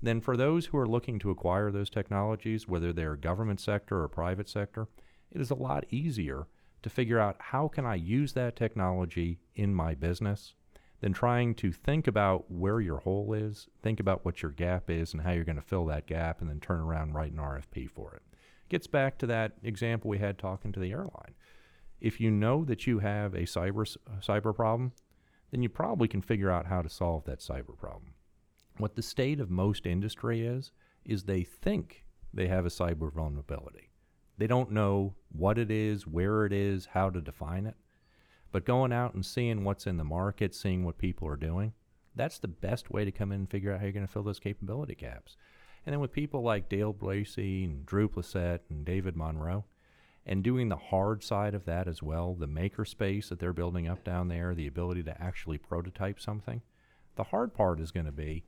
then 0.00 0.20
for 0.20 0.36
those 0.36 0.66
who 0.66 0.78
are 0.78 0.86
looking 0.86 1.18
to 1.18 1.30
acquire 1.30 1.70
those 1.70 1.90
technologies, 1.90 2.68
whether 2.68 2.92
they're 2.92 3.16
government 3.16 3.60
sector 3.60 4.00
or 4.02 4.08
private 4.08 4.48
sector, 4.48 4.88
it 5.30 5.40
is 5.40 5.50
a 5.50 5.54
lot 5.54 5.84
easier 5.90 6.46
to 6.82 6.90
figure 6.90 7.18
out 7.18 7.36
how 7.38 7.68
can 7.68 7.84
I 7.84 7.94
use 7.96 8.32
that 8.34 8.56
technology 8.56 9.40
in 9.54 9.74
my 9.74 9.94
business 9.94 10.54
than 11.00 11.12
trying 11.12 11.54
to 11.54 11.72
think 11.72 12.06
about 12.06 12.50
where 12.50 12.80
your 12.80 12.98
hole 12.98 13.32
is, 13.32 13.68
think 13.82 14.00
about 14.00 14.24
what 14.24 14.42
your 14.42 14.50
gap 14.50 14.90
is 14.90 15.12
and 15.12 15.22
how 15.22 15.30
you're 15.30 15.44
going 15.44 15.56
to 15.56 15.62
fill 15.62 15.86
that 15.86 16.06
gap 16.06 16.40
and 16.40 16.50
then 16.50 16.60
turn 16.60 16.80
around 16.80 17.08
and 17.08 17.14
write 17.14 17.32
an 17.32 17.38
RFP 17.38 17.88
for 17.90 18.14
it. 18.14 18.22
Gets 18.68 18.86
back 18.86 19.18
to 19.18 19.26
that 19.26 19.52
example 19.62 20.10
we 20.10 20.18
had 20.18 20.38
talking 20.38 20.72
to 20.72 20.80
the 20.80 20.90
airline. 20.90 21.34
If 22.00 22.20
you 22.20 22.30
know 22.30 22.64
that 22.64 22.86
you 22.86 22.98
have 22.98 23.34
a 23.34 23.42
cyber 23.42 23.96
cyber 24.20 24.54
problem, 24.54 24.92
then 25.50 25.62
you 25.62 25.68
probably 25.68 26.08
can 26.08 26.20
figure 26.20 26.50
out 26.50 26.66
how 26.66 26.82
to 26.82 26.88
solve 26.88 27.24
that 27.24 27.40
cyber 27.40 27.76
problem. 27.76 28.14
What 28.76 28.94
the 28.94 29.02
state 29.02 29.40
of 29.40 29.50
most 29.50 29.86
industry 29.86 30.46
is 30.46 30.72
is 31.04 31.24
they 31.24 31.42
think 31.42 32.04
they 32.32 32.48
have 32.48 32.66
a 32.66 32.70
cyber 32.70 33.12
vulnerability. 33.12 33.87
They 34.38 34.46
don't 34.46 34.70
know 34.70 35.14
what 35.30 35.58
it 35.58 35.70
is, 35.70 36.06
where 36.06 36.46
it 36.46 36.52
is, 36.52 36.86
how 36.86 37.10
to 37.10 37.20
define 37.20 37.66
it. 37.66 37.76
But 38.50 38.64
going 38.64 38.92
out 38.92 39.14
and 39.14 39.26
seeing 39.26 39.64
what's 39.64 39.86
in 39.86 39.98
the 39.98 40.04
market, 40.04 40.54
seeing 40.54 40.84
what 40.84 40.96
people 40.96 41.28
are 41.28 41.36
doing, 41.36 41.74
that's 42.14 42.38
the 42.38 42.48
best 42.48 42.90
way 42.90 43.04
to 43.04 43.12
come 43.12 43.32
in 43.32 43.40
and 43.40 43.50
figure 43.50 43.72
out 43.72 43.80
how 43.80 43.84
you're 43.84 43.92
going 43.92 44.06
to 44.06 44.12
fill 44.12 44.22
those 44.22 44.40
capability 44.40 44.94
gaps. 44.94 45.36
And 45.84 45.92
then 45.92 46.00
with 46.00 46.12
people 46.12 46.42
like 46.42 46.68
Dale 46.68 46.92
Blacey 46.92 47.64
and 47.64 47.84
Drew 47.84 48.08
Plessette 48.08 48.60
and 48.70 48.84
David 48.84 49.16
Monroe, 49.16 49.64
and 50.24 50.44
doing 50.44 50.68
the 50.68 50.76
hard 50.76 51.24
side 51.24 51.54
of 51.54 51.64
that 51.64 51.88
as 51.88 52.02
well, 52.02 52.34
the 52.34 52.46
maker 52.46 52.84
space 52.84 53.30
that 53.30 53.38
they're 53.38 53.52
building 53.52 53.88
up 53.88 54.04
down 54.04 54.28
there, 54.28 54.54
the 54.54 54.66
ability 54.66 55.02
to 55.04 55.22
actually 55.22 55.56
prototype 55.58 56.20
something. 56.20 56.60
The 57.16 57.24
hard 57.24 57.54
part 57.54 57.80
is 57.80 57.90
going 57.90 58.06
to 58.06 58.12
be 58.12 58.44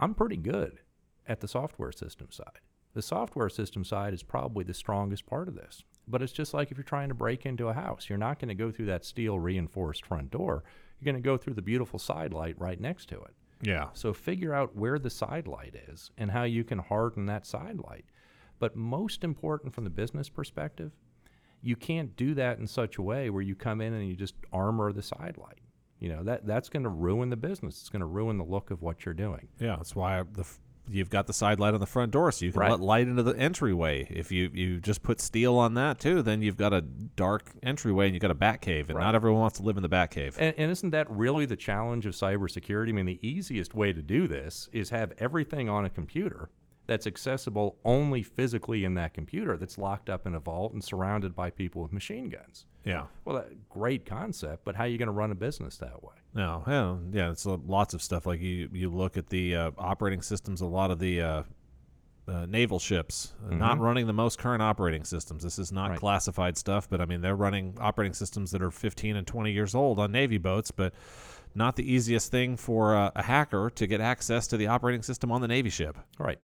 I'm 0.00 0.14
pretty 0.14 0.36
good 0.36 0.80
at 1.26 1.40
the 1.40 1.48
software 1.48 1.92
system 1.92 2.30
side. 2.30 2.60
The 2.94 3.02
software 3.02 3.48
system 3.48 3.84
side 3.84 4.14
is 4.14 4.22
probably 4.22 4.64
the 4.64 4.74
strongest 4.74 5.26
part 5.26 5.48
of 5.48 5.54
this. 5.54 5.82
But 6.06 6.22
it's 6.22 6.32
just 6.32 6.54
like 6.54 6.70
if 6.70 6.76
you're 6.76 6.84
trying 6.84 7.08
to 7.08 7.14
break 7.14 7.44
into 7.46 7.68
a 7.68 7.72
house, 7.74 8.08
you're 8.08 8.18
not 8.18 8.38
going 8.38 8.48
to 8.48 8.54
go 8.54 8.70
through 8.70 8.86
that 8.86 9.04
steel 9.04 9.38
reinforced 9.38 10.04
front 10.06 10.30
door. 10.30 10.64
You're 11.00 11.12
going 11.12 11.22
to 11.22 11.26
go 11.26 11.36
through 11.36 11.54
the 11.54 11.62
beautiful 11.62 11.98
side 11.98 12.32
light 12.32 12.58
right 12.58 12.80
next 12.80 13.08
to 13.08 13.16
it. 13.16 13.34
Yeah. 13.62 13.88
So 13.94 14.12
figure 14.12 14.54
out 14.54 14.76
where 14.76 14.98
the 14.98 15.10
side 15.10 15.46
light 15.46 15.74
is 15.88 16.10
and 16.18 16.30
how 16.30 16.42
you 16.44 16.62
can 16.64 16.78
harden 16.78 17.26
that 17.26 17.46
side 17.46 17.78
light. 17.78 18.04
But 18.58 18.76
most 18.76 19.24
important 19.24 19.74
from 19.74 19.84
the 19.84 19.90
business 19.90 20.28
perspective, 20.28 20.92
You 21.62 21.76
can't 21.76 22.14
do 22.14 22.34
that 22.34 22.58
in 22.58 22.66
such 22.66 22.98
a 22.98 23.02
way 23.02 23.30
where 23.30 23.40
you 23.42 23.54
come 23.54 23.80
in 23.80 23.94
and 23.94 24.06
you 24.06 24.14
just 24.14 24.34
armor 24.52 24.92
the 24.92 25.02
sidelight. 25.02 25.60
You 25.98 26.10
know 26.10 26.22
that 26.24 26.46
that's 26.46 26.68
going 26.68 26.82
to 26.82 26.90
ruin 26.90 27.30
the 27.30 27.36
business. 27.36 27.80
It's 27.80 27.88
going 27.88 28.00
to 28.00 28.06
ruin 28.06 28.36
the 28.36 28.44
look 28.44 28.70
of 28.70 28.82
what 28.82 29.06
you're 29.06 29.14
doing. 29.14 29.48
Yeah, 29.58 29.76
that's 29.76 29.96
why 29.96 30.22
the 30.30 30.42
f- 30.42 30.58
you've 30.88 31.10
got 31.10 31.26
the 31.26 31.32
side 31.32 31.58
light 31.58 31.74
on 31.74 31.80
the 31.80 31.86
front 31.86 32.12
door, 32.12 32.30
so 32.32 32.44
you 32.44 32.52
can 32.52 32.60
Right. 32.60 32.70
let 32.72 32.80
light 32.80 33.08
into 33.08 33.22
the 33.22 33.36
entryway. 33.38 34.06
If 34.10 34.30
you 34.30 34.50
you 34.52 34.80
just 34.80 35.02
put 35.02 35.20
steel 35.20 35.56
on 35.56 35.74
that 35.74 35.98
too, 35.98 36.22
then 36.22 36.42
you've 36.42 36.56
got 36.56 36.72
a 36.72 36.80
dark 36.82 37.50
entryway 37.62 38.06
and 38.06 38.14
you've 38.14 38.22
got 38.22 38.30
a 38.30 38.34
bat 38.34 38.60
cave, 38.60 38.88
and 38.90 38.98
Right. 38.98 39.04
not 39.04 39.14
everyone 39.14 39.40
wants 39.40 39.58
to 39.58 39.64
live 39.64 39.76
in 39.76 39.82
the 39.82 39.88
bat 39.88 40.10
cave. 40.10 40.36
And, 40.38 40.54
and 40.58 40.70
isn't 40.70 40.90
that 40.90 41.10
really 41.10 41.46
the 41.46 41.56
challenge 41.56 42.06
of 42.06 42.14
cybersecurity? 42.14 42.90
I 42.90 42.92
mean, 42.92 43.06
the 43.06 43.18
easiest 43.26 43.74
way 43.74 43.92
to 43.92 44.02
do 44.02 44.26
this 44.28 44.68
is 44.72 44.90
have 44.90 45.12
everything 45.18 45.68
on 45.68 45.84
a 45.84 45.90
computer 45.90 46.50
that's 46.86 47.06
accessible 47.06 47.76
only 47.84 48.22
physically 48.22 48.84
in 48.84 48.94
that 48.94 49.14
computer 49.14 49.56
that's 49.56 49.78
locked 49.78 50.10
up 50.10 50.26
in 50.26 50.34
a 50.34 50.40
vault 50.40 50.72
and 50.72 50.84
surrounded 50.84 51.34
by 51.34 51.50
people 51.50 51.82
with 51.82 51.92
machine 51.92 52.28
guns. 52.28 52.66
yeah. 52.84 53.04
Well, 53.24 53.36
that, 53.36 53.68
great 53.70 54.04
concept, 54.04 54.64
but 54.64 54.76
how 54.76 54.84
are 54.84 54.88
you 54.88 54.98
going 54.98 55.06
to 55.06 55.12
run 55.12 55.30
a 55.30 55.34
business 55.34 55.78
that 55.78 56.02
way? 56.02 56.14
No, 56.34 56.62
yeah, 56.66 56.96
yeah. 57.12 57.30
It's 57.30 57.46
lots 57.46 57.94
of 57.94 58.02
stuff. 58.02 58.26
Like 58.26 58.40
you, 58.40 58.68
you 58.72 58.90
look 58.90 59.16
at 59.16 59.28
the 59.28 59.54
uh, 59.56 59.70
operating 59.78 60.20
systems. 60.20 60.60
A 60.60 60.66
lot 60.66 60.90
of 60.90 60.98
the 60.98 61.22
uh, 61.22 61.42
uh, 62.26 62.46
naval 62.46 62.78
ships 62.78 63.34
uh, 63.50 63.54
not 63.54 63.78
running 63.78 64.06
the 64.06 64.12
most 64.12 64.38
current 64.38 64.62
operating 64.62 65.04
systems. 65.04 65.42
This 65.42 65.58
is 65.58 65.72
not 65.72 65.90
Right. 65.90 65.98
classified 65.98 66.56
stuff, 66.58 66.88
but 66.90 67.00
I 67.00 67.06
mean 67.06 67.20
they're 67.20 67.36
running 67.36 67.76
operating 67.80 68.14
systems 68.14 68.50
that 68.50 68.62
are 68.62 68.70
15 68.70 69.16
and 69.16 69.26
20 69.26 69.52
years 69.52 69.74
old 69.74 69.98
on 69.98 70.10
Navy 70.12 70.38
boats, 70.38 70.70
but 70.70 70.92
not 71.54 71.76
the 71.76 71.90
easiest 71.90 72.30
thing 72.30 72.56
for 72.56 72.96
uh, 72.96 73.10
a 73.14 73.22
hacker 73.22 73.70
to 73.70 73.86
get 73.86 74.00
access 74.00 74.46
to 74.48 74.56
the 74.56 74.66
operating 74.66 75.02
system 75.02 75.30
on 75.30 75.40
the 75.40 75.48
Navy 75.48 75.70
ship. 75.70 75.96
Right. 76.18 76.38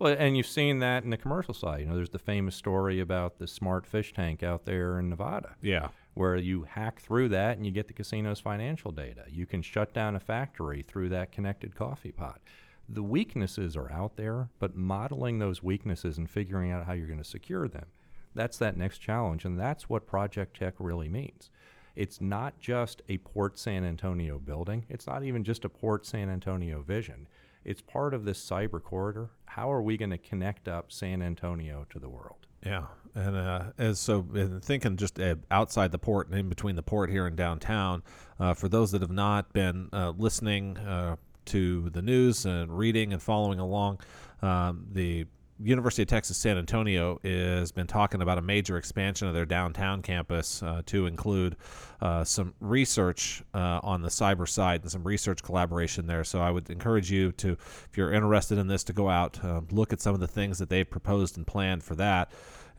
Well, 0.00 0.16
and 0.18 0.36
you've 0.36 0.46
seen 0.46 0.80
that 0.80 1.04
in 1.04 1.10
the 1.10 1.16
commercial 1.16 1.54
side. 1.54 1.80
You 1.80 1.86
know, 1.86 1.94
there's 1.94 2.10
the 2.10 2.18
famous 2.18 2.56
story 2.56 2.98
about 2.98 3.38
the 3.38 3.46
smart 3.46 3.86
fish 3.86 4.12
tank 4.12 4.42
out 4.42 4.64
there 4.64 4.98
in 4.98 5.10
Nevada. 5.10 5.54
Yeah, 5.60 5.90
where 6.14 6.36
you 6.36 6.64
hack 6.64 7.00
through 7.00 7.28
that 7.28 7.56
and 7.56 7.64
you 7.64 7.72
get 7.72 7.86
the 7.86 7.94
casino's 7.94 8.40
financial 8.40 8.90
data. 8.90 9.24
You 9.28 9.46
can 9.46 9.62
shut 9.62 9.94
down 9.94 10.16
a 10.16 10.20
factory 10.20 10.82
through 10.82 11.10
that 11.10 11.32
connected 11.32 11.74
coffee 11.74 12.12
pot. 12.12 12.40
The 12.88 13.02
weaknesses 13.02 13.76
are 13.76 13.90
out 13.92 14.16
there, 14.16 14.48
but 14.58 14.76
modeling 14.76 15.38
those 15.38 15.62
weaknesses 15.62 16.18
and 16.18 16.28
figuring 16.28 16.72
out 16.72 16.86
how 16.86 16.92
you're 16.92 17.06
going 17.06 17.18
to 17.18 17.24
secure 17.24 17.68
them, 17.68 17.86
that's 18.34 18.58
that 18.58 18.76
next 18.76 18.98
challenge. 18.98 19.44
And 19.44 19.58
that's 19.58 19.88
what 19.88 20.06
Project 20.06 20.58
Tech 20.58 20.74
really 20.78 21.08
means. 21.08 21.50
It's 21.94 22.20
not 22.20 22.58
just 22.58 23.02
a 23.08 23.18
Port 23.18 23.58
San 23.58 23.84
Antonio 23.84 24.38
building, 24.38 24.86
it's 24.88 25.06
not 25.06 25.22
even 25.22 25.44
just 25.44 25.64
a 25.64 25.68
Port 25.68 26.06
San 26.06 26.28
Antonio 26.28 26.82
vision. 26.82 27.28
It's 27.64 27.82
part 27.82 28.14
of 28.14 28.24
this 28.24 28.38
cyber 28.44 28.82
corridor. 28.82 29.30
How 29.46 29.70
are 29.70 29.82
we 29.82 29.96
going 29.96 30.10
to 30.10 30.18
connect 30.18 30.68
up 30.68 30.90
San 30.92 31.22
Antonio 31.22 31.86
to 31.90 31.98
the 31.98 32.08
world? 32.08 32.46
Yeah, 32.64 32.84
and 33.14 33.36
uh, 33.36 33.64
as 33.78 33.98
so 33.98 34.26
and 34.34 34.62
thinking 34.62 34.96
just 34.96 35.18
uh, 35.18 35.36
outside 35.50 35.92
the 35.92 35.98
port 35.98 36.28
and 36.28 36.38
in 36.38 36.48
between 36.48 36.76
the 36.76 36.82
port 36.82 37.10
here 37.10 37.26
in 37.26 37.34
downtown, 37.34 38.02
uh, 38.38 38.54
for 38.54 38.68
those 38.68 38.92
that 38.92 39.00
have 39.00 39.10
not 39.10 39.52
been 39.52 39.88
uh, 39.92 40.12
listening 40.16 40.76
uh, 40.78 41.16
to 41.46 41.90
the 41.90 42.02
news 42.02 42.44
and 42.44 42.76
reading 42.76 43.12
and 43.12 43.22
following 43.22 43.58
along, 43.58 44.00
um, 44.42 44.86
the 44.92 45.26
University 45.62 46.02
of 46.02 46.08
Texas 46.08 46.36
San 46.36 46.56
Antonio 46.56 47.20
has 47.22 47.70
been 47.70 47.86
talking 47.86 48.22
about 48.22 48.38
a 48.38 48.42
major 48.42 48.76
expansion 48.76 49.28
of 49.28 49.34
their 49.34 49.44
downtown 49.44 50.00
campus 50.02 50.62
uh, 50.62 50.82
to 50.86 51.06
include 51.06 51.56
uh, 52.00 52.24
some 52.24 52.54
research 52.60 53.42
uh, 53.52 53.80
on 53.82 54.00
the 54.02 54.08
cyber 54.08 54.48
side 54.48 54.82
and 54.82 54.90
some 54.90 55.04
research 55.04 55.42
collaboration 55.42 56.06
there. 56.06 56.24
So 56.24 56.40
I 56.40 56.50
would 56.50 56.70
encourage 56.70 57.10
you 57.10 57.32
to, 57.32 57.52
if 57.52 57.90
you're 57.96 58.12
interested 58.12 58.58
in 58.58 58.68
this, 58.68 58.84
to 58.84 58.92
go 58.92 59.08
out, 59.08 59.42
uh, 59.44 59.60
look 59.70 59.92
at 59.92 60.00
some 60.00 60.14
of 60.14 60.20
the 60.20 60.28
things 60.28 60.58
that 60.58 60.70
they've 60.70 60.88
proposed 60.88 61.36
and 61.36 61.46
planned 61.46 61.82
for 61.82 61.94
that. 61.96 62.30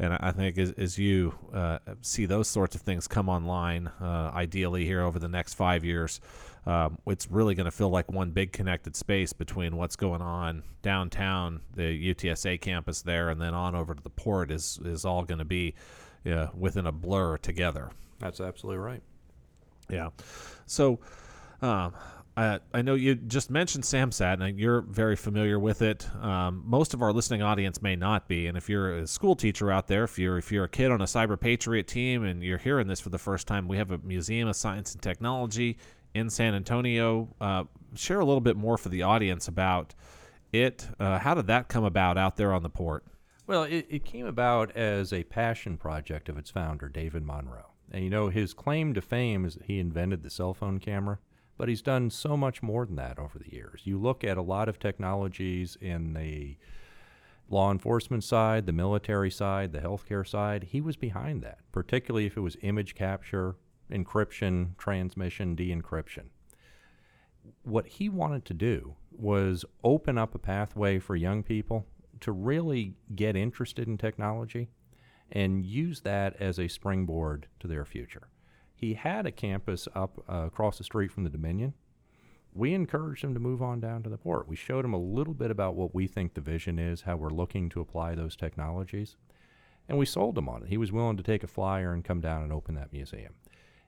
And 0.01 0.17
I 0.19 0.31
think 0.31 0.57
as, 0.57 0.71
as 0.71 0.97
you 0.97 1.35
uh, 1.53 1.77
see 2.01 2.25
those 2.25 2.47
sorts 2.47 2.73
of 2.73 2.81
things 2.81 3.07
come 3.07 3.29
online, 3.29 3.85
uh, 4.01 4.31
ideally 4.33 4.83
here 4.83 5.03
over 5.03 5.19
the 5.19 5.27
next 5.27 5.53
five 5.53 5.85
years, 5.85 6.19
um, 6.65 6.97
it's 7.05 7.29
really 7.29 7.53
going 7.53 7.65
to 7.65 7.71
feel 7.71 7.89
like 7.91 8.11
one 8.11 8.31
big 8.31 8.51
connected 8.51 8.95
space 8.95 9.31
between 9.31 9.77
what's 9.77 9.95
going 9.95 10.23
on 10.23 10.63
downtown, 10.81 11.61
the 11.75 12.13
UTSA 12.15 12.59
campus 12.61 13.03
there, 13.03 13.29
and 13.29 13.39
then 13.39 13.53
on 13.53 13.75
over 13.75 13.93
to 13.93 14.01
the 14.01 14.09
port 14.09 14.49
is 14.49 14.79
is 14.83 15.05
all 15.05 15.23
going 15.23 15.37
to 15.37 15.45
be 15.45 15.75
uh, 16.25 16.47
within 16.57 16.87
a 16.87 16.91
blur 16.91 17.37
together. 17.37 17.91
That's 18.17 18.41
absolutely 18.41 18.79
right. 18.79 19.03
Yeah. 19.87 20.09
So, 20.65 20.99
um, 21.61 21.93
I, 22.37 22.59
I 22.73 22.81
know 22.81 22.95
you 22.95 23.15
just 23.15 23.49
mentioned 23.49 23.83
SAMSAT, 23.83 24.41
and 24.41 24.57
you're 24.57 24.81
very 24.81 25.15
familiar 25.15 25.59
with 25.59 25.81
it. 25.81 26.07
Um, 26.21 26.63
most 26.65 26.93
of 26.93 27.01
our 27.01 27.11
listening 27.11 27.41
audience 27.41 27.81
may 27.81 27.95
not 27.95 28.27
be, 28.27 28.47
and 28.47 28.57
if 28.57 28.69
you're 28.69 28.99
a 28.99 29.07
school 29.07 29.35
teacher 29.35 29.69
out 29.69 29.87
there, 29.87 30.05
if 30.05 30.17
you're 30.17 30.37
if 30.37 30.51
you're 30.51 30.63
a 30.63 30.69
kid 30.69 30.91
on 30.91 31.01
a 31.01 31.05
Cyber 31.05 31.39
Patriot 31.39 31.87
team 31.87 32.23
and 32.23 32.41
you're 32.41 32.57
hearing 32.57 32.87
this 32.87 33.01
for 33.01 33.09
the 33.09 33.17
first 33.17 33.47
time, 33.47 33.67
we 33.67 33.77
have 33.77 33.91
a 33.91 33.97
Museum 33.97 34.47
of 34.47 34.55
Science 34.55 34.93
and 34.93 35.01
Technology 35.01 35.77
in 36.13 36.29
San 36.29 36.55
Antonio. 36.55 37.27
Uh, 37.41 37.65
share 37.95 38.19
a 38.19 38.25
little 38.25 38.41
bit 38.41 38.55
more 38.55 38.77
for 38.77 38.89
the 38.89 39.03
audience 39.03 39.47
about 39.47 39.93
it. 40.53 40.87
Uh, 40.99 41.19
how 41.19 41.33
did 41.33 41.47
that 41.47 41.67
come 41.67 41.83
about 41.83 42.17
out 42.17 42.37
there 42.37 42.53
on 42.53 42.63
the 42.63 42.69
port? 42.69 43.05
Well, 43.47 43.63
it, 43.63 43.87
it 43.89 44.05
came 44.05 44.25
about 44.25 44.75
as 44.77 45.11
a 45.11 45.23
passion 45.23 45.77
project 45.77 46.29
of 46.29 46.37
its 46.37 46.49
founder, 46.49 46.87
David 46.87 47.23
Monroe. 47.23 47.71
And 47.91 48.03
you 48.03 48.09
know, 48.09 48.29
his 48.29 48.53
claim 48.53 48.93
to 48.93 49.01
fame 49.01 49.43
is 49.43 49.55
that 49.55 49.65
he 49.65 49.79
invented 49.79 50.23
the 50.23 50.29
cell 50.29 50.53
phone 50.53 50.79
camera, 50.79 51.19
but 51.61 51.69
he's 51.69 51.83
done 51.83 52.09
so 52.09 52.35
much 52.35 52.63
more 52.63 52.87
than 52.87 52.95
that 52.95 53.19
over 53.19 53.37
the 53.37 53.53
years. 53.53 53.81
You 53.83 53.99
look 53.99 54.23
at 54.23 54.35
a 54.35 54.41
lot 54.41 54.67
of 54.67 54.79
technologies 54.79 55.77
in 55.79 56.13
the 56.13 56.57
law 57.51 57.71
enforcement 57.71 58.23
side, 58.23 58.65
the 58.65 58.71
military 58.71 59.29
side, 59.29 59.71
the 59.71 59.77
healthcare 59.77 60.27
side, 60.27 60.69
he 60.71 60.81
was 60.81 60.97
behind 60.97 61.43
that, 61.43 61.59
particularly 61.71 62.25
if 62.25 62.35
it 62.35 62.39
was 62.39 62.57
image 62.63 62.95
capture, 62.95 63.57
encryption, 63.91 64.75
transmission, 64.79 65.53
de 65.53 65.71
encryption 65.71 66.29
what 67.63 67.87
he 67.87 68.09
wanted 68.09 68.45
to 68.45 68.53
do 68.53 68.95
was 69.11 69.65
open 69.83 70.17
up 70.17 70.33
a 70.33 70.39
pathway 70.39 70.99
for 70.99 71.15
young 71.15 71.43
people 71.43 71.85
to 72.19 72.31
really 72.31 72.95
get 73.15 73.35
interested 73.35 73.87
in 73.87 73.97
technology 73.97 74.69
and 75.31 75.63
use 75.63 76.01
that 76.01 76.35
as 76.39 76.59
a 76.59 76.67
springboard 76.67 77.47
to 77.59 77.67
their 77.67 77.85
future. 77.85 78.27
He 78.81 78.95
had 78.95 79.27
a 79.27 79.31
campus 79.31 79.87
up 79.93 80.23
uh, 80.27 80.47
across 80.47 80.79
the 80.79 80.83
street 80.83 81.11
from 81.11 81.23
the 81.23 81.29
Dominion. 81.29 81.75
We 82.51 82.73
encouraged 82.73 83.23
him 83.23 83.35
to 83.35 83.39
move 83.39 83.61
on 83.61 83.79
down 83.79 84.01
to 84.01 84.09
the 84.09 84.17
port. 84.17 84.47
We 84.47 84.55
showed 84.55 84.83
him 84.83 84.95
a 84.95 84.97
little 84.97 85.35
bit 85.35 85.51
about 85.51 85.75
what 85.75 85.93
we 85.93 86.07
think 86.07 86.33
the 86.33 86.41
vision 86.41 86.79
is, 86.79 87.01
how 87.01 87.15
we're 87.15 87.29
looking 87.29 87.69
to 87.69 87.79
apply 87.79 88.15
those 88.15 88.35
technologies, 88.35 89.15
and 89.87 89.99
we 89.99 90.07
sold 90.07 90.35
him 90.35 90.49
on 90.49 90.63
it. 90.63 90.69
He 90.69 90.77
was 90.77 90.91
willing 90.91 91.15
to 91.17 91.23
take 91.23 91.43
a 91.43 91.47
flyer 91.47 91.93
and 91.93 92.03
come 92.03 92.21
down 92.21 92.41
and 92.41 92.51
open 92.51 92.73
that 92.73 92.91
museum. 92.91 93.35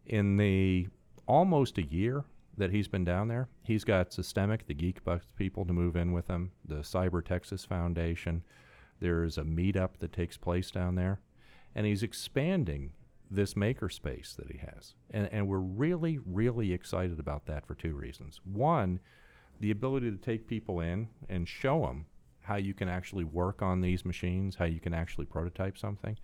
In 0.06 0.38
the 0.38 0.88
almost 1.28 1.80
a 1.80 1.84
year 1.84 2.26
that 2.56 2.70
he's 2.70 2.88
been 2.88 3.04
down 3.04 3.28
there. 3.30 3.50
He's 3.64 3.84
got 3.84 4.14
Systemic, 4.14 4.68
the 4.68 4.76
Geekbus 4.76 5.22
people, 5.36 5.66
to 5.66 5.74
move 5.74 5.96
in 5.96 6.12
with 6.12 6.28
him, 6.28 6.52
the 6.64 6.82
Cyber 6.82 7.26
Texas 7.26 7.66
Foundation. 7.66 8.44
There's 9.00 9.40
a 9.40 9.44
meetup 9.44 9.98
that 10.00 10.14
takes 10.14 10.38
place 10.38 10.70
down 10.70 10.94
there. 10.94 11.20
And 11.74 11.88
he's 11.88 12.04
expanding 12.04 12.92
this 13.34 13.56
makerspace 13.56 14.36
that 14.36 14.52
he 14.52 14.60
has. 14.60 14.94
And, 15.12 15.30
and 15.32 15.48
we're 15.48 15.58
really, 15.58 16.20
really 16.26 16.74
excited 16.74 17.20
about 17.20 17.46
that 17.48 17.66
for 17.66 17.76
two 17.76 17.94
reasons. 17.94 18.40
One, 18.44 19.00
the 19.60 19.72
ability 19.72 20.12
to 20.12 20.18
take 20.18 20.48
people 20.48 20.80
in 20.80 21.08
and 21.30 21.48
show 21.48 21.82
them 21.82 22.06
how 22.42 22.56
you 22.56 22.74
can 22.74 22.90
actually 22.90 23.24
work 23.24 23.62
on 23.62 23.82
these 23.82 24.06
machines, 24.06 24.56
how 24.56 24.66
you 24.66 24.80
can 24.80 24.94
actually 24.94 25.26
prototype 25.26 25.78
something. 25.78 26.18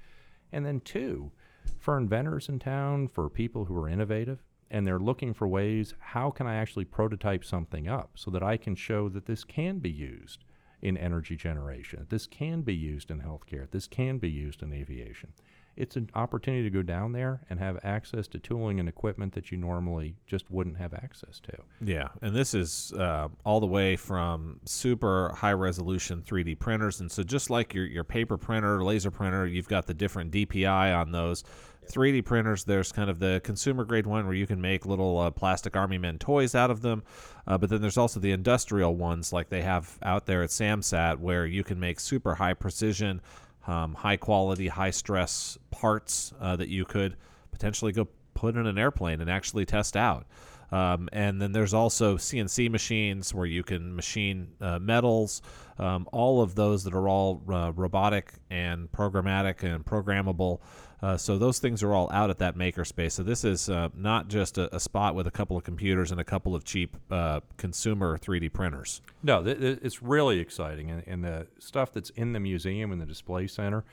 And 0.52 0.66
then 0.66 0.82
two, 0.82 1.32
for 1.78 1.98
inventors 1.98 2.50
in 2.50 2.60
town, 2.60 3.08
for 3.08 3.30
people 3.30 3.66
who 3.66 3.78
are 3.78 3.90
innovative, 3.90 4.44
and 4.72 4.86
they're 4.86 5.00
looking 5.00 5.34
for 5.34 5.48
ways 5.48 5.96
how 6.00 6.30
can 6.30 6.46
I 6.46 6.56
actually 6.56 6.86
prototype 6.86 7.44
something 7.44 7.88
up 7.88 8.12
so 8.16 8.30
that 8.32 8.44
I 8.44 8.58
can 8.58 8.76
show 8.76 9.10
that 9.10 9.26
this 9.26 9.44
can 9.44 9.80
be 9.80 9.90
used 9.90 10.44
in 10.82 10.98
energy 10.98 11.36
generation, 11.36 12.06
this 12.10 12.26
can 12.26 12.62
be 12.62 12.76
used 12.76 13.12
in 13.12 13.22
healthcare, 13.22 13.70
this 13.70 13.88
can 13.88 14.18
be 14.18 14.30
used 14.30 14.62
in 14.62 14.72
aviation. 14.72 15.34
It's 15.80 15.96
an 15.96 16.10
opportunity 16.14 16.64
to 16.64 16.70
go 16.70 16.82
down 16.82 17.14
there 17.14 17.42
and 17.50 17.58
have 17.60 17.80
access 17.84 18.28
to 18.28 18.40
tooling 18.40 18.80
and 18.80 18.90
equipment 18.90 19.34
that 19.34 19.50
you 19.52 19.58
normally 19.58 20.16
just 20.28 20.52
wouldn't 20.52 20.78
have 20.78 20.94
access 20.94 21.40
to. 21.40 21.58
Yeah, 21.82 22.10
and 22.22 22.36
this 22.36 22.54
is 22.54 22.92
uh, 22.94 23.30
all 23.46 23.60
the 23.60 23.66
way 23.66 23.96
from 23.96 24.60
super 24.66 25.34
high 25.36 25.54
resolution 25.54 26.22
3D 26.22 26.60
printers, 26.60 27.00
and 27.00 27.12
so 27.12 27.24
just 27.24 27.50
like 27.50 27.74
your 27.74 27.86
your 27.86 28.04
paper 28.04 28.38
printer, 28.38 28.84
laser 28.84 29.10
printer, 29.10 29.48
you've 29.48 29.70
got 29.70 29.88
the 29.88 29.94
different 29.94 30.32
DPI 30.32 30.96
on 30.96 31.12
those. 31.12 31.44
3D 31.90 32.24
printers, 32.24 32.64
there's 32.66 32.92
kind 32.92 33.10
of 33.10 33.20
the 33.20 33.42
consumer 33.44 33.84
grade 33.84 34.06
one 34.06 34.26
where 34.26 34.36
you 34.36 34.46
can 34.46 34.62
make 34.62 34.86
little 34.86 35.18
uh, 35.18 35.32
plastic 35.32 35.76
Army 35.76 35.98
Men 35.98 36.20
toys 36.20 36.54
out 36.54 36.70
of 36.70 36.82
them, 36.82 37.04
uh, 37.48 37.58
but 37.58 37.70
then 37.70 37.82
there's 37.82 37.98
also 37.98 38.20
the 38.20 38.32
industrial 38.32 38.96
ones 38.96 39.34
like 39.34 39.50
they 39.50 39.64
have 39.64 39.98
out 40.04 40.26
there 40.26 40.44
at 40.44 40.50
SAMSAT 40.50 41.18
where 41.18 41.46
you 41.46 41.64
can 41.64 41.80
make 41.80 42.00
super 42.00 42.36
high 42.36 42.54
precision, 42.54 43.22
um, 43.70 43.94
high 43.94 44.18
quality, 44.18 44.68
high 44.68 44.90
stress 44.90 45.58
parts 45.70 46.34
uh, 46.42 46.56
that 46.56 46.70
you 46.70 46.86
could 46.86 47.16
potentially 47.52 47.92
go 47.92 48.08
put 48.34 48.56
in 48.56 48.66
an 48.66 48.78
airplane 48.78 49.22
and 49.22 49.30
actually 49.30 49.66
test 49.66 49.96
out. 49.96 50.26
Um, 50.72 51.10
and 51.12 51.42
then 51.42 51.52
there's 51.52 51.74
also 51.74 52.18
CNC 52.18 52.70
machines 52.70 53.34
where 53.34 53.46
you 53.46 53.64
can 53.64 53.96
machine 53.96 54.50
uh, 54.62 54.80
metals, 54.80 55.42
um, 55.80 56.08
all 56.12 56.42
of 56.42 56.56
those 56.56 56.84
that 56.84 56.94
are 56.94 57.08
all 57.08 57.42
uh, 57.52 57.72
robotic 57.74 58.34
and 58.50 58.92
programmatic 58.92 59.64
and 59.64 59.86
programmable. 59.86 60.60
Uh, 61.02 61.16
so 61.16 61.38
those 61.38 61.60
things 61.60 61.82
are 61.82 61.94
all 61.94 62.10
out 62.12 62.30
at 62.30 62.40
that 62.40 62.58
makerspace. 62.58 63.14
So 63.14 63.24
this 63.24 63.44
is 63.46 63.70
uh, 63.70 63.90
not 63.96 64.28
just 64.28 64.58
a, 64.58 64.76
a, 64.76 64.80
spot 64.80 65.16
with 65.16 65.28
a 65.28 65.32
couple 65.32 65.56
of 65.56 65.64
computers 65.64 66.12
and 66.12 66.20
a 66.20 66.26
couple 66.26 66.56
of 66.56 66.66
cheap 66.66 66.98
uh, 67.10 67.40
consumer 67.56 68.18
3D 68.18 68.52
printers. 68.52 69.02
No, 69.24 69.42
th- 69.42 69.60
th- 69.60 69.80
it's 69.82 70.04
really 70.04 70.40
exciting, 70.40 70.92
and, 70.92 71.04
and, 71.08 71.24
the 71.24 71.48
stuff 71.58 71.94
that's 71.94 72.10
in 72.12 72.34
the 72.34 72.40
museum 72.40 72.92
and 72.92 73.02
the 73.02 73.06
display 73.06 73.48
center 73.48 73.86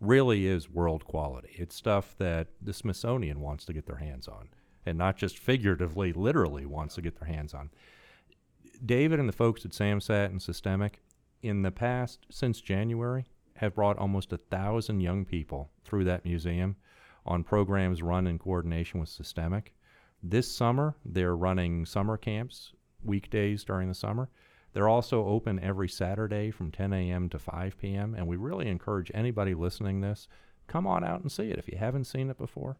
really 0.00 0.46
is 0.46 0.70
world 0.70 1.04
quality. 1.04 1.50
It's 1.56 1.74
stuff 1.74 2.14
that 2.18 2.48
the 2.62 2.72
Smithsonian 2.72 3.40
wants 3.40 3.64
to 3.66 3.72
get 3.72 3.86
their 3.86 3.96
hands 3.96 4.26
on, 4.26 4.48
and 4.86 4.98
not 4.98 5.16
just 5.16 5.38
figuratively, 5.38 6.12
literally 6.12 6.66
wants 6.66 6.94
to 6.94 7.02
get 7.02 7.18
their 7.18 7.28
hands 7.28 7.54
on. 7.54 7.70
David 8.84 9.20
and 9.20 9.28
the 9.28 9.32
folks 9.32 9.64
at 9.64 9.72
SAMSAT 9.72 10.26
and 10.26 10.42
Systemic, 10.42 11.00
in 11.42 11.62
the 11.62 11.70
past, 11.70 12.26
since 12.30 12.60
January, 12.60 13.26
have 13.56 13.74
brought 13.74 13.98
almost 13.98 14.32
a 14.32 14.38
thousand 14.38 15.00
young 15.00 15.24
people 15.24 15.70
through 15.84 16.04
that 16.04 16.24
museum 16.24 16.76
on 17.26 17.44
programs 17.44 18.02
run 18.02 18.26
in 18.26 18.38
coordination 18.38 19.00
with 19.00 19.08
Systemic. 19.08 19.74
This 20.22 20.50
summer, 20.50 20.96
they're 21.04 21.36
running 21.36 21.86
summer 21.86 22.16
camps 22.16 22.72
weekdays 23.02 23.64
during 23.64 23.88
the 23.88 23.94
summer. 23.94 24.30
They're 24.72 24.88
also 24.88 25.24
open 25.26 25.60
every 25.60 25.88
Saturday 25.88 26.50
from 26.50 26.72
10 26.72 26.92
a.m. 26.92 27.28
to 27.28 27.38
5 27.38 27.78
p.m. 27.78 28.14
And 28.14 28.26
we 28.26 28.36
really 28.36 28.66
encourage 28.66 29.10
anybody 29.14 29.54
listening 29.54 30.00
this, 30.00 30.26
come 30.66 30.86
on 30.86 31.04
out 31.04 31.20
and 31.20 31.30
see 31.30 31.50
it 31.50 31.58
if 31.58 31.68
you 31.68 31.78
haven't 31.78 32.04
seen 32.04 32.28
it 32.28 32.38
before. 32.38 32.76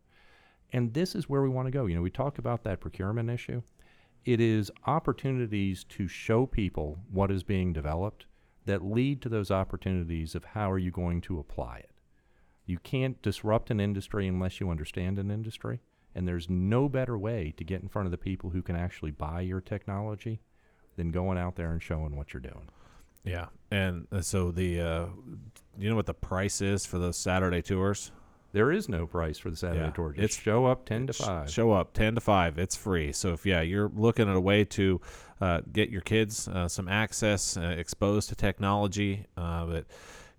And 0.75 0.93
this 0.93 1.15
is 1.15 1.29
where 1.29 1.41
we 1.41 1.49
want 1.49 1.67
to 1.69 1.71
go. 1.71 1.87
You 1.87 1.95
know, 1.95 2.03
we 2.03 2.11
talk 2.11 2.37
about 2.37 2.65
that 2.65 2.81
procurement 2.81 3.31
issue. 3.31 3.63
It 4.25 4.41
is 4.41 4.73
opportunities 4.87 5.85
to 5.85 6.09
show 6.09 6.47
people 6.47 6.99
what 7.13 7.31
is 7.31 7.45
being 7.45 7.73
developed 7.73 8.27
that 8.67 8.85
lead 8.85 9.23
to 9.23 9.29
those 9.29 9.53
opportunities 9.53 10.35
of 10.35 10.45
how 10.47 10.69
are 10.69 10.79
you 10.79 10.91
going 10.91 11.21
to 11.21 11.39
apply 11.39 11.79
it. 11.79 11.93
You 12.67 12.79
can't 12.79 13.23
disrupt 13.23 13.71
an 13.71 13.79
industry 13.79 14.27
unless 14.27 14.59
you 14.59 14.69
understand 14.69 15.21
an 15.21 15.31
industry. 15.31 15.81
And 16.13 16.27
there's 16.27 16.51
no 16.51 16.89
better 16.89 17.17
way 17.17 17.55
to 17.57 17.63
get 17.63 17.83
in 17.83 17.89
front 17.89 18.07
of 18.07 18.11
the 18.11 18.19
people 18.19 18.51
who 18.51 18.63
can 18.63 18.75
actually 18.75 19.13
buy 19.13 19.43
your 19.43 19.61
technology 19.61 20.41
than 20.97 21.13
going 21.13 21.39
out 21.39 21.55
there 21.55 21.71
and 21.71 21.81
showing 21.81 22.17
what 22.17 22.33
you're 22.33 22.41
doing. 22.41 22.69
Yeah, 23.23 23.47
and 23.71 24.07
so 24.23 24.51
the 24.51 24.81
uh, 24.81 25.07
you 25.79 25.89
know 25.89 25.97
what 25.97 26.07
the 26.07 26.15
price 26.15 26.61
is 26.61 26.85
for 26.85 26.99
those 26.99 27.17
Saturday 27.17 27.63
tours? 27.63 28.11
There 28.55 28.71
is 28.71 28.89
no 28.89 29.05
price 29.05 29.37
for 29.37 29.51
the 29.51 29.57
Saturday 29.57 29.81
yeah, 29.81 29.91
tour. 29.91 30.13
Just 30.13 30.25
it's 30.25 30.41
show 30.41 30.65
up 30.65 30.87
ten 30.87 31.09
to 31.09 31.13
five. 31.13 31.51
Show 31.51 31.73
up 31.73 31.93
ten 31.93 32.15
to 32.15 32.21
five. 32.21 32.57
It's 32.57 32.77
free. 32.77 33.11
So 33.11 33.33
if 33.33 33.45
yeah, 33.45 33.63
you're 33.63 33.91
looking 33.97 34.31
at 34.31 34.37
a 34.37 34.41
way 34.41 34.65
to 34.65 35.01
uh, 35.41 35.63
get 35.73 35.91
your 35.91 36.03
kids 36.03 36.47
uh, 36.47 36.69
some 36.69 36.87
access, 36.87 37.57
uh, 37.57 37.75
exposed 37.77 38.29
to 38.29 38.37
technology, 38.37 39.27
uh, 39.37 39.67
but 39.67 39.87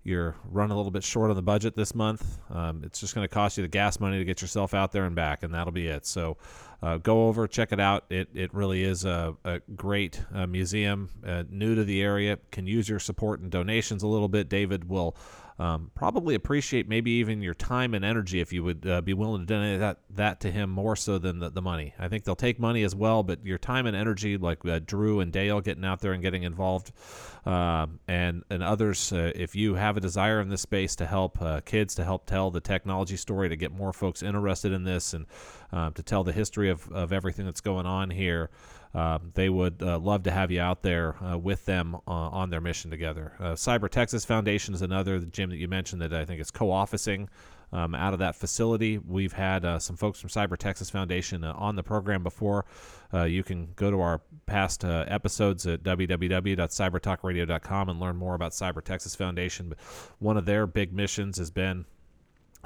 you're 0.02 0.34
running 0.50 0.72
a 0.72 0.76
little 0.76 0.90
bit 0.90 1.04
short 1.04 1.28
on 1.28 1.36
the 1.36 1.42
budget 1.42 1.74
this 1.74 1.94
month. 1.94 2.38
Um, 2.48 2.82
it's 2.84 3.00
just 3.00 3.14
going 3.14 3.24
to 3.24 3.28
cost 3.28 3.58
you 3.58 3.62
the 3.62 3.68
gas 3.68 4.00
money 4.00 4.16
to 4.16 4.24
get 4.24 4.40
yourself 4.40 4.72
out 4.72 4.92
there 4.92 5.04
and 5.04 5.14
back, 5.14 5.42
and 5.42 5.52
that'll 5.52 5.72
be 5.72 5.88
it. 5.88 6.06
So 6.06 6.38
uh, 6.80 6.96
go 6.96 7.26
over, 7.28 7.46
check 7.46 7.70
it 7.70 7.80
out. 7.80 8.04
It, 8.08 8.30
it 8.32 8.54
really 8.54 8.82
is 8.82 9.04
a, 9.04 9.36
a 9.44 9.60
great 9.74 10.22
uh, 10.32 10.46
museum, 10.46 11.10
uh, 11.26 11.44
new 11.50 11.74
to 11.74 11.84
the 11.84 12.00
area. 12.00 12.38
Can 12.50 12.66
use 12.66 12.88
your 12.88 13.00
support 13.00 13.40
and 13.40 13.50
donations 13.50 14.02
a 14.02 14.06
little 14.06 14.28
bit. 14.28 14.48
David 14.48 14.88
will 14.88 15.16
um, 15.58 15.90
probably 15.94 16.34
appreciate 16.34 16.88
maybe 16.88 17.12
even 17.12 17.40
your 17.40 17.54
time 17.54 17.94
and 17.94 18.04
energy 18.04 18.40
if 18.40 18.52
you 18.52 18.62
would 18.62 18.86
uh, 18.86 19.00
be 19.00 19.14
willing 19.14 19.40
to 19.40 19.46
donate 19.46 19.80
that, 19.80 20.00
that 20.10 20.40
to 20.40 20.50
him 20.50 20.68
more 20.68 20.96
so 20.96 21.18
than 21.18 21.38
the, 21.38 21.50
the 21.50 21.62
money. 21.62 21.94
I 21.98 22.08
think 22.08 22.24
they'll 22.24 22.36
take 22.36 22.60
money 22.60 22.82
as 22.82 22.94
well, 22.94 23.22
but 23.22 23.44
your 23.44 23.56
time 23.56 23.86
and 23.86 23.96
energy, 23.96 24.36
like 24.36 24.64
uh, 24.66 24.80
Drew 24.84 25.20
and 25.20 25.32
Dale 25.32 25.62
getting 25.62 25.84
out 25.84 26.00
there 26.00 26.12
and 26.12 26.22
getting 26.22 26.42
involved, 26.42 26.92
uh, 27.46 27.86
and 28.06 28.44
and 28.50 28.62
others, 28.62 29.12
uh, 29.12 29.32
if 29.34 29.56
you 29.56 29.74
have 29.74 29.96
a 29.96 30.00
desire 30.00 30.40
in 30.40 30.48
this 30.50 30.62
space 30.62 30.94
to 30.96 31.06
help 31.06 31.40
uh, 31.40 31.60
kids, 31.62 31.94
to 31.94 32.04
help 32.04 32.26
tell 32.26 32.50
the 32.50 32.60
technology 32.60 33.16
story, 33.16 33.48
to 33.48 33.56
get 33.56 33.72
more 33.72 33.92
folks 33.92 34.22
interested 34.22 34.72
in 34.72 34.84
this, 34.84 35.14
and 35.14 35.26
uh, 35.72 35.90
to 35.90 36.02
tell 36.02 36.22
the 36.22 36.32
history 36.32 36.68
of, 36.68 36.90
of 36.92 37.12
everything 37.12 37.46
that's 37.46 37.62
going 37.62 37.86
on 37.86 38.10
here. 38.10 38.50
Uh, 38.94 39.18
they 39.34 39.48
would 39.48 39.82
uh, 39.82 39.98
love 39.98 40.22
to 40.22 40.30
have 40.30 40.50
you 40.50 40.60
out 40.60 40.82
there 40.82 41.22
uh, 41.22 41.36
with 41.36 41.64
them 41.66 41.94
uh, 41.94 42.10
on 42.10 42.50
their 42.50 42.60
mission 42.60 42.90
together. 42.90 43.34
Uh, 43.38 43.52
Cyber 43.52 43.90
Texas 43.90 44.24
Foundation 44.24 44.74
is 44.74 44.82
another 44.82 45.20
gym 45.20 45.50
that 45.50 45.56
you 45.56 45.68
mentioned 45.68 46.02
that 46.02 46.14
I 46.14 46.24
think 46.24 46.40
is 46.40 46.50
co-officing 46.50 47.28
um, 47.72 47.94
out 47.94 48.12
of 48.12 48.18
that 48.20 48.36
facility. 48.36 48.98
We've 48.98 49.34
had 49.34 49.64
uh, 49.64 49.78
some 49.78 49.96
folks 49.96 50.20
from 50.20 50.30
Cyber 50.30 50.56
Texas 50.56 50.88
Foundation 50.88 51.44
on 51.44 51.76
the 51.76 51.82
program 51.82 52.22
before. 52.22 52.64
you 53.26 53.42
can 53.42 53.68
go 53.76 53.90
to 53.90 54.00
our 54.00 54.22
past 54.46 54.84
episodes 54.84 55.66
at 55.66 55.82
www.cybertalkradio.com 55.82 57.88
and 57.88 58.00
learn 58.00 58.16
more 58.16 58.34
about 58.34 58.52
Cyber 58.52 58.82
Texas 58.82 59.14
Foundation. 59.14 59.70
But 59.70 59.78
one 60.18 60.36
of 60.36 60.46
their 60.46 60.66
big 60.66 60.92
missions 60.92 61.38
has 61.38 61.50
been 61.50 61.86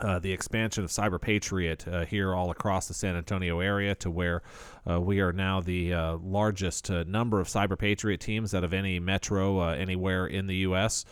uh, 0.01 0.19
the 0.19 0.33
expansion 0.33 0.85
of 0.85 0.91
Cyber 0.91 1.21
Patriot 1.21 1.87
uh, 1.87 2.05
here 2.05 2.35
all 2.35 2.51
across 2.51 2.89
the 2.89 2.95
San 2.95 3.17
Antonio 3.17 3.61
area 3.61 3.95
to 3.97 4.11
where 4.11 4.43
uh, 4.89 5.01
we 5.01 5.21
are 5.21 5.33
now 5.33 5.61
the 5.61 5.93
uh, 5.93 6.17
largest 6.19 6.91
uh, 6.91 7.05
number 7.07 7.41
of 7.41 7.49
Cyber 7.49 7.79
Patriot 7.79 8.21
teams 8.21 8.55
out 8.55 8.65
of 8.65 8.73
any 8.73 8.99
metro 8.99 9.61
anywhere 9.71 10.27
in 10.27 10.47
the 10.47 10.57
U.S. 10.57 11.05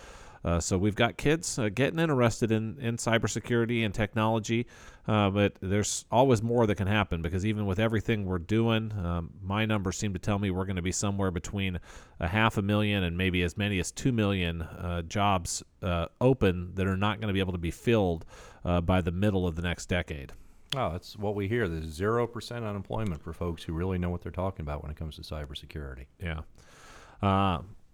So 0.60 0.78
we've 0.78 0.94
got 0.94 1.18
kids 1.18 1.58
getting 1.74 1.98
interested 1.98 2.50
in, 2.50 2.78
in 2.80 2.96
cybersecurity 2.96 3.84
and 3.84 3.92
technology, 3.92 4.66
but 5.06 5.56
there's 5.60 6.06
always 6.10 6.42
more 6.42 6.66
that 6.66 6.76
can 6.76 6.86
happen 6.86 7.20
because 7.20 7.44
even 7.44 7.66
with 7.66 7.78
everything 7.78 8.24
we're 8.24 8.38
doing, 8.38 8.92
um, 8.92 9.30
my 9.42 9.66
numbers 9.66 9.98
seem 9.98 10.14
to 10.14 10.18
tell 10.18 10.38
me 10.38 10.50
we're 10.50 10.64
going 10.64 10.76
to 10.76 10.82
be 10.82 10.92
somewhere 10.92 11.30
between 11.30 11.78
a 12.18 12.28
half 12.28 12.56
a 12.56 12.62
million 12.62 13.04
and 13.04 13.18
maybe 13.18 13.42
as 13.42 13.58
many 13.58 13.78
as 13.78 13.92
two 13.92 14.10
million 14.10 14.66
jobs 15.06 15.62
open 16.18 16.70
that 16.76 16.86
are 16.86 16.96
not 16.96 17.20
going 17.20 17.28
to 17.28 17.34
be 17.34 17.40
able 17.40 17.52
to 17.52 17.58
be 17.58 17.70
filled 17.70 18.24
uh, 18.68 18.80
by 18.80 19.00
the 19.00 19.12
middle 19.12 19.46
of 19.46 19.56
the 19.56 19.62
next 19.62 19.86
decade. 19.86 20.32
Oh, 20.76 20.92
that's 20.92 21.16
what 21.16 21.34
we 21.34 21.48
hear. 21.48 21.66
There's 21.68 21.86
zero 21.86 22.26
percent 22.26 22.64
unemployment 22.64 23.22
for 23.22 23.32
folks 23.32 23.62
who 23.62 23.72
really 23.72 23.98
know 23.98 24.10
what 24.10 24.20
they're 24.20 24.30
talking 24.30 24.62
about 24.62 24.82
when 24.82 24.90
it 24.90 24.96
comes 24.96 25.16
to 25.16 25.22
cybersecurity. 25.22 26.06
Yeah. 26.20 26.42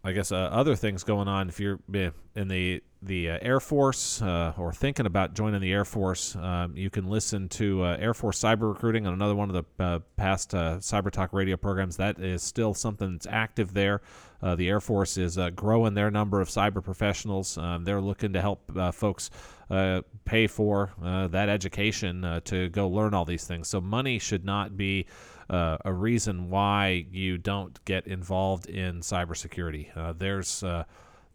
I 0.06 0.12
guess 0.12 0.32
uh, 0.32 0.36
other 0.36 0.76
things 0.76 1.02
going 1.02 1.28
on 1.28 1.48
if 1.48 1.58
you're 1.58 1.80
in 1.90 2.48
the 2.48 2.82
the 3.00 3.30
uh, 3.30 3.38
Air 3.40 3.58
Force 3.58 4.20
uh, 4.20 4.52
or 4.58 4.72
thinking 4.72 5.06
about 5.06 5.34
joining 5.34 5.62
the 5.62 5.72
Air 5.72 5.86
Force, 5.86 6.36
um, 6.36 6.76
you 6.76 6.90
can 6.90 7.08
listen 7.08 7.48
to 7.50 7.82
uh, 7.82 7.96
Air 7.98 8.12
Force 8.12 8.40
Cyber 8.40 8.72
Recruiting 8.72 9.06
on 9.06 9.14
another 9.14 9.34
one 9.34 9.50
of 9.50 9.64
the 9.76 9.82
uh, 9.82 9.98
past 10.16 10.54
uh, 10.54 10.76
Cyber 10.78 11.10
Talk 11.10 11.32
radio 11.32 11.56
programs. 11.56 11.96
That 11.96 12.18
is 12.18 12.42
still 12.42 12.74
something 12.74 13.12
that's 13.12 13.26
active 13.26 13.72
there. 13.72 14.02
the 14.42 14.68
Air 14.68 14.80
Force 14.80 15.16
is 15.16 15.38
growing 15.54 15.94
their 15.94 16.10
number 16.10 16.42
of 16.42 16.48
cyber 16.48 16.84
professionals. 16.84 17.56
Um, 17.56 17.84
they're 17.84 18.02
looking 18.02 18.34
to 18.34 18.42
help 18.42 18.70
folks 18.94 19.30
pay 20.24 20.46
for 20.46 20.92
uh, 21.02 21.28
that 21.28 21.48
education 21.48 22.40
to 22.44 22.68
go 22.70 22.88
learn 22.88 23.14
all 23.14 23.24
these 23.24 23.46
things. 23.46 23.68
So 23.68 23.80
money 23.80 24.18
should 24.18 24.44
not 24.44 24.76
be 24.76 25.06
uh, 25.50 25.78
a 25.84 25.92
reason 25.92 26.50
why 26.50 27.06
you 27.10 27.38
don't 27.38 27.82
get 27.84 28.06
involved 28.06 28.66
in 28.66 29.00
cybersecurity. 29.00 29.96
Uh, 29.96 30.12
there's 30.16 30.62
uh, 30.62 30.84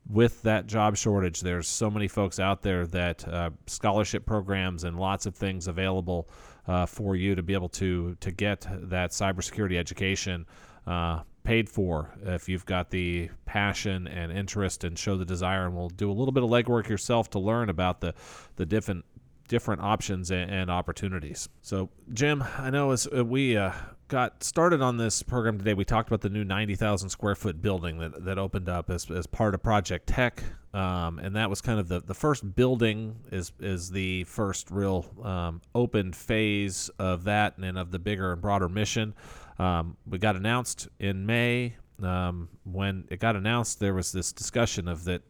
with 0.10 0.42
that 0.42 0.66
job 0.66 0.98
shortage, 0.98 1.42
there's 1.42 1.68
so 1.68 1.90
many 1.90 2.08
folks 2.08 2.40
out 2.40 2.62
there 2.62 2.88
that 2.88 3.28
uh, 3.28 3.52
scholarship 3.68 4.26
programs 4.26 4.84
and 4.84 4.98
lots 4.98 5.26
of 5.26 5.36
things 5.36 5.68
available 5.68 6.28
uh, 6.68 6.86
for 6.86 7.16
you 7.16 7.36
to 7.36 7.44
be 7.44 7.54
able 7.54 7.70
to 7.70 8.16
to 8.20 8.32
get 8.32 8.66
that 8.70 9.12
cybersecurity 9.12 9.78
education 9.78 10.46
uh, 10.88 11.22
paid 11.50 11.68
for 11.68 12.14
if 12.28 12.48
you've 12.48 12.68
got 12.68 12.92
the 12.92 13.28
passion 13.46 14.08
and 14.08 14.32
interest 14.32 14.84
and 14.84 15.00
show 15.00 15.18
the 15.18 15.26
desire 15.26 15.66
and 15.66 15.76
we'll 15.76 15.90
do 15.90 16.12
a 16.12 16.14
little 16.14 16.32
bit 16.32 16.44
of 16.44 16.50
legwork 16.52 16.88
yourself 16.88 17.28
to 17.28 17.40
learn 17.40 17.70
about 17.70 18.02
the 18.02 18.14
the 18.58 18.68
different 18.68 19.04
different 19.48 19.82
options 19.82 20.30
and, 20.30 20.52
and 20.52 20.70
opportunities 20.70 21.50
so 21.64 21.90
jim 22.14 22.44
i 22.60 22.70
know 22.70 22.92
as 22.92 23.10
we 23.10 23.58
uh, 23.58 23.72
got 24.10 24.44
started 24.44 24.82
on 24.82 24.98
this 24.98 25.24
program 25.24 25.58
today, 25.58 25.74
we 25.74 25.86
talked 25.86 26.10
about 26.10 26.22
the 26.22 26.30
new 26.30 26.44
90,000 26.44 27.10
square 27.10 27.36
foot 27.36 27.62
building 27.62 28.00
that, 28.00 28.26
that 28.26 28.38
opened 28.38 28.68
up 28.68 28.90
as, 28.90 29.10
as 29.10 29.26
part 29.28 29.54
of 29.54 29.64
Project 29.64 30.08
Tech. 30.08 30.44
Um, 30.74 31.20
and 31.20 31.36
that 31.36 31.50
was 31.50 31.62
kind 31.62 31.80
of 31.80 31.88
the, 31.88 32.02
the 32.02 32.14
first 32.14 32.56
building 32.56 33.16
is, 33.32 33.54
is 33.60 33.90
the 33.90 34.24
first 34.26 34.70
real 34.70 35.06
um, 35.24 35.62
open 35.74 36.12
phase 36.12 36.90
of 37.00 37.24
that 37.26 37.58
and 37.58 37.78
of 37.78 37.92
the 37.92 38.00
bigger 38.00 38.34
and 38.34 38.42
broader 38.42 38.68
mission. 38.68 39.14
Um, 39.60 39.98
we 40.08 40.18
got 40.18 40.36
announced 40.36 40.88
in 41.00 41.26
May. 41.26 41.76
Um, 42.02 42.48
when 42.64 43.06
it 43.10 43.20
got 43.20 43.36
announced, 43.36 43.80
there 43.80 43.94
was 43.94 44.12
this 44.12 44.32
discussion 44.32 44.88
of 44.88 45.04
that 45.04 45.22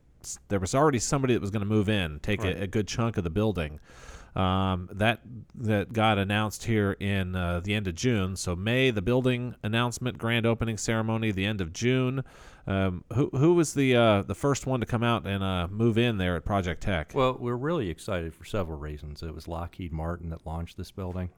there 0.50 0.60
was 0.60 0.76
already 0.76 1.00
somebody 1.00 1.34
that 1.34 1.42
was 1.42 1.50
going 1.50 1.62
to 1.62 1.68
move 1.68 1.90
in, 1.90 2.20
take 2.20 2.44
right. 2.44 2.58
a, 2.58 2.64
a 2.64 2.68
good 2.68 2.88
chunk 2.88 3.18
of 3.18 3.24
the 3.24 3.30
building. 3.30 3.80
Um, 4.36 4.90
that 4.94 5.22
that 5.56 5.92
got 5.92 6.20
announced 6.20 6.66
here 6.66 6.92
in 6.94 7.36
uh, 7.36 7.62
the 7.62 7.74
end 7.74 7.88
of 7.88 7.96
June. 7.96 8.36
So 8.36 8.56
May, 8.56 8.92
the 8.92 9.02
building 9.02 9.56
announcement, 9.64 10.18
grand 10.18 10.46
opening 10.46 10.78
ceremony, 10.78 11.32
the 11.32 11.46
end 11.46 11.62
of 11.62 11.74
June. 11.74 12.24
Um, 12.68 13.04
who 13.14 13.30
who 13.30 13.56
was 13.56 13.74
the 13.74 13.96
uh, 13.96 14.22
the 14.22 14.36
first 14.36 14.68
one 14.68 14.80
to 14.82 14.86
come 14.86 15.04
out 15.04 15.26
and 15.26 15.44
uh, 15.44 15.68
move 15.72 15.98
in 15.98 16.18
there 16.20 16.36
at 16.36 16.46
Project 16.46 16.84
Tech? 16.84 17.14
Well, 17.16 17.38
we're 17.40 17.56
really 17.56 17.90
excited 17.90 18.36
for 18.36 18.46
several 18.46 18.78
reasons. 18.78 19.24
It 19.24 19.34
was 19.34 19.48
Lockheed 19.48 19.92
Martin 19.92 20.30
that 20.30 20.46
launched 20.46 20.78
this 20.78 20.92
building, 20.92 21.32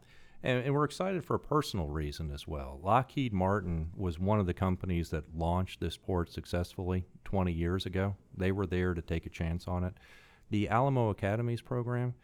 And, 0.44 0.64
and, 0.66 0.74
we're 0.74 0.86
excited 0.86 1.24
for 1.24 1.36
a 1.36 1.40
personal 1.40 1.88
reason 1.88 2.32
as 2.32 2.48
well. 2.48 2.80
Lockheed 2.82 3.32
Martin 3.32 3.92
was 3.96 4.18
one 4.18 4.40
of 4.40 4.48
the 4.48 4.54
companies 4.54 5.10
that 5.12 5.36
launched 5.36 5.80
this 5.80 5.98
port 5.98 6.32
successfully 6.32 7.06
20 7.26 7.52
years 7.52 7.86
ago. 7.86 8.16
They 8.36 8.52
were 8.52 8.66
there 8.66 8.96
to 8.96 9.02
take 9.02 9.28
a 9.28 9.30
chance 9.30 9.68
on 9.68 9.84
it. 9.84 9.94
The 10.50 10.68
Alamo 10.68 11.10
Academies 11.10 11.62
program 11.62 12.16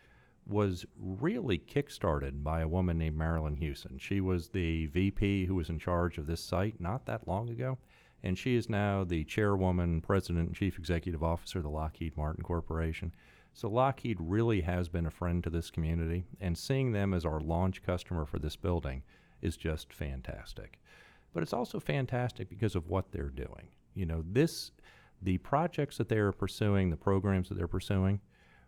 was 0.48 0.86
really 0.98 1.60
kickstarted 1.60 2.44
by 2.44 2.62
a 2.62 2.68
woman 2.68 2.98
named 2.98 3.18
Marillyn 3.18 3.58
Hewson. 3.58 3.98
She 4.00 4.22
was 4.22 4.50
the 4.50 4.88
VP 4.88 5.46
who 5.46 5.56
was 5.56 5.70
in 5.70 5.78
charge 5.78 6.18
of 6.18 6.26
this 6.26 6.44
site 6.44 6.80
not 6.80 7.06
that 7.06 7.28
long 7.28 7.50
ago, 7.50 7.78
and 8.24 8.38
she 8.38 8.56
is 8.56 8.70
now 8.70 9.04
the 9.04 9.26
chairwoman, 9.26 10.02
president, 10.02 10.48
and 10.48 10.56
chief 10.56 10.80
executive 10.80 11.22
officer 11.22 11.60
of 11.60 11.64
the 11.64 11.70
Lockheed 11.70 12.18
Martin 12.18 12.44
Corporation. 12.44 13.14
So 13.58 13.68
Lockheed 13.68 14.18
really 14.20 14.62
has 14.62 14.88
been 14.88 15.08
a 15.08 15.10
friend 15.10 15.44
to 15.44 15.50
this 15.50 15.72
community, 15.72 16.26
and 16.40 16.56
seeing 16.56 16.92
them 16.92 17.12
as 17.12 17.26
our 17.26 17.40
launch 17.40 17.82
customer 17.82 18.24
for 18.24 18.38
this 18.38 18.56
building 18.56 19.02
is 19.42 19.58
just 19.58 19.92
fantastic. 19.92 20.80
But 21.34 21.42
it's 21.42 21.54
also 21.54 21.80
fantastic 21.80 22.50
because 22.50 22.76
of 22.76 22.88
what 22.88 23.12
they're 23.12 23.32
doing. 23.32 23.70
You 23.96 24.06
know, 24.06 24.24
this 24.24 24.70
the 25.24 25.40
projects 25.40 25.98
that 25.98 26.08
they're 26.08 26.32
pursuing, 26.32 26.92
the 26.92 26.98
programs 26.98 27.50
that 27.50 27.56
they're 27.56 27.68
pursuing, 27.68 28.22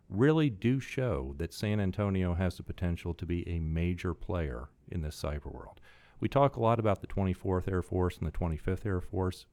really 0.08 0.50
do 0.50 0.80
show 0.80 1.36
that 1.38 1.54
San 1.54 1.78
Antonio 1.78 2.34
has 2.34 2.56
the 2.56 2.64
potential 2.64 3.14
to 3.14 3.24
be 3.24 3.48
a 3.48 3.60
major 3.60 4.12
player 4.12 4.70
in 4.88 5.02
this 5.02 5.22
cyber 5.22 5.54
world. 5.54 5.80
We 6.18 6.28
talk 6.28 6.56
a 6.56 6.60
lot 6.60 6.80
about 6.80 7.00
the 7.00 7.06
24th 7.06 7.68
Air 7.68 7.82
Force 7.82 8.18
and 8.18 8.26
the 8.26 8.36
25th 8.36 8.84
Air 8.84 9.00
Force. 9.00 9.46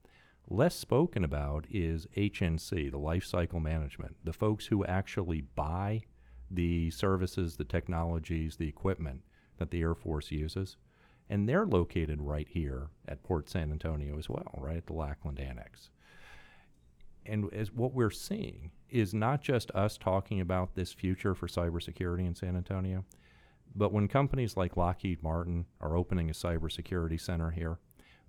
Less 0.49 0.75
spoken 0.75 1.25
about 1.25 1.65
is 1.69 2.07
HNC, 2.15 2.89
the 2.91 2.97
life 2.97 3.25
cycle 3.25 3.59
management, 3.59 4.15
the 4.23 4.31
folks 4.31 4.67
who 4.67 4.85
actually 4.85 5.41
buy 5.41 6.03
the 6.49 6.89
services, 6.91 7.57
the 7.57 7.65
technologies, 7.65 8.55
the 8.55 8.69
equipment 8.69 9.23
that 9.57 9.71
the 9.71 9.81
Air 9.81 9.95
Force 9.95 10.31
uses. 10.31 10.77
And 11.29 11.49
they're 11.49 11.65
located 11.65 12.21
right 12.21 12.47
here 12.49 12.87
at 13.05 13.23
Port 13.23 13.49
San 13.49 13.71
Antonio 13.73 14.17
as 14.17 14.29
well, 14.29 14.57
right 14.57 14.77
at 14.77 14.87
the 14.87 14.93
Lackland 14.93 15.39
Annex. 15.39 15.89
And 17.25 17.53
as 17.53 17.73
what 17.73 17.93
we're 17.93 18.09
seeing 18.09 18.71
is 18.89 19.13
not 19.13 19.41
just 19.41 19.69
us 19.71 19.97
talking 19.97 20.39
about 20.39 20.75
this 20.75 20.93
future 20.93 21.35
for 21.35 21.47
cybersecurity 21.47 22.25
in 22.25 22.35
San 22.35 22.55
Antonio, 22.55 23.03
but 23.75 23.91
when 23.91 24.07
companies 24.07 24.55
like 24.55 24.77
Lockheed 24.77 25.21
Martin 25.21 25.65
are 25.81 25.97
opening 25.97 26.29
a 26.29 26.33
cybersecurity 26.33 27.19
center 27.19 27.51
here, 27.51 27.79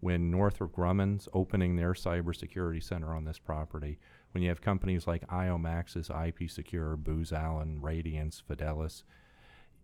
when 0.01 0.31
Northrop 0.31 0.75
Grumman's 0.75 1.29
opening 1.33 1.77
their 1.77 1.93
cybersecurity 1.93 2.83
center 2.83 3.15
on 3.15 3.25
this 3.25 3.39
property, 3.39 3.99
when 4.33 4.43
you 4.43 4.49
have 4.49 4.61
companies 4.61 5.07
like 5.07 5.27
IOMaxis, 5.29 6.11
IP 6.29 6.51
Secure, 6.51 6.97
Booz 6.97 7.33
Allen, 7.33 7.81
Radiance, 7.81 8.43
Fidelis, 8.49 9.03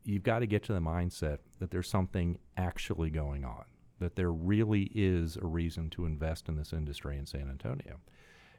you've 0.04 0.22
got 0.22 0.40
to 0.40 0.46
get 0.46 0.62
to 0.64 0.72
the 0.72 0.80
mindset 0.80 1.38
that 1.58 1.70
there's 1.70 1.88
something 1.88 2.38
actually 2.56 3.10
going 3.10 3.44
on, 3.44 3.64
that 3.98 4.16
there 4.16 4.32
really 4.32 4.90
is 4.94 5.36
a 5.36 5.46
reason 5.46 5.90
to 5.90 6.04
invest 6.04 6.48
in 6.48 6.56
this 6.56 6.72
industry 6.72 7.16
in 7.18 7.26
San 7.26 7.48
Antonio. 7.48 7.98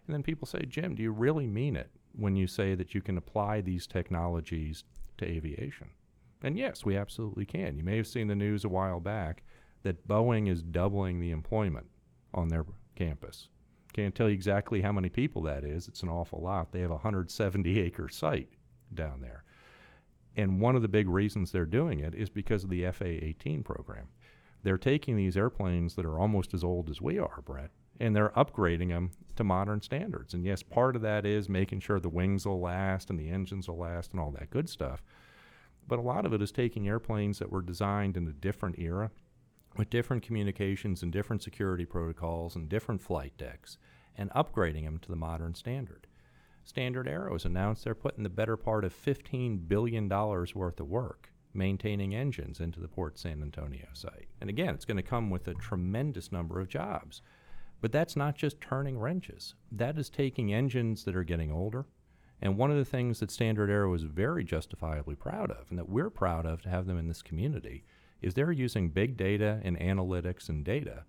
And 0.08 0.14
then 0.14 0.24
people 0.24 0.48
say, 0.48 0.66
Jim, 0.68 0.96
do 0.96 1.04
you 1.04 1.12
really 1.12 1.48
mean 1.48 1.76
it 1.76 1.90
when 2.14 2.36
you 2.36 2.48
say 2.48 2.76
that 2.76 2.94
you 2.94 3.02
can 3.02 3.18
apply 3.18 3.62
these 3.62 3.88
technologies 3.88 4.84
to 5.18 5.26
aviation? 5.26 5.90
And 6.44 6.58
yes, 6.58 6.86
we 6.86 6.98
absolutely 6.98 7.46
can. 7.46 7.78
You 7.78 7.84
may 7.84 7.98
have 7.98 8.08
seen 8.08 8.28
the 8.28 8.36
news 8.36 8.66
a 8.66 8.70
while 8.70 9.00
back 9.00 9.44
that 9.86 10.08
Boeing 10.08 10.50
is 10.50 10.64
doubling 10.64 11.20
the 11.20 11.30
employment 11.30 11.86
on 12.34 12.48
their 12.48 12.66
campus. 12.96 13.50
Can't 13.94 14.16
tell 14.16 14.28
you 14.28 14.34
exactly 14.34 14.82
how 14.82 14.92
many 14.92 15.10
people 15.10 15.44
that 15.44 15.64
is. 15.64 15.88
It's 15.88 16.02
an 16.02 16.10
awful 16.10 16.42
lot. 16.42 16.72
They 16.72 16.82
have 16.82 16.90
a 16.90 16.96
170 16.96 17.80
acre 17.80 18.10
site 18.10 18.50
down 18.96 19.22
there. 19.22 19.44
And 20.36 20.60
one 20.60 20.76
of 20.76 20.82
the 20.82 20.88
big 20.88 21.08
reasons 21.08 21.52
they're 21.52 21.66
doing 21.66 22.00
it 22.00 22.16
is 22.16 22.30
because 22.32 22.64
of 22.64 22.72
the 22.72 22.90
FA 22.92 23.24
18 23.24 23.62
program. 23.62 24.08
They're 24.64 24.80
taking 24.80 25.16
these 25.16 25.38
airplanes 25.38 25.96
that 25.96 26.06
are 26.06 26.20
almost 26.20 26.56
as 26.56 26.64
old 26.64 26.90
as 26.90 27.00
we 27.00 27.20
are, 27.20 27.44
Brett, 27.46 27.70
and 28.00 28.16
they're 28.16 28.30
upgrading 28.30 28.90
them 28.90 29.12
to 29.36 29.44
modern 29.44 29.82
standards. 29.82 30.34
And 30.34 30.44
yes, 30.44 30.64
part 30.64 30.96
of 30.96 31.04
that 31.04 31.28
is 31.28 31.48
making 31.48 31.82
sure 31.82 32.00
the 32.00 32.10
wings 32.10 32.48
will 32.48 32.60
last 32.60 33.12
and 33.12 33.20
the 33.20 33.30
engines 33.30 33.70
will 33.70 33.78
last 33.78 34.14
and 34.14 34.20
all 34.20 34.32
that 34.32 34.50
good 34.50 34.68
stuff. 34.68 35.04
But 35.88 36.00
a 36.00 36.02
lot 36.02 36.26
of 36.26 36.34
it 36.34 36.42
is 36.42 36.52
taking 36.52 36.88
airplanes 36.88 37.38
that 37.38 37.52
were 37.52 37.62
designed 37.62 38.18
in 38.18 38.28
a 38.28 38.34
different 38.34 38.80
era 38.80 39.12
with 39.78 39.90
different 39.90 40.24
communications 40.24 41.04
and 41.04 41.12
different 41.12 41.44
security 41.44 41.86
protocols 41.86 42.56
and 42.56 42.70
different 42.70 43.02
flight 43.02 43.34
decks 43.38 43.78
and 44.18 44.32
upgrading 44.32 44.86
them 44.86 44.98
to 45.00 45.10
the 45.10 45.16
modern 45.16 45.54
standard. 45.54 46.08
Standard 46.64 47.08
Aero 47.08 47.34
has 47.34 47.46
announced 47.46 47.84
they're 47.84 47.94
putting 47.94 48.24
the 48.24 48.30
better 48.30 48.58
part 48.58 48.84
of 48.84 48.94
$15 48.94 49.68
billion 49.68 50.10
worth 50.10 50.80
of 50.80 50.88
work 50.88 51.32
maintaining 51.56 52.14
engines 52.14 52.60
into 52.60 52.80
the 52.80 52.88
Port 52.88 53.18
San 53.18 53.42
Antonio 53.42 53.88
site. 53.94 54.28
And 54.42 54.50
again, 54.50 54.74
it's 54.74 54.86
going 54.86 54.98
to 54.98 55.04
come 55.04 55.30
with 55.30 55.48
a 55.48 55.54
tremendous 55.54 56.32
number 56.32 56.60
of 56.60 56.68
jobs. 56.68 57.22
But 57.82 57.92
that's 57.92 58.16
not 58.16 58.36
just 58.36 58.62
turning 58.62 59.00
wrenches, 59.00 59.56
that 59.72 59.98
is 59.98 60.10
taking 60.10 60.54
engines 60.54 61.04
that 61.06 61.16
are 61.16 61.24
getting 61.24 61.52
older. 61.52 61.86
And 62.42 62.58
one 62.58 62.72
of 62.72 62.78
the 62.78 62.86
things 62.86 63.20
that 63.20 63.32
Standard 63.32 63.70
Aero 63.70 63.94
is 63.94 64.04
very 64.04 64.44
justifiably 64.44 65.16
proud 65.16 65.52
of, 65.52 65.70
and 65.70 65.80
that 65.80 65.90
we're 65.90 66.10
proud 66.10 66.46
of 66.46 66.62
to 66.64 66.70
have 66.70 66.86
them 66.86 66.98
in 66.98 67.08
this 67.08 67.22
community, 67.22 67.86
is 68.26 68.34
they're 68.34 68.52
using 68.52 68.90
big 68.90 69.16
data 69.16 69.62
and 69.64 69.80
analytics 69.80 70.50
and 70.50 70.66
data 70.66 71.04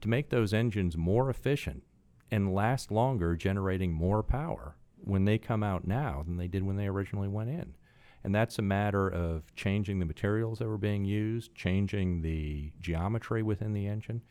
to 0.00 0.08
make 0.08 0.30
those 0.30 0.52
engines 0.52 0.96
more 0.96 1.30
efficient 1.30 1.84
and 2.28 2.52
last 2.52 2.90
longer, 2.90 3.36
generating 3.36 3.92
more 3.92 4.20
power 4.20 4.74
when 5.04 5.26
they 5.26 5.38
come 5.38 5.62
out 5.62 5.86
now 5.86 6.24
than 6.26 6.36
they 6.36 6.48
did 6.48 6.64
when 6.64 6.76
they 6.76 6.88
originally 6.88 7.28
went 7.28 7.50
in. 7.50 7.76
And 8.24 8.34
that's 8.34 8.58
a 8.58 8.62
matter 8.62 9.08
of 9.08 9.54
changing 9.54 10.00
the 10.00 10.06
materials 10.06 10.58
that 10.58 10.66
were 10.66 10.76
being 10.76 11.04
used, 11.04 11.54
changing 11.54 12.22
the 12.22 12.72
geometry 12.80 13.44
within 13.44 13.72
the 13.72 13.86
engine, 13.86 14.22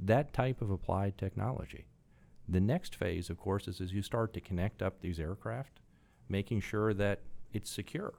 that 0.00 0.32
type 0.32 0.60
of 0.60 0.70
applied 0.70 1.16
technology. 1.16 1.86
The 2.48 2.60
next 2.60 2.96
phase, 2.96 3.30
of 3.30 3.38
course, 3.38 3.68
is 3.68 3.80
as 3.80 3.92
you 3.92 4.02
start 4.02 4.32
to 4.34 4.40
connect 4.40 4.82
up 4.82 5.00
these 5.00 5.20
aircraft, 5.20 5.78
making 6.28 6.62
sure 6.62 6.92
that 6.94 7.20
it's 7.52 7.70
secure 7.70 8.14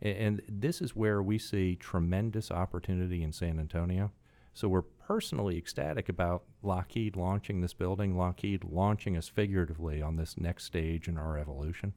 and 0.00 0.42
this 0.48 0.80
is 0.80 0.94
where 0.94 1.22
we 1.22 1.38
see 1.38 1.76
tremendous 1.76 2.50
opportunity 2.50 3.22
in 3.22 3.32
San 3.32 3.58
Antonio. 3.58 4.12
So 4.54 4.68
we're 4.68 4.82
personally 4.82 5.56
ecstatic 5.56 6.08
about 6.08 6.42
Lockheed 6.62 7.16
launching 7.16 7.60
this 7.60 7.74
building, 7.74 8.16
Lockheed 8.16 8.64
launching 8.64 9.16
us 9.16 9.28
figuratively 9.28 10.02
on 10.02 10.16
this 10.16 10.36
next 10.36 10.64
stage 10.64 11.08
in 11.08 11.16
our 11.16 11.38
evolution. 11.38 11.94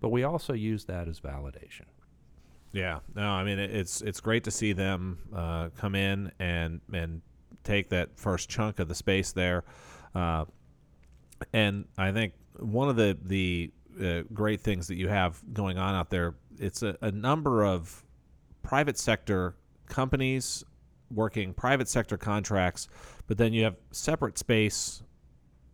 But 0.00 0.10
we 0.10 0.22
also 0.24 0.52
use 0.52 0.84
that 0.84 1.08
as 1.08 1.20
validation. 1.20 1.86
Yeah, 2.72 2.98
no, 3.14 3.30
I 3.30 3.44
mean 3.44 3.58
it's 3.58 4.02
it's 4.02 4.20
great 4.20 4.44
to 4.44 4.50
see 4.50 4.74
them 4.74 5.18
uh, 5.34 5.70
come 5.76 5.94
in 5.94 6.30
and 6.38 6.80
and 6.92 7.22
take 7.64 7.88
that 7.88 8.10
first 8.18 8.50
chunk 8.50 8.78
of 8.78 8.88
the 8.88 8.94
space 8.94 9.32
there, 9.32 9.64
uh, 10.14 10.44
and 11.54 11.86
I 11.96 12.12
think 12.12 12.34
one 12.58 12.90
of 12.90 12.96
the 12.96 13.16
the 13.22 13.70
uh, 13.98 14.22
great 14.34 14.60
things 14.60 14.88
that 14.88 14.96
you 14.96 15.08
have 15.08 15.42
going 15.54 15.78
on 15.78 15.94
out 15.94 16.10
there 16.10 16.34
it's 16.60 16.82
a, 16.82 16.96
a 17.00 17.10
number 17.10 17.64
of 17.64 18.04
private 18.62 18.98
sector 18.98 19.54
companies 19.88 20.64
working 21.10 21.54
private 21.54 21.88
sector 21.88 22.16
contracts, 22.16 22.88
but 23.26 23.38
then 23.38 23.52
you 23.52 23.64
have 23.64 23.76
separate 23.92 24.38
space 24.38 25.02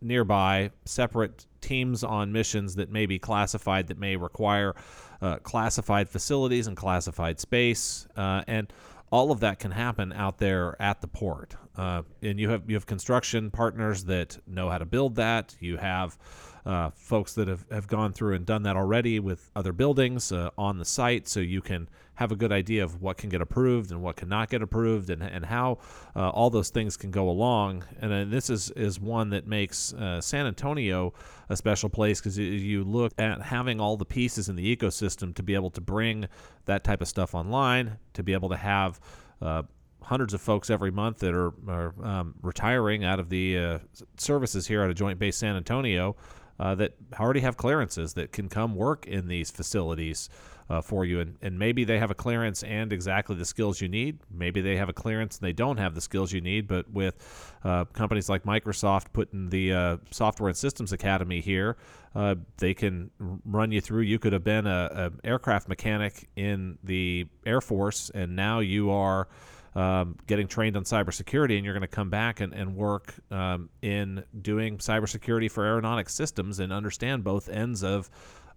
nearby, 0.01 0.69
separate 0.85 1.45
teams 1.61 2.03
on 2.03 2.31
missions 2.31 2.75
that 2.75 2.91
may 2.91 3.05
be 3.05 3.17
classified, 3.17 3.87
that 3.87 3.97
may 3.97 4.15
require 4.15 4.75
uh, 5.21 5.37
classified 5.37 6.09
facilities 6.09 6.67
and 6.67 6.75
classified 6.75 7.39
space, 7.39 8.05
uh, 8.17 8.43
and 8.47 8.71
all 9.11 9.31
of 9.31 9.39
that 9.39 9.59
can 9.59 9.71
happen 9.71 10.11
out 10.11 10.37
there 10.39 10.75
at 10.81 11.01
the 11.01 11.07
port. 11.07 11.55
Uh, 11.75 12.01
and 12.21 12.39
you 12.39 12.49
have 12.49 12.69
you 12.69 12.75
have 12.75 12.85
construction 12.85 13.49
partners 13.49 14.03
that 14.05 14.37
know 14.45 14.69
how 14.69 14.77
to 14.77 14.85
build 14.85 15.15
that. 15.15 15.55
You 15.59 15.77
have 15.77 16.17
uh, 16.65 16.89
folks 16.91 17.33
that 17.33 17.47
have, 17.47 17.65
have 17.69 17.87
gone 17.87 18.13
through 18.13 18.35
and 18.35 18.45
done 18.45 18.63
that 18.63 18.75
already 18.75 19.19
with 19.19 19.49
other 19.55 19.73
buildings 19.73 20.31
uh, 20.31 20.49
on 20.57 20.77
the 20.77 20.85
site 20.85 21.27
so 21.27 21.39
you 21.39 21.61
can 21.61 21.89
have 22.15 22.31
a 22.31 22.35
good 22.35 22.51
idea 22.51 22.83
of 22.83 23.01
what 23.01 23.17
can 23.17 23.29
get 23.29 23.41
approved 23.41 23.91
and 23.91 24.01
what 24.01 24.15
cannot 24.15 24.49
get 24.49 24.61
approved 24.61 25.09
and, 25.09 25.21
and 25.21 25.45
how 25.45 25.77
uh, 26.15 26.29
all 26.29 26.49
those 26.49 26.69
things 26.69 26.95
can 26.95 27.11
go 27.11 27.27
along. 27.27 27.83
And 27.99 28.31
this 28.31 28.49
is, 28.49 28.69
is 28.71 28.99
one 28.99 29.29
that 29.31 29.47
makes 29.47 29.93
uh, 29.93 30.21
San 30.21 30.45
Antonio 30.45 31.13
a 31.49 31.57
special 31.57 31.89
place 31.89 32.19
because 32.19 32.37
you 32.37 32.83
look 32.83 33.13
at 33.17 33.41
having 33.41 33.79
all 33.79 33.97
the 33.97 34.05
pieces 34.05 34.47
in 34.47 34.55
the 34.55 34.75
ecosystem 34.75 35.33
to 35.35 35.43
be 35.43 35.55
able 35.55 35.71
to 35.71 35.81
bring 35.81 36.27
that 36.65 36.83
type 36.83 37.01
of 37.01 37.07
stuff 37.07 37.33
online, 37.33 37.97
to 38.13 38.23
be 38.23 38.33
able 38.33 38.49
to 38.49 38.57
have 38.57 38.99
uh, 39.41 39.63
hundreds 40.03 40.33
of 40.33 40.41
folks 40.41 40.69
every 40.69 40.91
month 40.91 41.19
that 41.19 41.33
are, 41.33 41.53
are 41.67 41.93
um, 42.03 42.35
retiring 42.41 43.03
out 43.03 43.19
of 43.19 43.29
the 43.29 43.57
uh, 43.57 43.79
services 44.17 44.67
here 44.67 44.83
at 44.83 44.89
a 44.89 44.93
Joint 44.93 45.17
Base 45.17 45.37
San 45.37 45.55
Antonio 45.55 46.15
uh, 46.59 46.75
that 46.75 46.93
already 47.19 47.39
have 47.41 47.57
clearances 47.57 48.13
that 48.13 48.31
can 48.31 48.49
come 48.49 48.75
work 48.75 49.07
in 49.07 49.27
these 49.27 49.51
facilities 49.51 50.29
uh, 50.69 50.81
for 50.81 51.05
you. 51.05 51.19
And, 51.19 51.37
and 51.41 51.59
maybe 51.59 51.83
they 51.83 51.99
have 51.99 52.11
a 52.11 52.15
clearance 52.15 52.63
and 52.63 52.93
exactly 52.93 53.35
the 53.35 53.45
skills 53.45 53.81
you 53.81 53.89
need. 53.89 54.19
Maybe 54.31 54.61
they 54.61 54.77
have 54.77 54.89
a 54.89 54.93
clearance 54.93 55.37
and 55.37 55.47
they 55.47 55.53
don't 55.53 55.77
have 55.77 55.95
the 55.95 56.01
skills 56.01 56.31
you 56.31 56.41
need. 56.41 56.67
But 56.67 56.89
with 56.91 57.15
uh, 57.63 57.85
companies 57.85 58.29
like 58.29 58.43
Microsoft 58.43 59.07
putting 59.13 59.49
the 59.49 59.73
uh, 59.73 59.97
Software 60.11 60.49
and 60.49 60.57
Systems 60.57 60.91
Academy 60.91 61.41
here, 61.41 61.77
uh, 62.15 62.35
they 62.57 62.73
can 62.73 63.09
run 63.19 63.71
you 63.71 63.81
through. 63.81 64.01
You 64.01 64.19
could 64.19 64.33
have 64.33 64.43
been 64.43 64.67
a, 64.67 65.11
a 65.23 65.27
aircraft 65.27 65.67
mechanic 65.67 66.29
in 66.35 66.77
the 66.83 67.27
Air 67.45 67.61
Force, 67.61 68.11
and 68.13 68.35
now 68.35 68.59
you 68.59 68.91
are. 68.91 69.27
Um, 69.75 70.17
getting 70.27 70.47
trained 70.47 70.77
on 70.77 70.83
cybersecurity, 70.83 71.55
and 71.55 71.65
you're 71.65 71.73
going 71.73 71.81
to 71.81 71.87
come 71.87 72.11
back 72.11 72.41
and, 72.41 72.53
and 72.53 72.75
work 72.75 73.15
um, 73.31 73.69
in 73.81 74.23
doing 74.39 74.77
cybersecurity 74.77 75.49
for 75.49 75.65
aeronautic 75.65 76.09
systems 76.09 76.59
and 76.59 76.71
understand 76.71 77.23
both 77.23 77.49
ends 77.49 77.83
of 77.83 78.07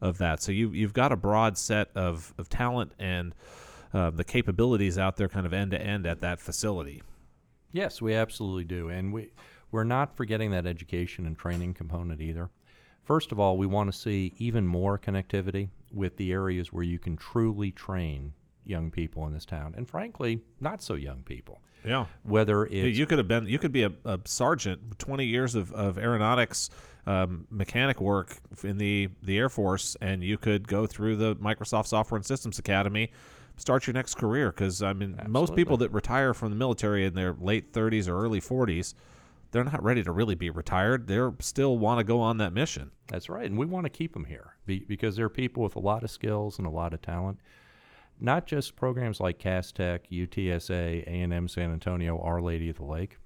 of 0.00 0.18
that. 0.18 0.42
So 0.42 0.52
you 0.52 0.70
you've 0.70 0.92
got 0.92 1.12
a 1.12 1.16
broad 1.16 1.56
set 1.56 1.88
of, 1.94 2.34
of 2.38 2.48
talent 2.48 2.92
and 2.98 3.34
uh, 3.94 4.10
the 4.10 4.24
capabilities 4.24 4.98
out 4.98 5.16
there, 5.16 5.28
kind 5.28 5.46
of 5.46 5.54
end 5.54 5.70
to 5.70 5.80
end 5.80 6.06
at 6.06 6.20
that 6.20 6.38
facility. 6.40 7.02
Yes, 7.72 8.02
we 8.02 8.14
absolutely 8.14 8.64
do, 8.64 8.88
and 8.90 9.12
we 9.12 9.30
we're 9.70 9.84
not 9.84 10.16
forgetting 10.16 10.50
that 10.50 10.66
education 10.66 11.26
and 11.26 11.36
training 11.36 11.74
component 11.74 12.20
either. 12.20 12.50
First 13.04 13.32
of 13.32 13.40
all, 13.40 13.56
we 13.56 13.66
want 13.66 13.92
to 13.92 13.98
see 13.98 14.34
even 14.38 14.66
more 14.66 14.98
connectivity 14.98 15.68
with 15.92 16.16
the 16.16 16.32
areas 16.32 16.72
where 16.72 16.82
you 16.82 16.98
can 16.98 17.16
truly 17.16 17.70
train 17.70 18.32
young 18.66 18.90
people 18.90 19.26
in 19.26 19.32
this 19.32 19.44
town, 19.44 19.74
and 19.76 19.88
frankly, 19.88 20.40
not 20.60 20.82
so 20.82 20.94
young 20.94 21.22
people. 21.22 21.60
Yeah. 21.84 22.06
Whether 22.24 22.66
it's 22.66 22.98
you 22.98 23.06
could 23.06 23.18
have 23.18 23.28
been, 23.28 23.46
you 23.46 23.58
could 23.58 23.72
be 23.72 23.84
a, 23.84 23.92
a 24.04 24.18
sergeant, 24.24 24.98
twenty 24.98 25.26
years 25.26 25.54
of, 25.54 25.72
of 25.72 25.98
aeronautics 25.98 26.70
um, 27.06 27.46
mechanic 27.50 28.00
work 28.00 28.36
in 28.64 28.78
the 28.78 29.08
the 29.22 29.38
Air 29.38 29.48
Force, 29.48 29.96
and 30.00 30.22
you 30.22 30.36
could 30.38 30.66
go 30.66 30.86
through 30.86 31.16
the 31.16 31.36
Microsoft 31.36 31.86
Software 31.86 32.16
and 32.16 32.26
Systems 32.26 32.58
Academy, 32.58 33.12
start 33.56 33.86
your 33.86 33.94
next 33.94 34.16
career. 34.16 34.50
Because 34.50 34.82
I 34.82 34.92
mean, 34.92 35.12
Absolutely. 35.12 35.32
most 35.32 35.54
people 35.54 35.76
that 35.78 35.92
retire 35.92 36.34
from 36.34 36.50
the 36.50 36.56
military 36.56 37.04
in 37.04 37.14
their 37.14 37.34
late 37.34 37.72
30s 37.72 38.08
or 38.08 38.18
early 38.18 38.40
40s, 38.40 38.94
they're 39.52 39.64
not 39.64 39.82
ready 39.82 40.02
to 40.02 40.10
really 40.12 40.34
be 40.34 40.50
retired. 40.50 41.06
They 41.06 41.20
still 41.40 41.78
want 41.78 41.98
to 41.98 42.04
go 42.04 42.20
on 42.20 42.38
that 42.38 42.52
mission. 42.52 42.90
That's 43.08 43.28
right, 43.28 43.46
and 43.46 43.56
we 43.56 43.66
want 43.66 43.84
to 43.84 43.90
keep 43.90 44.12
them 44.12 44.24
here 44.24 44.56
be, 44.66 44.80
because 44.80 45.16
they're 45.16 45.28
people 45.28 45.62
with 45.62 45.76
a 45.76 45.80
lot 45.80 46.02
of 46.02 46.10
skills 46.10 46.58
and 46.58 46.66
a 46.66 46.70
lot 46.70 46.92
of 46.92 47.02
talent. 47.02 47.38
Not 48.18 48.46
just 48.46 48.76
programs 48.76 49.20
like 49.20 49.38
CASTech, 49.38 50.00
UTSA, 50.10 51.06
A&M 51.06 51.48
San 51.48 51.72
Antonio, 51.72 52.18
Our 52.20 52.40
Lady 52.40 52.70
of 52.70 52.76
the 52.76 52.84
Lake. 52.84 53.18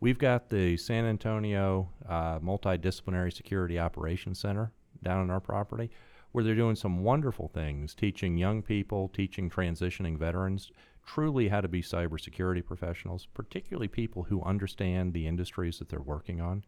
We've 0.00 0.18
got 0.18 0.50
the 0.50 0.76
San 0.76 1.06
Antonio 1.06 1.88
uh, 2.06 2.40
Multidisciplinary 2.40 3.32
Security 3.32 3.78
Operations 3.78 4.38
Center 4.38 4.70
down 5.02 5.20
on 5.20 5.30
our 5.30 5.40
property, 5.40 5.90
where 6.32 6.44
they're 6.44 6.54
doing 6.54 6.76
some 6.76 7.02
wonderful 7.02 7.48
things, 7.48 7.94
teaching 7.94 8.36
young 8.36 8.60
people, 8.60 9.08
teaching 9.08 9.48
transitioning 9.48 10.18
veterans 10.18 10.70
truly 11.06 11.48
how 11.48 11.60
to 11.60 11.68
be 11.68 11.82
cybersecurity 11.82 12.64
professionals, 12.64 13.26
particularly 13.34 13.88
people 13.88 14.24
who 14.24 14.42
understand 14.42 15.12
the 15.12 15.26
industries 15.26 15.78
that 15.78 15.88
they're 15.88 16.00
working 16.00 16.40
on. 16.40 16.64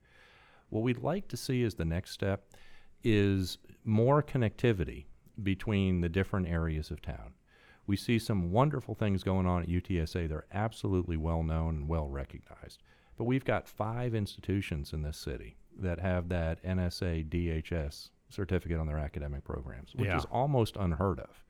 What 0.68 0.82
we'd 0.82 1.02
like 1.02 1.28
to 1.28 1.36
see 1.36 1.62
as 1.64 1.74
the 1.74 1.84
next 1.84 2.12
step 2.12 2.52
is 3.02 3.58
more 3.84 4.22
connectivity 4.22 5.06
between 5.42 6.00
the 6.00 6.08
different 6.08 6.48
areas 6.48 6.90
of 6.90 7.02
town. 7.02 7.32
We 7.86 7.96
see 7.96 8.18
some 8.18 8.50
wonderful 8.50 8.94
things 8.94 9.22
going 9.22 9.46
on 9.46 9.62
at 9.62 9.68
UTSA. 9.68 10.28
They're 10.28 10.46
absolutely 10.52 11.16
well 11.16 11.42
known 11.42 11.76
and 11.76 11.88
well 11.88 12.08
recognized. 12.08 12.82
But 13.16 13.24
we've 13.24 13.44
got 13.44 13.68
five 13.68 14.14
institutions 14.14 14.92
in 14.92 15.02
this 15.02 15.16
city 15.16 15.56
that 15.78 16.00
have 16.00 16.28
that 16.28 16.62
NSA 16.64 17.28
DHS 17.28 18.10
certificate 18.28 18.78
on 18.78 18.86
their 18.86 18.98
academic 18.98 19.44
programs, 19.44 19.94
which 19.94 20.08
Yeah. 20.08 20.16
is 20.16 20.24
almost 20.26 20.76
unheard 20.76 21.20
of. 21.20 21.44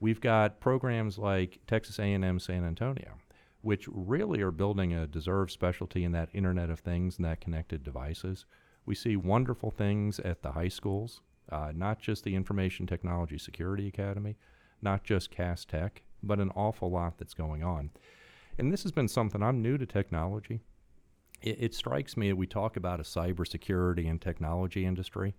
We've 0.00 0.20
got 0.20 0.60
programs 0.60 1.18
like 1.18 1.60
Texas 1.66 1.98
A&M 1.98 2.38
San 2.38 2.64
Antonio, 2.64 3.14
which 3.62 3.88
really 3.88 4.42
are 4.42 4.50
building 4.50 4.92
a 4.92 5.06
deserved 5.06 5.50
specialty 5.50 6.04
in 6.04 6.12
that 6.12 6.28
Internet 6.34 6.68
of 6.68 6.80
Things 6.80 7.16
and 7.16 7.24
that 7.24 7.40
connected 7.40 7.82
devices. 7.82 8.44
We 8.84 8.94
see 8.94 9.16
wonderful 9.16 9.70
things 9.70 10.20
at 10.20 10.42
the 10.42 10.52
high 10.52 10.68
schools, 10.68 11.22
uh, 11.48 11.72
not 11.74 12.00
just 12.00 12.22
the 12.24 12.34
Information 12.34 12.86
Technology 12.86 13.38
Security 13.38 13.88
Academy, 13.88 14.36
not 14.84 15.02
just 15.02 15.30
Cast 15.30 15.70
Tech, 15.70 16.02
but 16.22 16.38
an 16.38 16.50
awful 16.54 16.90
lot 16.90 17.18
that's 17.18 17.34
going 17.34 17.64
on. 17.64 17.90
And 18.58 18.72
this 18.72 18.82
has 18.84 18.92
been 18.92 19.08
something 19.08 19.42
I'm 19.42 19.60
new 19.62 19.76
to 19.78 19.86
technology. 19.86 20.60
It, 21.42 21.56
it 21.60 21.74
strikes 21.74 22.16
me 22.16 22.28
that 22.28 22.36
we 22.36 22.46
talk 22.46 22.76
about 22.76 23.00
a 23.00 23.02
cybersecurity 23.02 24.08
and 24.08 24.20
technology 24.20 24.84
industry, 24.86 25.34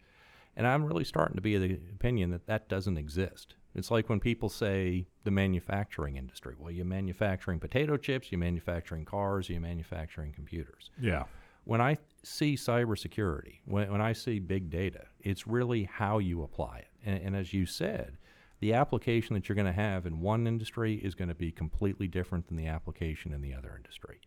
and 0.57 0.67
I'm 0.67 0.83
really 0.83 1.03
starting 1.05 1.35
to 1.35 1.41
be 1.41 1.55
of 1.55 1.61
the 1.61 1.79
opinion 1.93 2.31
that 2.31 2.47
that 2.47 2.67
doesn't 2.67 2.97
exist. 2.97 3.55
It's 3.73 3.91
like 3.91 4.09
when 4.09 4.19
people 4.21 4.49
say 4.49 5.05
the 5.25 5.31
manufacturing 5.31 6.15
industry. 6.15 6.55
Well, 6.57 6.71
you're 6.71 6.85
manufacturing 6.85 7.59
potato 7.59 7.97
chips, 7.97 8.31
you're 8.31 8.39
manufacturing 8.39 9.05
cars, 9.05 9.49
you're 9.49 9.59
manufacturing 9.61 10.31
computers 10.31 10.91
Yeah. 10.99 11.23
when 11.65 11.81
I 11.81 11.97
see 12.23 12.55
cybersecurity, 12.55 13.59
when, 13.65 13.91
when 13.91 14.01
I 14.01 14.13
see 14.13 14.39
big 14.39 14.69
data, 14.69 15.05
it's 15.19 15.45
really 15.45 15.83
how 15.83 16.19
you 16.19 16.41
apply 16.43 16.79
it. 16.79 16.87
And, 17.05 17.21
and 17.21 17.35
as 17.35 17.53
you 17.53 17.65
said, 17.65 18.17
the 18.59 18.73
application 18.73 19.33
that 19.33 19.47
you're 19.47 19.55
going 19.55 19.65
to 19.65 19.73
have 19.73 20.05
in 20.05 20.21
one 20.21 20.47
industry 20.47 20.95
is 20.95 21.15
going 21.15 21.27
to 21.27 21.35
be 21.35 21.51
completely 21.51 22.07
different 22.07 22.47
than 22.47 22.57
the 22.57 22.67
application 22.67 23.33
in 23.33 23.41
the 23.41 23.53
other 23.53 23.73
industry. 23.75 24.19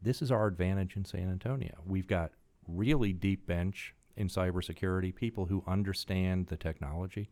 This 0.00 0.22
is 0.22 0.30
our 0.30 0.46
advantage 0.46 0.96
in 0.96 1.04
San 1.04 1.30
Antonio. 1.30 1.74
We've 1.86 2.06
got 2.06 2.32
really 2.66 3.12
deep 3.12 3.46
bench 3.46 3.94
in 4.16 4.28
cybersecurity, 4.28 5.14
people 5.14 5.46
who 5.46 5.64
understand 5.66 6.46
the 6.46 6.56
technology. 6.56 7.30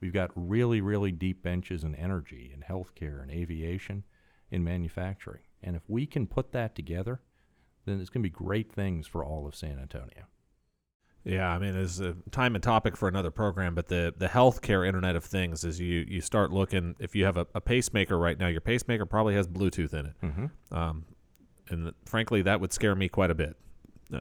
We've 0.00 0.12
got 0.12 0.30
really, 0.34 0.80
really 0.80 1.12
deep 1.12 1.42
benches 1.42 1.84
in 1.84 1.94
energy, 1.94 2.52
in 2.54 2.62
healthcare, 2.62 3.22
in 3.22 3.30
aviation, 3.30 4.04
in 4.50 4.62
manufacturing. 4.62 5.42
And 5.62 5.76
if 5.76 5.82
we 5.88 6.06
can 6.06 6.26
put 6.26 6.52
that 6.52 6.74
together, 6.74 7.20
then 7.86 8.00
it's 8.00 8.10
going 8.10 8.22
to 8.22 8.28
be 8.28 8.30
great 8.30 8.72
things 8.72 9.06
for 9.06 9.24
all 9.24 9.46
of 9.46 9.54
San 9.54 9.78
Antonio. 9.78 10.26
Yeah, 11.28 11.48
I 11.50 11.58
mean, 11.58 11.74
it's 11.74 11.98
a 11.98 12.14
time 12.30 12.54
and 12.54 12.62
topic 12.62 12.96
for 12.96 13.08
another 13.08 13.32
program, 13.32 13.74
but 13.74 13.88
the 13.88 14.14
the 14.16 14.28
healthcare 14.28 14.86
Internet 14.86 15.16
of 15.16 15.24
Things 15.24 15.64
is 15.64 15.80
you 15.80 16.04
you 16.06 16.20
start 16.20 16.52
looking. 16.52 16.94
If 17.00 17.16
you 17.16 17.24
have 17.24 17.36
a, 17.36 17.46
a 17.52 17.60
pacemaker 17.60 18.16
right 18.16 18.38
now, 18.38 18.46
your 18.46 18.60
pacemaker 18.60 19.06
probably 19.06 19.34
has 19.34 19.48
Bluetooth 19.48 19.92
in 19.92 20.06
it, 20.06 20.12
Mm-hmm. 20.22 20.74
um, 20.74 21.04
and 21.68 21.82
th- 21.86 21.94
frankly, 22.04 22.42
that 22.42 22.60
would 22.60 22.72
scare 22.72 22.94
me 22.94 23.08
quite 23.08 23.32
a 23.32 23.34
bit 23.34 23.56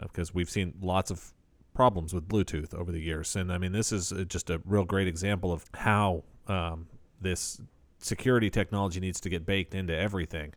because 0.01 0.33
we've 0.33 0.49
seen 0.49 0.73
lots 0.81 1.11
of 1.11 1.31
problems 1.75 2.11
with 2.11 2.27
Bluetooth 2.27 2.73
over 2.73 2.91
the 2.91 3.01
years, 3.01 3.35
and 3.35 3.51
I 3.53 3.59
mean, 3.59 3.71
this 3.71 3.91
is 3.91 4.11
uh, 4.11 4.23
just 4.27 4.49
a 4.49 4.59
real 4.65 4.83
great 4.85 5.07
example 5.07 5.53
of 5.53 5.63
how 5.75 6.23
um, 6.47 6.87
this 7.21 7.61
security 7.99 8.49
technology 8.49 8.99
needs 8.99 9.19
to 9.21 9.29
get 9.29 9.45
baked 9.45 9.75
into 9.75 9.95
everything. 9.95 10.53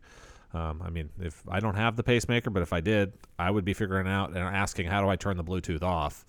Um, 0.53 0.81
I 0.83 0.89
mean, 0.89 1.09
if 1.19 1.43
I 1.47 1.59
don't 1.59 1.75
have 1.75 1.95
the 1.95 2.03
pacemaker, 2.03 2.49
but 2.49 2.63
if 2.63 2.73
I 2.73 2.81
did, 2.81 3.13
I 3.37 3.51
would 3.51 3.65
be 3.65 3.73
figuring 3.73 4.07
out 4.07 4.29
and 4.29 4.37
asking 4.37 4.87
how 4.87 5.01
do 5.01 5.09
I 5.09 5.15
turn 5.15 5.37
the 5.37 5.43
Bluetooth 5.43 5.83
off. 5.83 6.25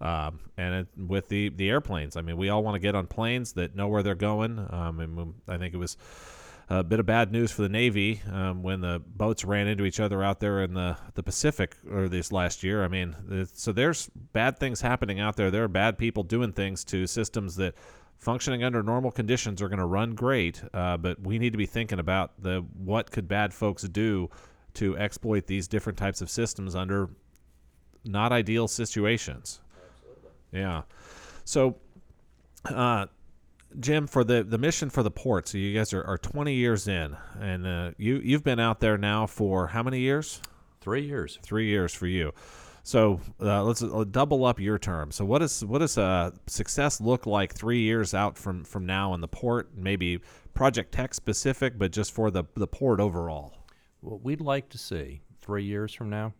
Um, 0.00 0.40
and 0.56 0.74
it, 0.74 0.88
with 0.96 1.28
the 1.28 1.48
the 1.50 1.70
airplanes, 1.70 2.16
I 2.16 2.22
mean, 2.22 2.36
we 2.36 2.48
all 2.48 2.62
want 2.62 2.74
to 2.74 2.80
get 2.80 2.94
on 2.94 3.06
planes 3.06 3.52
that 3.54 3.74
know 3.74 3.88
where 3.88 4.02
they're 4.02 4.14
going. 4.14 4.58
Um, 4.70 5.00
and 5.00 5.34
I 5.48 5.58
think 5.58 5.74
it 5.74 5.78
was 5.78 5.96
a 6.68 6.82
bit 6.82 7.00
of 7.00 7.06
bad 7.06 7.32
news 7.32 7.52
for 7.52 7.62
the 7.62 7.68
Navy 7.68 8.20
um, 8.30 8.62
when 8.62 8.80
the 8.80 9.02
boats 9.06 9.44
ran 9.44 9.66
into 9.66 9.84
each 9.84 10.00
other 10.00 10.22
out 10.22 10.40
there 10.40 10.62
in 10.62 10.74
the 10.74 10.96
the 11.14 11.22
Pacific 11.22 11.76
or 11.90 12.08
this 12.08 12.32
last 12.32 12.62
year. 12.62 12.82
I 12.84 12.88
mean, 12.88 13.46
so 13.52 13.72
there's 13.72 14.10
bad 14.32 14.58
things 14.58 14.80
happening 14.80 15.20
out 15.20 15.36
there. 15.36 15.50
There 15.50 15.64
are 15.64 15.68
bad 15.68 15.98
people 15.98 16.22
doing 16.24 16.52
things 16.52 16.84
to 16.86 17.06
systems 17.06 17.56
that 17.56 17.74
functioning 18.22 18.62
under 18.62 18.84
normal 18.84 19.10
conditions 19.10 19.60
are 19.60 19.68
going 19.68 19.80
to 19.80 19.84
run 19.84 20.14
great, 20.14 20.62
uh, 20.72 20.96
but 20.96 21.20
we 21.20 21.40
need 21.40 21.50
to 21.50 21.58
be 21.58 21.66
thinking 21.66 21.98
about 21.98 22.30
the 22.40 22.64
what 22.78 23.10
could 23.10 23.26
bad 23.26 23.52
folks 23.52 23.82
do 23.82 24.30
to 24.74 24.96
exploit 24.96 25.48
these 25.48 25.66
different 25.66 25.98
types 25.98 26.20
of 26.20 26.30
systems 26.30 26.76
under 26.76 27.10
not 28.04 28.30
ideal 28.30 28.68
situations. 28.68 29.60
Yeah. 30.52 30.82
So, 31.44 31.78
uh, 32.66 33.06
Jim, 33.80 34.06
for 34.06 34.22
the, 34.22 34.44
the 34.44 34.58
mission 34.58 34.88
for 34.88 35.02
the 35.02 35.10
port, 35.10 35.48
so 35.48 35.58
you 35.58 35.76
guys 35.76 35.92
are, 35.92 36.04
are 36.04 36.18
20 36.18 36.54
years 36.54 36.86
in, 36.86 37.16
and 37.40 37.66
uh, 37.66 37.90
you, 37.96 38.20
you've 38.22 38.44
been 38.44 38.60
out 38.60 38.78
there 38.78 38.96
now 38.96 39.26
for 39.26 39.66
how 39.66 39.82
many 39.82 39.98
years? 39.98 40.40
Three 40.80 41.04
years. 41.04 41.40
Three 41.42 41.66
years 41.66 41.92
for 41.92 42.06
you. 42.06 42.32
So 42.84 43.20
uh, 43.40 43.62
let's 43.62 43.82
uh, 43.82 44.04
double 44.10 44.44
up 44.44 44.58
your 44.58 44.78
term. 44.78 45.12
So 45.12 45.24
what 45.24 45.40
is 45.42 45.64
what 45.64 45.78
does 45.78 45.96
uh, 45.96 46.32
success 46.46 47.00
look 47.00 47.26
like 47.26 47.54
three 47.54 47.80
years 47.80 48.12
out 48.12 48.36
from, 48.36 48.64
from 48.64 48.86
now 48.86 49.14
in 49.14 49.20
the 49.20 49.28
port? 49.28 49.70
Maybe 49.76 50.20
Project 50.54 50.92
Tech 50.92 51.14
specific, 51.14 51.78
but 51.78 51.92
just 51.92 52.12
for 52.12 52.30
the 52.30 52.44
the 52.54 52.66
port 52.66 53.00
overall. 53.00 53.54
What 54.00 54.22
we'd 54.24 54.40
like 54.40 54.68
to 54.70 54.78
see 54.78 55.22
three 55.40 55.64
years 55.64 55.94
from 55.94 56.10
now 56.10 56.34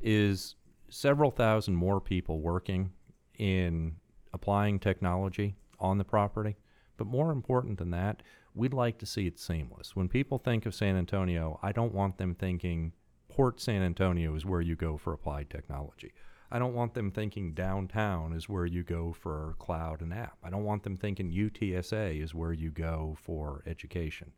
is 0.00 0.54
several 0.88 1.30
thousand 1.30 1.74
more 1.74 2.00
people 2.00 2.40
working 2.40 2.92
in 3.38 3.96
applying 4.32 4.78
technology 4.78 5.56
on 5.80 5.98
the 5.98 6.04
property. 6.04 6.56
But 6.96 7.08
more 7.08 7.32
important 7.32 7.78
than 7.78 7.90
that, 7.90 8.22
we'd 8.54 8.74
like 8.74 8.98
to 8.98 9.06
see 9.06 9.26
it 9.26 9.40
seamless. 9.40 9.96
When 9.96 10.08
people 10.08 10.38
think 10.38 10.64
of 10.64 10.74
San 10.74 10.96
Antonio, 10.96 11.58
I 11.62 11.72
don't 11.72 11.92
want 11.92 12.18
them 12.18 12.36
thinking 12.36 12.92
Port 13.34 13.62
San 13.62 13.82
Antonio 13.82 14.34
is 14.34 14.44
where 14.44 14.60
you 14.60 14.76
go 14.76 14.98
for 14.98 15.14
applied 15.14 15.48
technology. 15.48 16.12
I 16.50 16.58
don't 16.58 16.74
want 16.74 16.92
them 16.92 17.10
thinking 17.10 17.54
downtown 17.54 18.34
is 18.34 18.46
where 18.46 18.66
you 18.66 18.82
go 18.82 19.14
for 19.14 19.54
cloud 19.58 20.02
and 20.02 20.12
app. 20.12 20.36
I 20.44 20.50
don't 20.50 20.64
want 20.64 20.82
them 20.82 20.98
thinking 20.98 21.30
UTSA 21.30 22.22
is 22.22 22.34
where 22.34 22.52
you 22.52 22.70
go 22.70 23.16
for 23.18 23.62
education. 23.66 24.32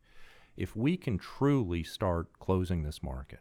If 0.56 0.76
we 0.76 0.96
can 0.96 1.18
truly 1.18 1.82
start 1.82 2.38
closing 2.38 2.84
this 2.84 3.02
market, 3.02 3.40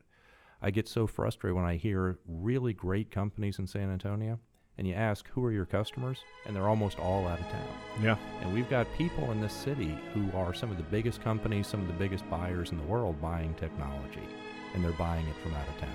I 0.60 0.72
get 0.72 0.88
so 0.88 1.06
frustrated 1.06 1.56
when 1.56 1.66
I 1.66 1.76
hear 1.76 2.18
really 2.28 2.74
great 2.74 3.12
companies 3.12 3.60
in 3.60 3.68
San 3.68 3.92
Antonio 3.92 4.40
and 4.80 4.88
you 4.88 4.96
ask 4.96 5.28
who 5.28 5.46
are 5.46 5.52
your 5.52 5.68
customers 5.68 6.18
and 6.48 6.56
they're 6.56 6.68
almost 6.68 6.98
all 6.98 7.28
out 7.28 7.40
of 7.40 7.48
town. 7.50 7.68
Yeah. 8.02 8.18
And 8.42 8.52
we've 8.56 8.72
got 8.72 8.92
people 8.98 9.30
in 9.30 9.40
this 9.40 9.54
city 9.54 9.96
who 10.16 10.36
are 10.36 10.56
some 10.56 10.72
of 10.72 10.78
the 10.78 10.84
biggest 10.84 11.24
companies, 11.24 11.68
some 11.68 11.82
of 11.82 11.88
the 11.88 11.94
biggest 11.94 12.28
buyers 12.28 12.72
in 12.72 12.80
the 12.80 12.86
world 12.86 13.22
buying 13.22 13.54
technology 13.54 14.28
and 14.74 14.84
they're 14.84 14.92
buying 14.94 15.28
it 15.28 15.36
from 15.42 15.54
out 15.54 15.68
of 15.68 15.78
town. 15.80 15.90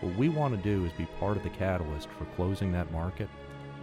What 0.00 0.16
we 0.16 0.28
want 0.28 0.54
to 0.56 0.62
do 0.62 0.84
is 0.84 0.92
be 0.92 1.06
part 1.18 1.36
of 1.36 1.42
the 1.42 1.50
catalyst 1.50 2.08
for 2.10 2.24
closing 2.36 2.72
that 2.72 2.90
market. 2.92 3.28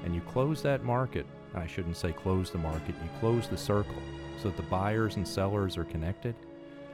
And 0.04 0.16
you 0.16 0.22
close 0.22 0.62
that 0.64 0.84
market, 0.84 1.26
I 1.54 1.68
shouldn't 1.68 1.98
say 1.98 2.12
close 2.12 2.52
the 2.52 2.58
market, 2.58 2.96
you 3.04 3.10
close 3.20 3.48
the 3.48 3.58
circle 3.58 4.02
so 4.42 4.50
that 4.50 4.58
the 4.58 4.64
buyers 4.64 5.16
and 5.16 5.28
sellers 5.28 5.78
are 5.78 5.84
connected. 5.84 6.36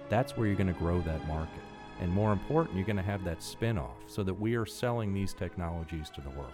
That's 0.10 0.38
where 0.38 0.48
you're 0.48 0.56
going 0.56 0.74
to 0.74 0.80
grow 0.80 1.02
that 1.02 1.28
market. 1.28 1.62
And 2.00 2.12
more 2.12 2.32
important, 2.32 2.76
you're 2.76 2.86
going 2.86 2.98
to 2.98 3.04
have 3.04 3.24
that 3.24 3.44
spin 3.44 3.78
off 3.78 3.98
so 4.08 4.24
that 4.24 4.34
we 4.34 4.56
are 4.56 4.66
selling 4.66 5.14
these 5.14 5.34
technologies 5.34 6.10
to 6.12 6.22
the 6.22 6.30
world. 6.32 6.52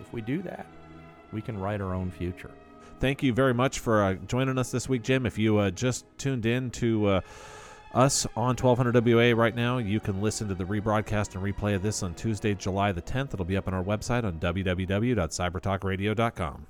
If 0.00 0.12
we 0.12 0.20
do 0.20 0.42
that, 0.42 0.66
we 1.32 1.42
can 1.42 1.58
write 1.58 1.80
our 1.80 1.94
own 1.94 2.10
future. 2.10 2.50
Thank 2.98 3.22
you 3.22 3.32
very 3.32 3.54
much 3.54 3.78
for 3.78 4.02
uh, 4.02 4.14
joining 4.26 4.58
us 4.58 4.70
this 4.70 4.88
week, 4.88 5.02
Jim. 5.02 5.26
If 5.26 5.38
you 5.38 5.58
uh, 5.58 5.70
just 5.70 6.04
tuned 6.18 6.44
in 6.44 6.70
to 6.72 7.06
uh, 7.06 7.20
us 7.94 8.26
on 8.36 8.56
1200 8.56 9.04
WOAI 9.04 9.36
right 9.36 9.54
now, 9.54 9.78
you 9.78 10.00
can 10.00 10.20
listen 10.20 10.48
to 10.48 10.54
the 10.54 10.64
rebroadcast 10.64 11.34
and 11.34 11.44
replay 11.44 11.74
of 11.74 11.82
this 11.82 12.02
on 12.02 12.14
Tuesday, 12.14 12.54
July 12.54 12.92
the 12.92 13.02
10th. 13.02 13.34
It'll 13.34 13.44
be 13.44 13.56
up 13.56 13.68
on 13.68 13.74
our 13.74 13.84
website 13.84 14.24
on 14.24 14.38
www.cybertalkradio.com. 14.38 16.66